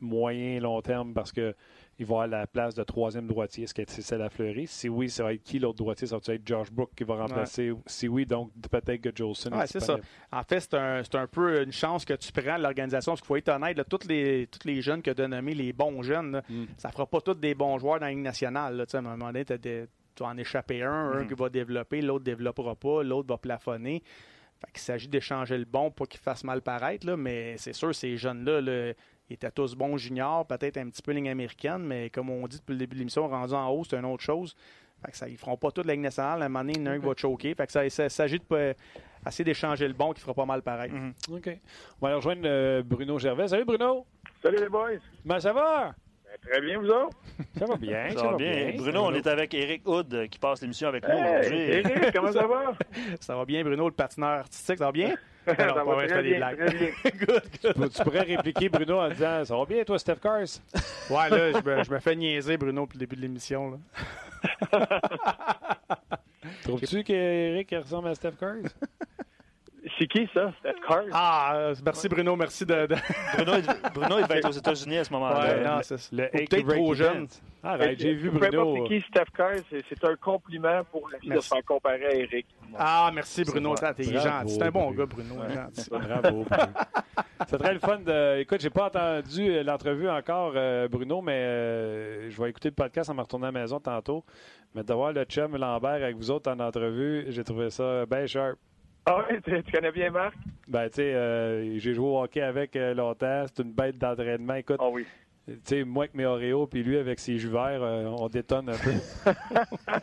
[0.00, 1.54] moyen, long terme, parce que
[1.98, 3.64] il va avoir la place de troisième droitier.
[3.64, 4.66] Est-ce que c'est celle à Fleury?
[4.66, 6.08] Si oui, ça va être qui l'autre droitier?
[6.08, 7.72] Ça va être Josh Brook qui va remplacer?
[7.86, 10.04] Si oui, donc peut-être que Jolson est c'est disponible.
[10.32, 13.12] En fait, c'est un, un peu une chance que tu prends l'organisation.
[13.12, 15.54] Parce qu'il faut être honnête, là, tous les, tous les jeunes que tu as nommés,
[15.54, 16.64] les bons jeunes, là, Mm.
[16.76, 18.76] ça fera pas tous des bons joueurs dans la Ligue nationale.
[18.76, 21.28] Là, Tu à un moment donné, t'as des- tu vas en échapper un, un Mhm.
[21.28, 24.02] qui va développer, l'autre ne développera pas, l'autre va plafonner.
[24.64, 27.06] Fait qu'il s'agit d'échanger le bon pour qu'il fasse mal paraître.
[27.06, 28.92] Là, mais c'est sûr, ces jeunes-là, là,
[29.28, 32.58] ils étaient tous bons juniors, peut-être un petit peu ligne américaine, mais comme on dit
[32.58, 34.54] depuis le début de l'émission, rendu en haut, c'est une autre chose.
[35.04, 36.40] Fait que ça, ils feront pas toute la Ligue nationale.
[36.42, 37.54] À un moment donné, il y en a un qui va choquer.
[37.54, 38.72] Fait que ça, ça s'agit de pas-
[39.26, 40.90] essayer d'échanger le bon qui fera pas mal pareil.
[40.92, 41.12] Mhm.
[41.32, 41.48] OK.
[41.48, 43.48] On va aller rejoindre euh, Bruno Gervais.
[43.48, 44.06] Salut Bruno!
[44.42, 44.92] Salut les boys.
[45.26, 45.94] Comment ça va?
[46.42, 47.16] Ben, très bien, vous autres?
[47.58, 48.10] Ça va bien.
[48.10, 48.72] Ça va bien.
[48.76, 51.58] Bruno, on est avec Eric Hood euh, qui passe l'émission avec nous Hey, aujourd'hui.
[51.60, 52.72] Eric, comment ça va?
[53.20, 55.14] Ça va bien, Bruno, le patineur artistique, ça va bien?
[55.46, 56.66] ça pas va vrai, je fais très des bien, blagues.
[56.66, 56.90] très bien.
[57.14, 57.74] good, good.
[57.74, 60.40] Tu- Tu pourrais répliquer Bruno en disant Ça va bien, toi, Steph Cars?
[61.10, 63.80] Ouais, là, je me, je me fais niaiser, Bruno, depuis le début de l'émission.
[66.64, 68.56] Trouves-tu qu'Eric ressemble à Steph Cars?
[69.98, 70.52] C'est qui ça?
[70.58, 71.04] Steph Cars?
[71.12, 72.86] Ah, euh, merci, Bruno, merci de.
[72.86, 72.96] de-
[73.36, 75.38] Bruno, il- Bruno, il devait être aux États-Unis à ce moment-là.
[75.40, 77.28] Ouais, le- non, c'est Le peut-être trop jeune.
[77.62, 78.86] Arrête, j'ai vu Peu importe Bruno.
[78.88, 82.14] c'est qui Steph Cars, c'est un compliment pour la vie de se faire comparer à
[82.14, 82.46] Eric.
[82.76, 83.74] Ah, merci, Bruno.
[83.74, 84.52] T'es gentil.
[84.54, 84.98] C'est un bon Bruno.
[84.98, 85.34] gars, Bruno.
[85.42, 85.54] Ouais.
[85.54, 85.90] gentil.
[85.90, 86.44] Bravo.
[86.44, 86.66] Bruno.
[87.48, 88.38] C'est très le fun de.
[88.40, 92.74] Écoute, j'ai pas entendu euh, l'entrevue encore, euh, Bruno, mais euh, je vais écouter le
[92.74, 94.24] podcast en me retournant à la maison tantôt.
[94.74, 98.26] Mais de voir le chum Lambert avec vous autres en entrevue, j'ai trouvé ça bien
[98.26, 98.58] sharp.
[99.06, 100.34] Ah oui, tu, tu connais bien Marc?
[100.66, 103.44] Ben, tu sais, euh, j'ai joué au hockey avec euh, longtemps.
[103.46, 104.54] C'est une bête d'entraînement.
[104.54, 105.04] Écoute, Ah oui.
[105.46, 108.70] tu sais, moi avec mes Oreos, puis lui avec ses jus verts, euh, on détonne
[108.70, 108.92] un peu.
[109.86, 110.00] Ah,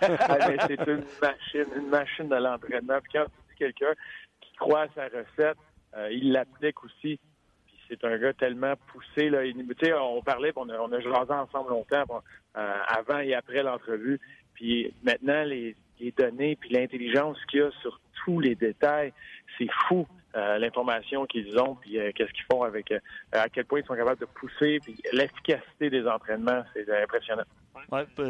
[0.67, 2.99] c'est une machine, une machine de l'entraînement.
[3.01, 3.93] Puis quand tu dis quelqu'un
[4.41, 5.57] qui croit à sa recette,
[5.97, 7.19] euh, il l'applique aussi.
[7.65, 9.29] Puis c'est un gars tellement poussé.
[9.31, 9.43] Là.
[9.45, 12.21] Il- sais, on parlait, on a, on a jasé ensemble longtemps, bon,
[12.55, 14.19] euh, avant et après l'entrevue.
[14.53, 19.13] Puis maintenant, les, les données, puis l'intelligence qu'il y a sur tous les détails,
[19.57, 20.07] c'est fou.
[20.33, 22.99] euh, l'information qu'ils ont, puis euh, qu'est-ce qu'ils font avec, euh,
[23.33, 27.43] à quel point ils sont capables de pousser, puis l'efficacité des entraînements, c'est impressionnant.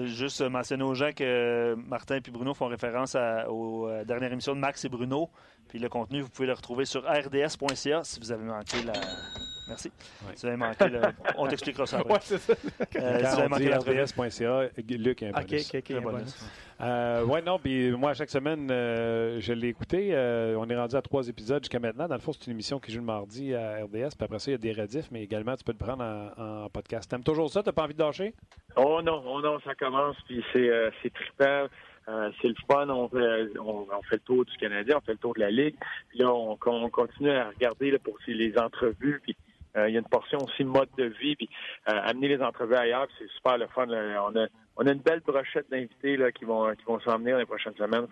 [0.06, 3.16] Juste mentionner aux gens que Martin et Bruno font référence
[3.48, 5.30] aux dernières émissions de Max et Bruno.
[5.70, 8.94] Puis le contenu, vous pouvez le retrouver sur rds.ca si vous avez manqué la,
[9.72, 9.92] Merci.
[10.28, 10.34] Ouais.
[10.38, 11.00] Tu avais manqué le...
[11.38, 12.14] On t'expliquera ça après.
[12.14, 12.54] Ouais, c'est ça.
[12.98, 15.76] Euh, tu avais manqué rds.ca, Luc a un OK, bonus.
[15.76, 16.04] OK, un bonus.
[16.04, 16.46] bonus.
[16.82, 20.10] Euh, ouais, non, puis moi, chaque semaine, euh, je l'ai écouté.
[20.12, 22.08] Euh, on est rendu à trois épisodes jusqu'à maintenant.
[22.08, 24.16] Dans le fond, c'est une émission qui joue le mardi à RDS.
[24.18, 26.64] Puis après ça, il y a des rediffs, mais également, tu peux le prendre en,
[26.66, 27.10] en podcast.
[27.10, 27.64] T'aimes toujours ça?
[27.64, 28.34] T'as pas envie de lâcher?
[28.76, 31.68] Oh non, oh non, ça commence, puis c'est euh, c'est trippant.
[32.10, 35.12] Euh, c'est le fun, on fait, on, on fait le tour du Canadien, on fait
[35.12, 35.76] le tour de la Ligue.
[36.10, 39.22] Puis là, on, on continue à regarder là, pour les entrevues.
[39.24, 39.36] Puis
[39.78, 41.50] euh, il y a une portion aussi mode de vie, puis
[41.90, 43.86] euh, amener les entrevues ailleurs, c'est super le fun.
[43.86, 44.24] là.
[44.26, 44.48] On a
[44.78, 47.76] on a une belle brochette d'invités là qui vont qui vont s'en venir les prochaines
[47.76, 48.08] semaines.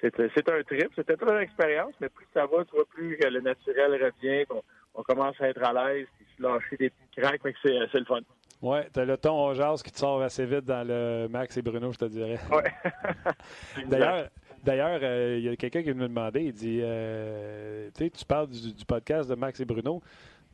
[0.00, 3.16] C'est c'est un trip, c'était toute une expérience, mais plus ça va, tu vois, plus
[3.20, 4.62] le naturel revient, on,
[4.94, 8.04] on commence à être à l'aise, puis se lâcher des petits cracks, c'est c'est le
[8.04, 8.20] fun.
[8.60, 11.62] Ouais, t'as le ton on jase qui te sort assez vite dans le Max et
[11.62, 12.38] Bruno, je te dirais.
[12.50, 12.72] Ouais.
[13.86, 14.28] D'ailleurs,
[14.64, 18.24] d'ailleurs, euh, il y a quelqu'un qui me demandait, il dit, euh, tu sais, tu
[18.24, 20.02] parles du, du podcast de Max et Bruno.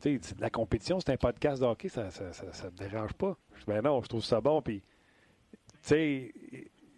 [0.01, 3.37] Tu sais, la compétition, c'est un podcast de hockey, ça, ça, ça, ça dérange pas.
[3.55, 4.61] Je dis, ben non, je trouve ça bon.
[4.61, 4.83] Puis,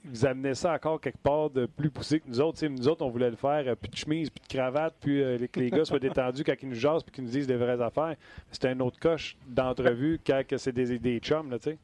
[0.04, 2.66] vous amenez ça encore quelque part de plus poussé que nous autres.
[2.66, 5.38] Nous autres, on voulait le faire, euh, plus de chemise, plus de cravate, puis euh,
[5.52, 7.82] que les gars soient détendus quand ils nous jasent, puis qu'ils nous disent des vraies
[7.82, 8.16] affaires.
[8.52, 11.78] C'est un autre coche d'entrevue quand c'est des, des chums, là, tu sais.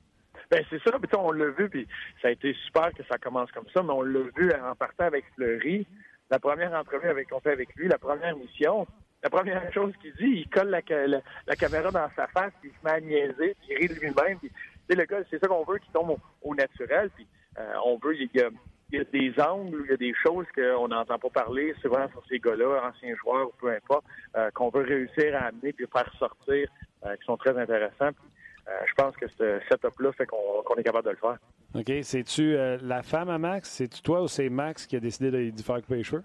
[0.49, 1.87] Ben c'est ça, puis on l'a vu, puis
[2.21, 5.05] ça a été super que ça commence comme ça, mais on l'a vu en partant
[5.05, 5.87] avec Fleury,
[6.29, 8.85] la première entrevue qu'on fait avec lui, la première mission,
[9.23, 12.77] la première chose qu'il dit, il colle la, la- caméra dans sa face, puis il
[12.77, 14.51] se met à niaiser, puis il rit de lui-même, puis
[14.89, 17.09] le gars, c'est ça qu'on veut, qu'il tombe au, naturel,
[17.57, 18.49] euh, on veut, il y, a,
[19.05, 22.89] des angles, il y a des choses qu'on n'entend pas parler souvent sur ces gars-là,
[22.89, 24.03] anciens joueurs ou peu importe,
[24.35, 26.67] euh, qu'on veut réussir à amener puis faire sortir,
[27.05, 28.11] euh, qui sont très intéressants.
[28.87, 31.37] Je pense que ce setup-là fait qu'on est capable de le faire.
[31.75, 31.91] OK.
[32.01, 33.69] C'est-tu la femme à Max?
[33.69, 36.23] C'est-tu toi ou c'est Max qui a décidé de lui faire couper les cheveux?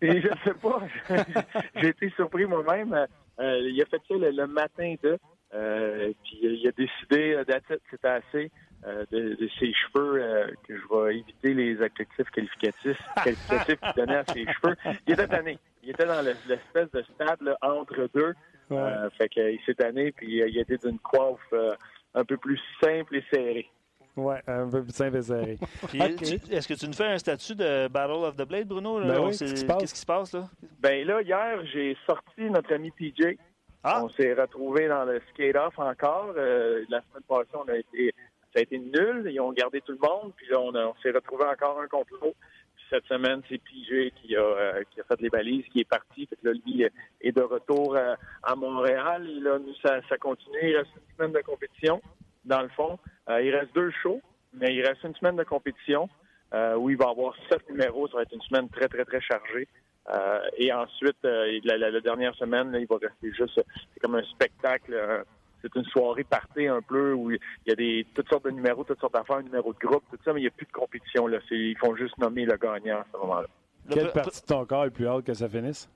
[0.00, 0.82] Et je sais pas,
[1.76, 2.92] j'ai été surpris moi-même.
[3.40, 5.18] Euh, il a fait ça le, le matin de,
[5.54, 8.50] euh, puis il a décidé, euh, that's it, c'était assez.
[8.86, 13.92] euh, de, de ses cheveux, euh, que je vais éviter les adjectifs qualificatifs, qualificatifs qu'il
[13.96, 14.76] donnait à ses cheveux.
[15.06, 15.58] Il était tanné.
[15.82, 18.34] Il était dans le- l'espèce de stade là, entre deux.
[18.70, 18.76] Ouais.
[18.78, 21.74] Euh, fait qu'il s'est tanné, puis euh, il était d'une coiffe euh,
[22.14, 23.70] un peu plus simple et serrée.
[24.16, 25.58] Ouais, un peu plus simple et serré.
[25.88, 26.16] Puis, Ok.
[26.16, 29.00] tu- Est-ce que tu nous fais un statut de Battle of the Blade, Bruno?
[29.00, 29.78] Ben oui, qu'est-ce qui se passe?
[29.78, 30.44] Qu'est-ce qui se passe, là?
[30.80, 33.36] Ben là, hier, j'ai sorti notre ami PJ.
[33.82, 34.02] Ah!
[34.04, 36.32] On s'est retrouvé dans le skate-off encore.
[36.36, 38.14] Euh, la semaine passée, on a été,
[38.54, 39.28] ça a été nul.
[39.30, 40.32] Ils ont gardé tout le monde.
[40.36, 42.36] Puis là, on, s'est retrouvé encore un contre l'autre.
[42.76, 45.88] Puis cette semaine, c'est PJ qui a, euh, qui a fait les balises, qui est
[45.88, 46.26] parti.
[46.26, 46.88] Fait que là, lui euh,
[47.20, 47.96] est de retour
[48.42, 49.28] à Montréal.
[49.28, 50.56] Et là, nous, ça, ça continue.
[50.62, 52.00] Il reste une semaine de compétition,
[52.44, 52.98] dans le fond.
[53.28, 54.20] Euh, il reste deux shows,
[54.52, 56.08] mais il reste une semaine de compétition
[56.52, 58.08] euh, où il va avoir sept numéros.
[58.08, 59.68] Ça va être une semaine très, très, très chargée.
[60.10, 63.60] Euh, et ensuite, la, dernière semaine, il va rester juste,
[63.94, 65.24] c'est comme un spectacle,
[65.62, 68.84] c'est une soirée party un peu où il y a des toutes sortes de numéros,
[68.84, 71.26] toutes sortes d'affaires, numéros de groupe, tout ça, mais il n'y a plus de compétition.
[71.26, 71.38] Là.
[71.50, 73.46] Ils font juste nommer le gagnant à ce moment-là.
[73.88, 75.88] Le Quelle partie de ton corps est plus hâte que ça finisse?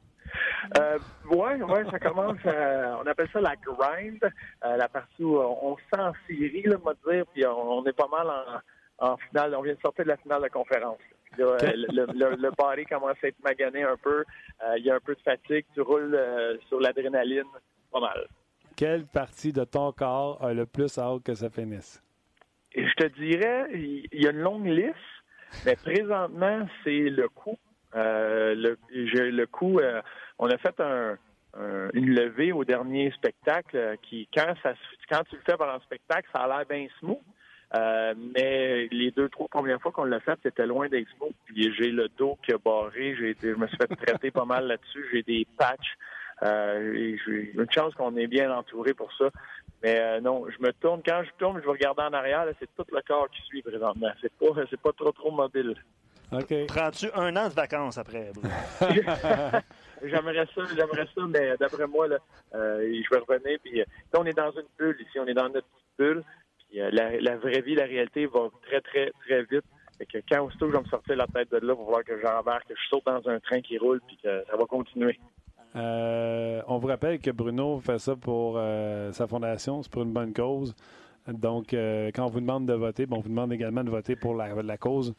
[0.78, 0.98] Euh,
[1.30, 2.44] ouais, ouais, ça commence.
[2.46, 6.12] à- on appelle ça la grind, euh, la partie où on, on se sent en
[6.70, 9.54] là, va dire, puis on, on est pas mal en, en finale.
[9.56, 10.98] On vient de sortir de la finale de conférence.
[11.36, 14.24] Là, euh, le, le, le body commence à être magané un peu.
[14.64, 15.66] Euh, Il y a un peu de fatigue.
[15.74, 17.44] Tu roules euh, sur l'adrénaline,
[17.92, 18.26] pas mal.
[18.76, 22.02] Quelle partie de ton corps a le plus hâte que ça finisse?
[22.72, 24.94] Et je te dirais, il il y a une longue liste,
[25.64, 27.58] mais présentement, c'est le coup.
[27.96, 28.76] Euh, le,
[29.30, 30.00] le coup, euh,
[30.38, 31.16] on a fait un,
[31.58, 34.74] un- une levée au dernier spectacle euh, qui, quand, ça,
[35.10, 37.18] quand tu le fais pendant le spectacle, ça a l'air bien smooth.
[38.16, 41.34] Mais les deux, trois premières fois qu'on l'a fait, c'était loin d'être smooth.
[41.46, 43.14] Puis j'ai le dos qui a barré.
[43.14, 45.06] Je me suis fait traiter pas mal là-dessus.
[45.12, 45.96] J'ai des patchs.
[46.42, 49.30] Une chance qu'on est bien entouré pour ça.
[49.82, 51.02] Mais non, je me tourne.
[51.04, 52.46] Quand je tourne, je vais regarder en arrière.
[52.58, 54.10] C'est tout le corps qui suit présentement.
[54.20, 55.74] C'est pas, c'est pas trop trop mobile.
[56.30, 58.54] Prends-tu un an de vacances après, Bruno?
[60.02, 62.18] j'aimerais ça, j'aimerais ça, mais d'après moi, là,
[62.54, 63.58] euh, je vais revenir.
[63.62, 63.84] Puis, euh,
[64.16, 65.18] on est dans une bulle ici.
[65.18, 66.24] On est dans notre petite bulle.
[66.68, 69.64] Puis, euh, la, la vraie vie, la réalité va très très très vite.
[69.98, 72.20] Fait que quand aussitôt je vais me sortir la tête de là pour voir que
[72.20, 75.18] j'embarque, que je saute dans un train qui roule, puis que ça va continuer.
[75.76, 80.12] Euh, on vous rappelle que Bruno fait ça pour euh, sa fondation, c'est pour une
[80.12, 80.74] bonne cause.
[81.32, 84.16] Donc, euh, quand on vous demande de voter, bon, on vous demande également de voter
[84.16, 85.14] pour la, cause.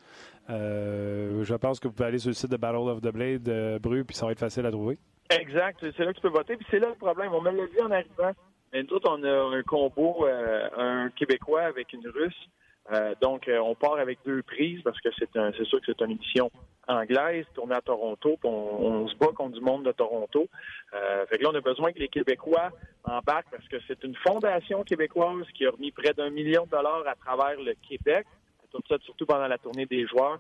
[0.50, 3.48] Euh, je pense que vous pouvez aller sur le site de Battle of the Blade,
[3.48, 4.98] euh, Bru, puis ça va être facile à trouver.
[5.30, 6.58] Exact, c'est là que tu peux voter.
[6.58, 7.32] Puis c'est là le problème.
[7.34, 8.34] On me l'a dit en arrivant.
[8.74, 12.50] Nous autres, on a un combo, euh, un Québécois avec une Russe.
[12.92, 16.12] Euh, donc, euh, on part avec deux prises parce que c'est sûr que c'est une
[16.12, 16.52] émission
[16.88, 18.38] anglaise tournée à Toronto.
[18.40, 20.48] puis On, on se bat contre du monde de Toronto.
[20.94, 22.70] Euh, fait que là, on a besoin que les Québécois
[23.04, 27.04] embarquent parce que c'est une fondation québécoise qui a remis près d'un million de dollars
[27.08, 28.26] à travers le Québec.
[28.72, 30.40] Tout ça, surtout pendant la tournée des joueurs.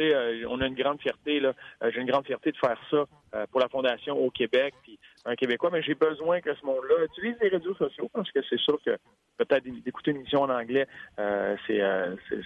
[0.00, 1.52] Euh, on a une grande fierté là.
[1.82, 3.04] Euh, j'ai une grande fierté de faire ça
[3.34, 5.70] euh, pour la fondation au Québec, puis un Québécois.
[5.72, 8.96] Mais j'ai besoin que ce monde-là utilise les réseaux sociaux parce que c'est sûr que
[9.38, 10.86] peut-être d'écouter une émission en anglais,
[11.18, 11.80] euh, c'est,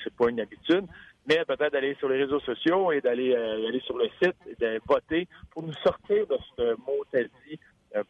[0.03, 0.84] c'est pas une habitude.
[1.28, 4.80] Mais peut-être d'aller sur les réseaux sociaux et d'aller aller sur le site et de
[4.87, 7.59] voter pour nous sortir de ce mot dit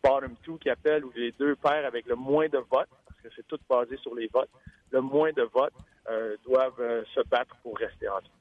[0.02, 3.28] bottom two qui appelle où les deux paires avec le moins de votes, parce que
[3.34, 4.50] c'est tout basé sur les votes,
[4.90, 5.72] le moins de votes
[6.44, 8.35] doivent se battre pour rester en vie.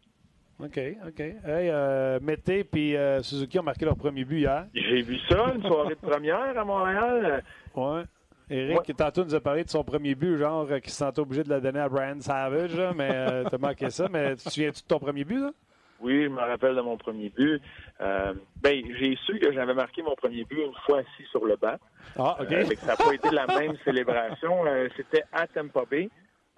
[0.60, 1.20] OK, OK.
[1.20, 4.66] Hey, euh, Mété puis euh, Suzuki ont marqué leur premier but hier.
[4.74, 7.44] J'ai vu ça, une soirée de première à Montréal.
[7.76, 8.04] Ouais.
[8.50, 11.44] Eric, tantôt, nous a parlé de son premier but, genre, euh, qu'il se sentait obligé
[11.44, 14.08] de la donner à Brian Savage, là, mais euh, t'as marqué ça.
[14.10, 15.52] Mais tu te souviens-tu de ton premier but, là?
[16.00, 17.62] Oui, je me rappelle de mon premier but.
[18.02, 21.56] Euh, ben, j'ai su que j'avais marqué mon premier but une fois assis sur le
[21.56, 21.76] banc.
[22.18, 22.52] Ah, OK.
[22.52, 24.66] Euh, fait que ça n'a pas été la même célébration.
[24.68, 26.10] Euh, C'était à Tampa Bay.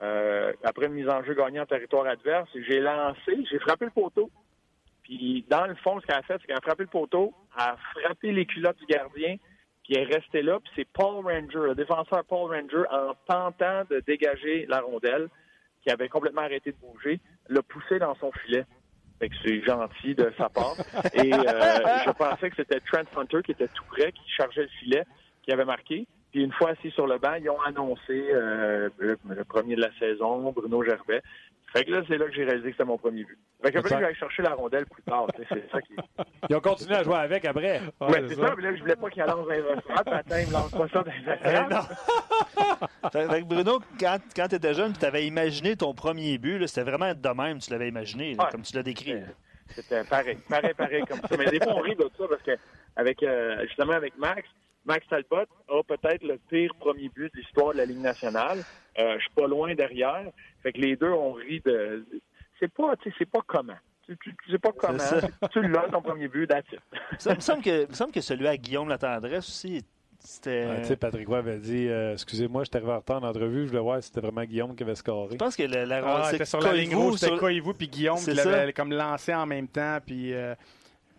[0.02, 3.92] Euh, après une mise en jeu gagnée en territoire adverse, j'ai lancé, j'ai frappé le
[3.92, 4.30] poteau.
[5.04, 7.64] Puis dans le fond, ce qu'elle a fait, c'est qu'elle a frappé le poteau, elle
[7.64, 9.38] a frappé les culottes du gardien,
[9.84, 10.60] puis elle est restée là.
[10.60, 15.30] Puis c'est Paul Ranger, le défenseur Paul Ranger, en tentant de dégager la rondelle,
[15.82, 17.20] qui avait complètement arrêté de bouger,
[17.50, 18.66] l'a poussé dans son filet.
[19.20, 20.76] Fait que c'est gentil de sa part.
[21.14, 21.40] Et euh,
[22.06, 25.04] je pensais que c'était Trent Hunter qui était tout près, qui chargeait le filet,
[25.42, 26.06] qui avait marqué.
[26.32, 29.82] Puis une fois assis sur le banc, ils ont annoncé euh, le, le premier de
[29.82, 31.22] la saison, Bruno Gervais.
[31.74, 33.38] Fait que là, c'est là que j'ai réalisé que c'était mon premier but.
[33.62, 35.28] Fait que après, Ça- j'allais chercher la rondelle plus tard.
[35.50, 35.96] C'est ça qui.
[36.50, 37.82] Ils ont continué à jouer avec après.
[38.00, 38.54] Ouais, c'est ça.
[38.56, 40.02] Mais là, je voulais pas qu'il lance dans les restaurants.
[40.06, 43.12] Attends, il me lance pas ça dans Eh.
[43.12, 46.68] Fait, que Bruno, quand, quand tu étais jeune, tu avais imaginé ton premier but, là,
[46.68, 48.52] c'était vraiment de même, tu l'avais imaginé, là, Ouais.
[48.52, 49.16] comme tu l'as décrit.
[49.70, 51.36] C'était pareil, pareil, pareil comme ça.
[51.38, 52.52] Mais des fois, on rit de ça parce que,
[52.96, 54.44] avec, euh, justement, avec Max,
[54.88, 58.60] Max Talbot a peut-être le pire premier but de l'histoire de la Ligue nationale.
[58.98, 60.24] Euh, je suis pas loin derrière.
[60.64, 62.06] Fait que les deux, on rit de.
[62.60, 63.76] C'est pas, tu sais, c'est pas comment.
[64.06, 64.98] Tu, tu, tu sais pas comment.
[65.52, 66.80] Tu l'as, ton premier but, that's it.
[67.20, 69.84] Ça me semble que, il me semble que celui à Guillaume Latendresse aussi,
[70.20, 70.66] c'était.
[70.66, 73.64] Ouais, tu sais, Patrick Roy avait dit euh, Excusez-moi, j'étais arrivé en retard en entrevue,
[73.64, 75.34] je voulais voir si c'était vraiment Guillaume qui avait scoré.
[75.34, 77.74] je pense que la, la Ah, c'est c'était sur la ligne rouge, c'était sur- Koivu
[77.74, 79.98] puis Guillaume qui l'avait comme lancé en même temps.
[80.06, 80.56] Puis euh,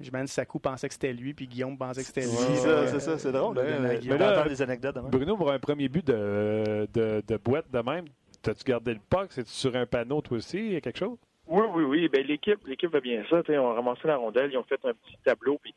[0.00, 2.28] j'imagine Sakou pensait que c'était lui, puis Guillaume pensait que c'était lui.
[2.28, 3.56] C'est ça, c'est ça, c'est drôle.
[3.56, 5.08] Mais hein, là, Je vais là, entendre des anecdotes demain.
[5.08, 8.04] Bruno, pour un premier but de, de, de boîte de même,
[8.42, 9.26] t'as-tu gardé le puck?
[9.30, 10.58] C'est-tu sur un panneau, toi aussi?
[10.58, 11.18] Il y a quelque chose?
[11.46, 12.08] Oui, oui, oui.
[12.08, 13.42] Ben, l'équipe, l'équipe va bien ça.
[13.42, 15.74] tu sais, On a ramassé la rondelle, ils ont fait un petit tableau puis,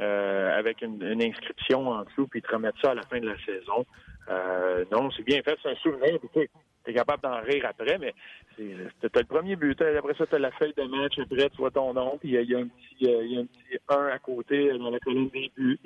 [0.00, 3.20] euh, avec une, une inscription en dessous, puis ils te remettent ça à la fin
[3.20, 3.86] de la saison.
[4.28, 6.18] Euh, non, c'est bien fait, c'est un souvenir.
[6.20, 6.48] Tu
[6.84, 8.14] t'es capable d'en rire après, mais
[8.56, 9.74] t'as le premier but.
[9.76, 12.30] t'as- Après ça, tu as la feuille de match, après, tu vois ton nom, puis
[12.30, 14.70] il y y, a un petit euh, il y a un petit 1 à côté
[14.70, 15.78] euh, dans la colonne des buts.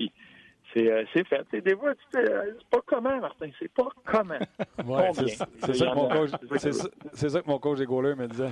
[0.75, 1.45] C'est, euh, c'est fait.
[1.51, 4.39] Sais, des fois, tu euh, c'est pas comment, Martin, c'est pas comment.
[4.87, 5.47] Ouais, c'est ça,
[5.87, 8.51] que mon coach- ça ça- que mon des goalers me disait.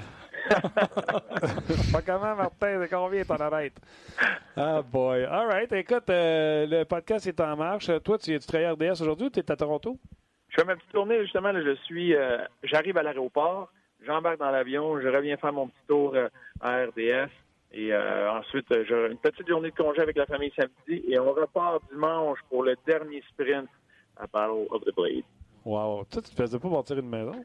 [1.92, 3.74] Pas comment, Martin, c'est combien ton arrête?
[4.56, 5.24] Ah, boy.
[5.24, 5.72] All right.
[5.72, 7.90] Écoute, euh, le podcast est en marche.
[8.04, 9.96] Toi, tu, tu travailles à RDS aujourd'hui ou tu es à Toronto?
[10.48, 13.70] Je fais ma petite tournée, justement, là, je suis euh, j'arrive à l'aéroport,
[14.06, 16.14] j'embarque dans l'avion, je reviens faire mon petit tour
[16.60, 17.28] à RDS.
[17.78, 21.18] Et euh, ensuite, euh, j'ai une petite journée de congé avec la famille samedi et
[21.18, 23.68] on repart dimanche pour le dernier sprint
[24.16, 25.24] à Battle of the Blade.
[25.62, 26.04] Wow.
[26.10, 27.44] Toi, tu te faisais pas partir une maison?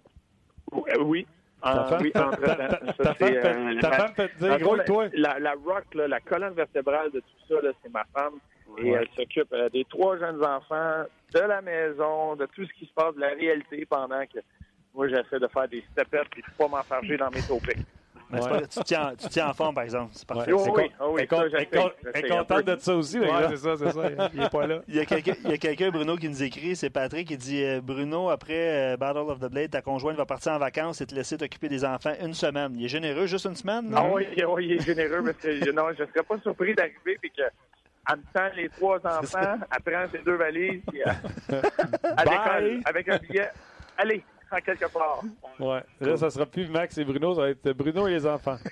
[0.74, 1.28] Euh, oui.
[1.62, 2.12] Ta En- femme, peut-
[4.30, 5.10] te dire gros toi.
[5.14, 8.36] La, la rock, là, la colonne vertébrale de tout ça, c'est ma femme.
[8.78, 11.04] Et elle s'occupe euh, des trois jeunes enfants,
[11.34, 14.40] de la maison, de tout ce qui se passe, de la réalité pendant que
[14.94, 17.86] moi, j'essaie de faire des stepettes et de pas m'enfarger dans mes topics.
[18.32, 18.60] Mais c'est Ouais.
[18.62, 20.12] pas- tu, tiens, tu tiens en forme, par exemple.
[20.14, 20.54] C'est parfait.
[20.54, 20.62] Ouais.
[20.68, 24.30] Oh oui, oh oui, est contente de ça aussi, Ouais, c'est ça, c'est ça.
[24.34, 24.80] Il est pas là.
[24.88, 27.38] Il y a quelqu'un, il y a quelqu'un, Bruno, qui nous écrit, c'est Patrick, qui
[27.38, 31.02] dit euh, Bruno, après euh, Battle of the Blade, ta conjointe va partir en vacances
[31.02, 32.74] et te laisser t'occuper des enfants une semaine.
[32.76, 33.92] Il est généreux, juste une semaine?
[33.92, 33.98] là?
[34.04, 37.20] Ah oui, oui, il est généreux parce que je- non, je serais pas surpris d'arriver
[37.24, 37.42] et que
[38.10, 41.02] elle me tend les trois enfants, elle prend ses deux valises, puis
[41.50, 43.50] l'école, avec un billet.
[43.98, 45.22] Allez, en quelque part.
[45.60, 45.84] Ouais.
[46.00, 48.58] Là, ça sera plus Max et Bruno, ça va être Bruno et les enfants.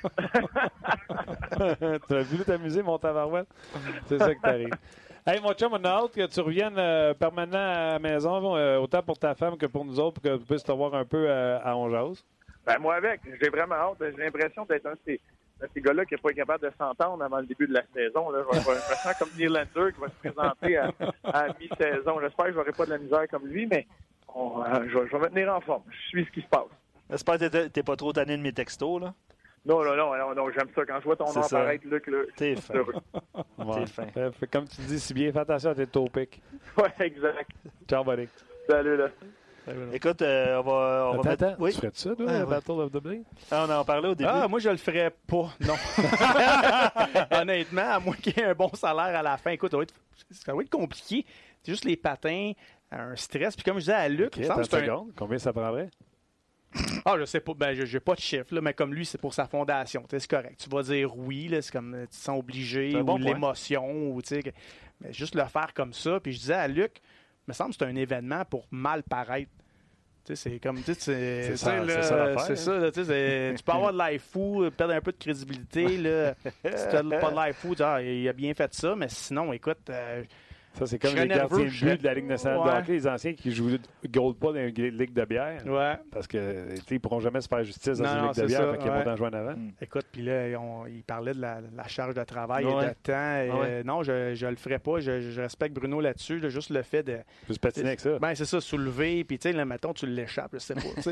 [2.08, 3.48] tu as voulu t'amuser, mon tabarouette?
[4.08, 4.74] C'est ça que t'arrive.
[5.26, 8.80] Hey, mon chum, on a hâte que tu reviennes euh, permanent à la maison, euh,
[8.80, 11.06] autant pour ta femme que pour nous autres, pour que tu puisses te voir un
[11.06, 12.24] peu euh, à Onjaz.
[12.66, 13.98] Ben, moi avec, j'ai vraiment hâte.
[14.00, 15.20] J'ai l'impression d'être un de ces,
[15.62, 18.32] de ces gars-là qui n'est pas capable de s'entendre avant le début de la saison.
[18.32, 18.40] Là.
[18.40, 20.90] Me sens comme Nylander qui va se présenter à,
[21.26, 22.20] à mi-saison.
[22.22, 23.86] J'espère que je n'aurai pas de la misère comme lui, mais
[24.36, 25.84] on, euh, je, vais- je vais me tenir en forme.
[25.90, 26.66] Je suis ce qui se passe.
[27.10, 29.14] J'espère que t'es pas trop tanné de mes textos, là.
[29.66, 30.86] Non, non, non, non, non j'aime ça.
[30.86, 32.74] Quand je vois ton nom apparaître, Luc, là, t'es fin.
[33.74, 34.06] T'es fin.
[34.52, 36.42] Comme tu dis si bien, fais attention à tes topics.
[36.78, 37.50] Ouais, exact.
[37.90, 38.28] Ciao, buddy.
[38.70, 39.08] Salut, là.
[39.94, 41.44] Écoute, euh, on va, on attends, va mettre...
[41.44, 41.56] attends.
[41.60, 41.72] Oui?
[41.74, 43.24] Tu ferais ça, toi, ah, Battle of the Blade?
[43.52, 44.30] Ah, on en parlait au début.
[44.32, 45.76] Ah, moi, je le ferais pas, non.
[47.32, 49.52] Honnêtement, à moins qu'il y ait un bon salaire à la fin.
[49.52, 49.94] Écoute, ça va être,
[50.32, 51.26] ça va être compliqué.
[51.62, 52.54] C'est juste les patins,
[52.92, 53.56] un stress.
[53.56, 55.08] Puis comme je disais à Luc, okay, ça un...
[55.16, 55.90] combien ça prendrait?
[57.06, 57.54] Ah, je sais pas.
[57.54, 60.06] Ben, je n'ai pas de chiffre, là, mais comme lui, c'est pour sa fondation.
[60.10, 60.60] C'est correct.
[60.64, 64.22] Tu vas dire oui, c'est comme tu te sens obligé, ou bon l'émotion, ou
[65.02, 66.20] mais juste le faire comme ça.
[66.20, 67.02] Puis je disais à Luc,
[67.48, 69.52] il me semble que c'est un événement pour mal paraître.
[70.32, 71.84] C'est comme, tu sais, c'est ça,
[72.46, 76.36] c'est ça, tu peux avoir de l'air fou, perdre un peu de crédibilité, là.
[76.44, 79.52] si tu n'as pas de l'air fou, ah, il a bien fait ça, mais sinon,
[79.54, 80.22] écoute, euh,
[80.80, 83.34] ça, c'est comme les gardiens de but de la Ligue nationale de hockey, les anciens
[83.34, 83.78] qui jouent
[84.10, 85.62] Gold pas dans une ligue de bière.
[85.66, 85.98] Ouais.
[86.10, 88.92] Parce qu'ils ne pourront jamais se faire justice dans une ligue de bière, fait qu'ils
[88.92, 89.56] vont en jouer en avant.
[89.56, 89.72] Mm.
[89.82, 90.48] Écoute, puis là,
[90.88, 93.66] il parlait de la, charge de travail et de temps.
[93.66, 95.00] Et, non, je ne le ferai pas.
[95.00, 96.42] Je, respecte Bruno là-dessus.
[96.50, 97.20] juste le fait de.
[97.48, 98.18] Juste patiner avec ça.
[98.20, 100.82] Ben, c'est ça, soulever, puis tu sais, mettons, tu l'échappes, je sais pas.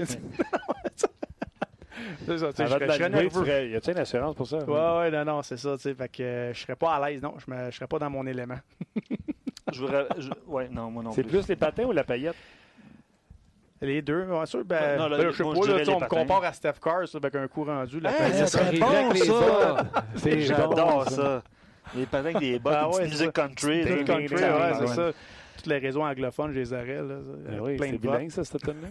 [2.26, 3.48] C'est ça, tu sais, je, je serais nerveux.
[3.48, 4.58] Y a-t-il une assurance pour ça?
[4.58, 7.10] Ouais, ouais, non, non, c'est ça, tu sais, fait que euh, je serais pas à
[7.10, 8.58] l'aise, non, je ne serais pas dans mon élément.
[9.74, 10.08] Je voudrais.
[10.48, 12.36] Ouais, non, moi non C'est plus les patins ou la paillette?
[13.82, 14.66] Les deux, bien sûr.
[14.66, 17.36] Ben, non, là, ben, je sais pas, là, on me compare à Steph Curry avec
[17.36, 18.00] un coup rendu.
[18.00, 19.86] La hey, ça serait bon, ça!
[20.40, 21.44] J'adore ça.
[21.96, 23.86] Les patins avec des bottes, ah, ouais, musique country.
[23.86, 25.12] Musique country, ouais, c'est ça.
[25.58, 27.02] Toutes les réseaux anglophones, je les aurais.
[27.02, 27.16] Là,
[27.48, 28.90] ben oui, c'est bilingue, ça, cette tonne-là.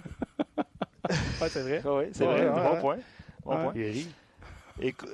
[1.41, 1.83] ouais, c'est vrai.
[1.85, 2.49] Oui, c'est vrai.
[2.49, 2.97] Bon point.
[3.45, 3.73] Bon point.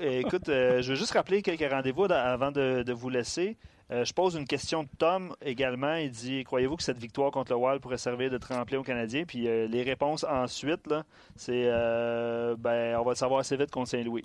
[0.01, 3.57] Écoute, euh, je veux juste rappeler quelques rendez-vous avant de, de vous laisser.
[3.93, 5.95] Euh, je pose une question de Tom également.
[5.97, 9.25] Il dit Croyez-vous que cette victoire contre le Wild pourrait servir de tremplin aux Canadiens?
[9.25, 11.05] Puis euh, les réponses ensuite, là,
[11.37, 14.25] c'est euh, ben, on va le savoir assez vite contre Saint-Louis.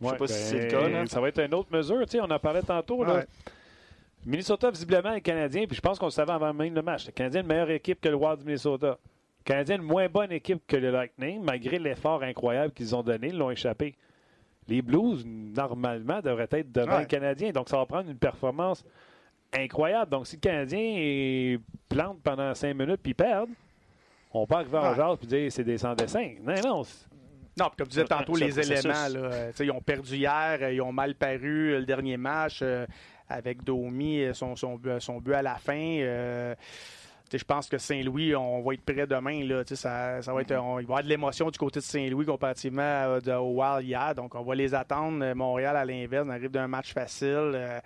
[0.00, 0.88] Je ne sais pas si c'est le cas.
[0.88, 2.04] Ben, ça va être une autre mesure.
[2.20, 3.04] on en parlait tantôt.
[4.26, 7.06] Minnesota, visiblement, est Canadien, puis je pense qu'on le savait avant même le match.
[7.06, 8.98] Le Canadien une meilleure équipe que le Wild du Minnesota.
[9.38, 13.28] Le Canadien une moins bonne équipe que le Lightning, malgré l'effort incroyable qu'ils ont donné,
[13.28, 13.94] ils l'ont échappé
[14.68, 17.50] les Blues, normalement, devraient être devant le Canadien.
[17.50, 18.84] Donc, ça va prendre une performance
[19.52, 20.10] incroyable.
[20.10, 21.58] Donc, si le Canadien
[21.88, 23.48] plante pendant cinq minutes puis perd,
[24.32, 26.34] on peut arriver en genre et dire c'est des sans-dessins.
[26.42, 26.82] Non, non.
[27.56, 31.14] Non, comme tu disais tantôt, les éléments, là, ils ont perdu hier, ils ont mal
[31.14, 32.84] paru le dernier match euh,
[33.28, 36.00] avec Domi, son, son, son, but à la fin
[37.32, 39.44] je pense que Saint-Louis, on va être prêt demain.
[39.44, 42.26] Là, ça, ça va être, il va y avoir de l'émotion du côté de Saint-Louis
[42.26, 44.14] comparativement au Wild hier.
[44.14, 45.34] Donc, on va les attendre.
[45.34, 47.52] Montréal, à l'inverse, on arrive d'un match facile.
[47.54, 47.80] Euh,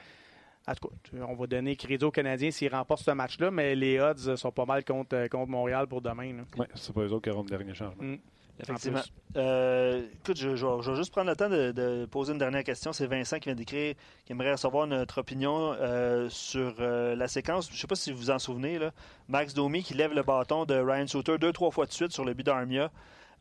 [0.66, 3.98] en tout cas, on va donner crédit aux Canadiens s'ils remportent ce match-là, mais les
[4.00, 6.44] odds sont pas mal contre, contre Montréal pour demain.
[6.58, 8.02] Oui, c'est pas eux autres qui auront le dernier changement.
[8.02, 8.18] Mm.
[8.60, 9.00] Effectivement.
[9.36, 12.92] Euh, écoute, je, vais juste prendre le temps de, poser une dernière question.
[12.92, 13.94] C'est Vincent qui vient d'écrire,
[14.24, 17.68] qui aimerait recevoir notre opinion euh, sur euh, la séquence.
[17.68, 18.78] Je ne sais pas si vous vous en souvenez.
[18.78, 18.90] Là.
[19.28, 22.24] Max Domi qui lève le bâton de Ryan Souter deux, trois fois de suite sur
[22.24, 22.90] le but d'Armia.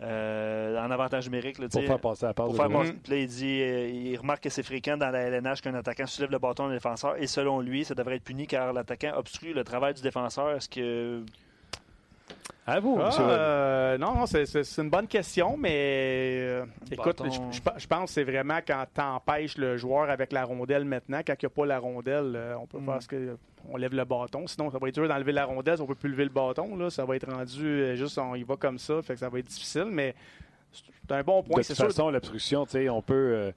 [0.02, 1.58] en avantage numérique.
[1.58, 2.52] Là, pour faire passer la passe.
[3.10, 6.68] il, dit, il remarque que c'est fréquent dans la LNH qu'un attaquant soulève le bâton
[6.68, 7.16] d'un défenseur.
[7.18, 10.52] Et selon lui, ça devrait être puni car l'attaquant obstrue le travail du défenseur.
[10.52, 11.24] Est-ce que
[12.70, 18.04] à vous, ah, euh, non, non c'est une bonne question, mais euh, écoute, je, pense
[18.04, 21.22] que c'est vraiment quand tu empêches le joueur avec la rondelle maintenant.
[21.26, 23.02] Quand il n'y a pas la rondelle, euh, on peut faire mm.
[23.02, 23.38] ce que.
[23.70, 24.48] On lève le bâton.
[24.48, 25.78] Sinon, ça va être dur d'enlever la rondelle.
[25.80, 26.76] On ne peut plus lever le bâton.
[26.76, 26.90] Là.
[26.90, 29.02] Ça va être rendu juste, on y va comme ça.
[29.02, 30.14] Fait que ça va être difficile, mais
[30.72, 31.62] c'est un bon point.
[31.62, 33.54] De toute façon, l'obstruction, on peut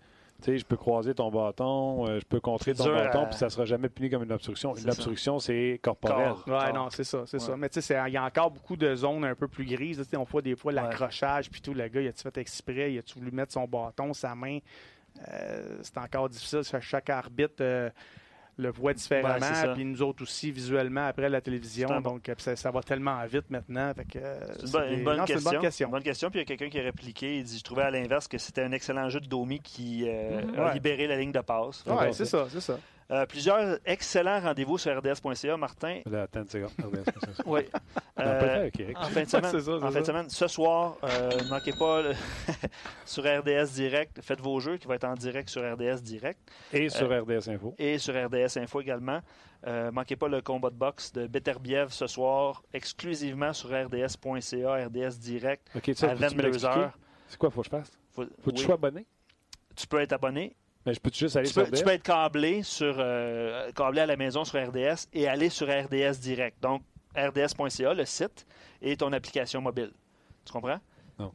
[0.47, 3.51] sais, je peux croiser ton bâton, euh, je peux contrer ton bâton, puis ça ne
[3.51, 4.74] sera jamais puni comme une obstruction.
[4.74, 6.34] Une obstruction, c'est corporel.
[6.47, 7.57] Oui, non, c'est ça, c'est ça.
[7.57, 10.03] Mais tu sais, il y a encore beaucoup de zones un peu plus grises.
[10.16, 13.18] on voit des fois l'accrochage, puis tout, le gars, il a-tu fait exprès, il a-tu
[13.18, 14.59] voulu mettre son bâton, sa main?
[15.28, 16.62] Euh, c'est encore difficile.
[16.80, 17.91] Chaque arbitre euh,
[18.61, 19.74] le voit différemment.
[19.74, 22.00] puis nous autres aussi, visuellement, après la télévision.
[22.00, 23.92] Donc, ça, va tellement vite maintenant.
[23.94, 25.86] c'est une, bonne question.
[25.86, 26.30] Une bonne question.
[26.30, 27.38] Puis il y a quelqu'un qui a répliqué.
[27.38, 30.42] Il dit Je trouvais à l'inverse que c'était un excellent jeu de Domi qui euh,
[30.58, 31.84] a libéré la ligne de passe.
[31.86, 32.78] Oui, c'est ça, c'est ça.
[33.11, 36.00] Euh, plusieurs excellents rendez-vous sur RDS.ca, Martin.
[36.06, 36.68] Là, attends RDS.ca.
[37.46, 37.62] oui.
[38.20, 39.61] Euh, en fin de semaine.
[39.61, 40.30] Ça, en fin de semaine.
[40.30, 42.02] Ce soir, euh, ne manquez pas
[43.04, 44.20] sur RDS Direct.
[44.22, 46.38] Faites vos jeux qui vont être en direct sur RDS Direct.
[46.72, 47.74] Et sur RDS Info.
[47.78, 49.20] Et sur RDS Info également.
[49.66, 55.18] Ne manquez pas le combat de boxe de Beterbiev ce soir, exclusivement sur RDS.ca, RDS
[55.18, 55.78] Direct, à
[56.14, 56.92] 22h.
[57.28, 57.92] C'est quoi, faut que je fasse?
[58.12, 59.06] Faut, faut que tu sois abonné?
[59.76, 60.56] Tu peux être abonné.
[60.87, 61.76] Mais je peux juste aller sur RDS?
[61.78, 65.66] Tu peux être câblé, sur, euh, câblé à la maison sur RDS et aller sur
[65.68, 66.62] RDS direct.
[66.62, 66.83] Donc,
[67.14, 68.47] rds.ca, le site,
[68.81, 69.93] et ton application mobile.
[70.45, 70.81] Tu comprends?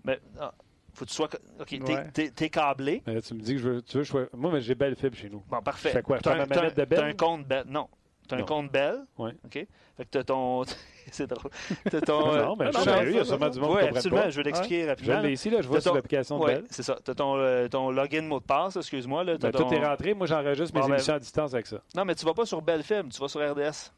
[0.04, 0.52] Mais, ah,
[0.96, 1.30] faut que tu sois.
[1.60, 2.10] OK, t'es- Ouais.
[2.12, 3.04] t'es- t'es câblé.
[3.06, 5.16] Mais tu me dis que je veux, tu veux choisir- Moi, mais j'ai belle fibre
[5.16, 5.44] chez nous.
[5.48, 5.90] Bon, parfait.
[5.90, 6.18] Je fais quoi?
[6.24, 7.66] Je ma un- un- t'as compte Bell.
[7.68, 7.88] Non.
[8.28, 8.46] T'as un Non.
[8.46, 9.02] compte Bell.
[9.20, 9.34] Ouais.
[9.46, 9.52] OK?
[9.54, 9.68] Fait
[10.06, 10.64] que t'as ton.
[11.12, 11.52] c'est drôle.
[11.90, 12.34] T'as ton.
[12.34, 14.22] euh, non, mais je suis sérieux, il y a sûrement du monde qui absolument.
[14.22, 14.30] pas.
[14.30, 15.20] Je vais l'expliquer rapidement.
[15.22, 16.66] l'ai ici, là, je vois sur l'application de Oui, Bell.
[16.70, 16.98] c'est ça.
[17.04, 19.24] T'as ton, euh, ton login mot de passe, excuse-moi.
[19.24, 19.38] Là.
[19.38, 20.14] T'as Ben, ton- Tout est rentré.
[20.14, 21.78] Moi, j'enregistre mes Bon, ben- émissions à distance avec ça.
[21.96, 23.92] Non, mais tu vas pas sur Bell Film, tu vas sur RDS.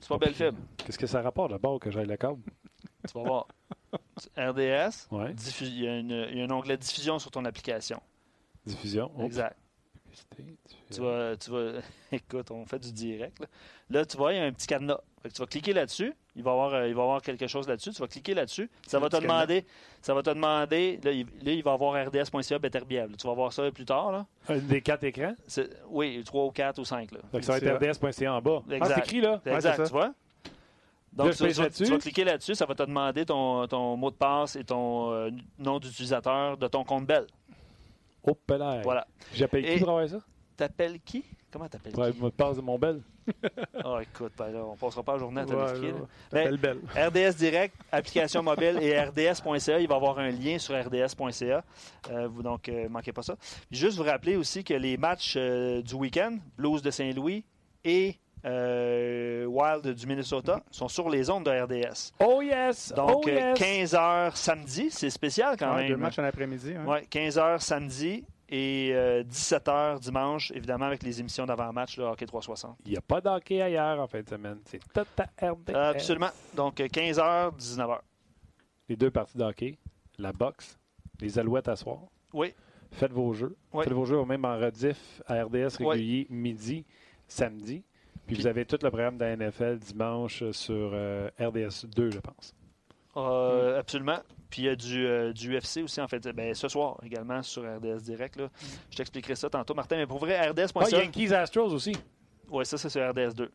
[0.00, 0.56] Tu vas Bell Film.
[0.78, 2.40] Qu'est-ce que ça rapporte d'abord que j'aille le câble?
[3.08, 3.46] Tu vas voir.
[4.38, 5.32] RDS, Ouais.
[5.34, 5.98] diffu- il y, a
[6.30, 8.00] y un onglet diffusion sur ton application.
[8.64, 9.10] Diffusion.
[9.18, 9.56] Oh, Exact.
[10.90, 11.80] Tu vas, tu vas,
[12.12, 13.40] écoute, on fait du direct.
[13.40, 13.46] Là,
[13.90, 14.98] Là, tu vois, il y a un petit cadenas.
[15.22, 16.14] Fait que tu vas cliquer là-dessus.
[16.34, 17.90] Il va y avoir, euh, il va y avoir quelque chose là-dessus.
[17.92, 18.70] Tu vas cliquer là-dessus.
[18.86, 19.34] Ça va te cadenas.
[19.46, 19.66] demander,
[20.00, 20.98] ça va te demander.
[21.04, 22.58] Là, il, là, il va y avoir rds.ca.
[22.58, 24.12] Tu vas voir ça plus tard.
[24.12, 24.26] Là.
[24.48, 25.34] Un des quatre écrans?
[25.46, 27.12] C'est- Oui, 3 ou 4 ou 5.
[27.12, 27.18] Là.
[27.32, 28.62] Donc, ça va être rds.ca en bas.
[28.70, 28.94] Ah, Exact.
[28.94, 29.40] c'est écrit là.
[29.46, 29.86] Ouais, exact, c'est ça.
[29.86, 30.14] tu vois?
[31.12, 32.54] Donc, tu, vas- tu cliquer là-dessus.
[32.54, 36.66] Ça va te demander ton, ton mot de passe et ton euh, nom d'utilisateur de
[36.68, 37.26] ton compte Bell.
[38.24, 38.36] Oh.
[38.84, 39.06] Voilà.
[39.34, 40.18] J'appelle qui pour avoir ça?
[40.56, 41.24] T'appelles qui?
[41.50, 42.20] Comment t'appelles Pour qui?
[42.20, 43.02] de passe de mon bel.
[43.84, 45.52] Ah, écoute, ben là, on passera pas la journée à te
[46.32, 46.78] Ouais, Belle.
[46.96, 49.78] RDS Direct, application mobile et RDS.ca.
[49.80, 51.64] Il va y avoir un lien sur RDS.ca.
[52.10, 53.36] Euh, vous donc, euh, manquez pas ça.
[53.70, 57.44] Juste vous rappeler aussi que les matchs euh, du week-end, Blues de Saint-Louis
[57.84, 62.12] et euh, Wild du Minnesota, sont sur les ondes de RDS.
[62.20, 62.92] Oh yes!
[62.94, 63.58] Donc, oh yes!
[63.58, 65.88] 15h samedi, c'est spécial quand Ouais, même.
[65.88, 66.74] deux matchs en après-midi.
[66.76, 66.84] hein.
[66.86, 68.92] Ouais, 15h samedi et
[69.30, 72.76] 17h dimanche, évidemment avec les émissions d'avant-match, le Hockey 360.
[72.84, 74.58] Il n'y a pas d'hockey ailleurs en fin de semaine.
[74.66, 75.70] C'est tout à RDS.
[75.74, 76.30] Euh, absolument.
[76.54, 77.98] Donc 15h, 19h.
[78.88, 79.78] Les deux parties d'hockey,
[80.18, 80.78] la boxe,
[81.20, 81.98] les alouettes à soir.
[82.34, 82.52] Oui.
[82.90, 83.56] Faites vos jeux.
[83.72, 83.84] Oui.
[83.84, 85.86] Faites vos jeux même en rediff à RDS Oui.
[85.88, 86.84] régulier midi,
[87.26, 87.82] samedi.
[88.26, 92.10] Puis, Puis- vous avez tout le programme de la NFL dimanche sur euh, RDS 2,
[92.10, 92.54] je pense.
[93.16, 94.18] Euh, Absolument.
[94.48, 96.26] Puis il y a du, euh, du UFC aussi, en fait.
[96.28, 98.36] Ben, ce soir également sur RDS Direct.
[98.36, 98.48] Là.
[98.90, 99.96] Je t'expliquerai ça tantôt, Martin.
[99.96, 101.02] Mais pour vrai, Ah, RDS.ca.
[101.02, 101.96] Yankees Astros aussi.
[102.50, 103.50] Oui, ça, c'est sur RDS 2.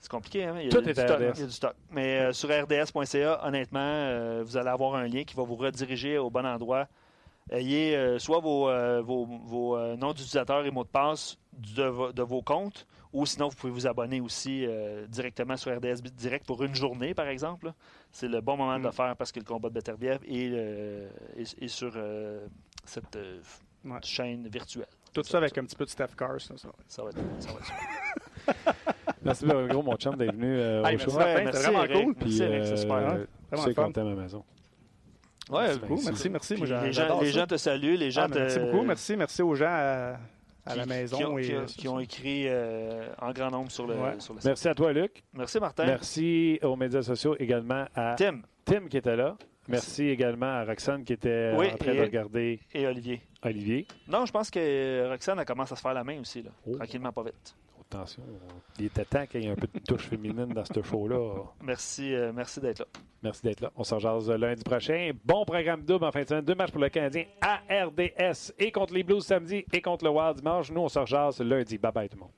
[0.00, 0.54] C'est compliqué, hein?
[0.58, 1.32] Il y a, Tout du est à stock, RDS.
[1.36, 1.74] il y a du stock.
[1.90, 6.18] Mais euh, sur RDS.ca, honnêtement, euh, vous allez avoir un lien qui va vous rediriger
[6.18, 6.88] au bon endroit.
[7.50, 11.84] Ayez euh, soit vos, euh, vos, vos, euh, noms d'utilisateurs et mots de passe de,
[11.84, 16.00] vo- de vos comptes, ou sinon vous pouvez vous abonner aussi euh, directement sur RDS
[16.14, 17.72] Direct pour une journée, par exemple.
[18.10, 18.92] C'est le bon moment de le Mm.
[18.92, 22.46] faire parce que le combat de Beterbiev est, euh, est- est sur euh,
[22.84, 23.40] cette euh,
[23.84, 23.98] Ouais.
[24.02, 24.86] chaîne virtuelle.
[25.12, 26.40] Tout ça avec un petit peu de Steph Cars.
[26.40, 26.70] ça, va
[27.10, 28.74] être, ça va être super.
[29.24, 31.10] Merci, gros, mon chum, d'être venu euh, Hey, au merci, show.
[31.20, 32.04] C'était merci, vraiment Eric.
[32.04, 32.14] cool.
[32.20, 33.26] Merci, Eric, c'est super, euh, hein?
[33.50, 34.44] Vraiment à la maison.
[35.52, 36.54] Ouais, Merci, Beaucoup, merci, merci.
[36.56, 38.84] Moi, les, gens, les gens te saluent, les gens Ah, ben, merci te- beaucoup.
[38.84, 40.16] Merci, merci aux gens à,
[40.64, 41.16] à qui- la maison.
[41.16, 43.94] qui ont, et, qui ont- euh, qui ont écrit euh, en grand nombre sur le,
[43.94, 44.14] Ouais.
[44.18, 44.46] sur le site.
[44.46, 45.22] Merci à toi, Luc.
[45.34, 45.86] Merci, Martin.
[45.86, 49.36] Merci aux médias sociaux également à Tim Tim qui était là.
[49.68, 53.22] Merci également à Roxane qui était Oui, en train et- de regarder et Olivier.
[53.44, 53.86] Olivier.
[54.08, 56.50] Non, je pense que Roxane elle commence à se faire la main aussi, là.
[56.66, 56.74] Oh.
[56.76, 57.54] tranquillement, pas vite.
[57.92, 58.22] Attention,
[58.78, 61.44] il était temps qu'il y ait un peu de touche féminine dans ce show-là.
[61.62, 62.86] Merci, euh, merci d'être là.
[63.22, 63.70] Merci d'être là.
[63.76, 65.10] On se rejase lundi prochain.
[65.24, 66.44] Bon programme double en fin de semaine.
[66.44, 70.10] Deux matchs pour le Canadien à RDS et contre les Blues samedi et contre le
[70.10, 70.70] Wild dimanche.
[70.70, 71.76] Nous, on se rejase lundi.
[71.76, 72.30] Bye bye tout le monde.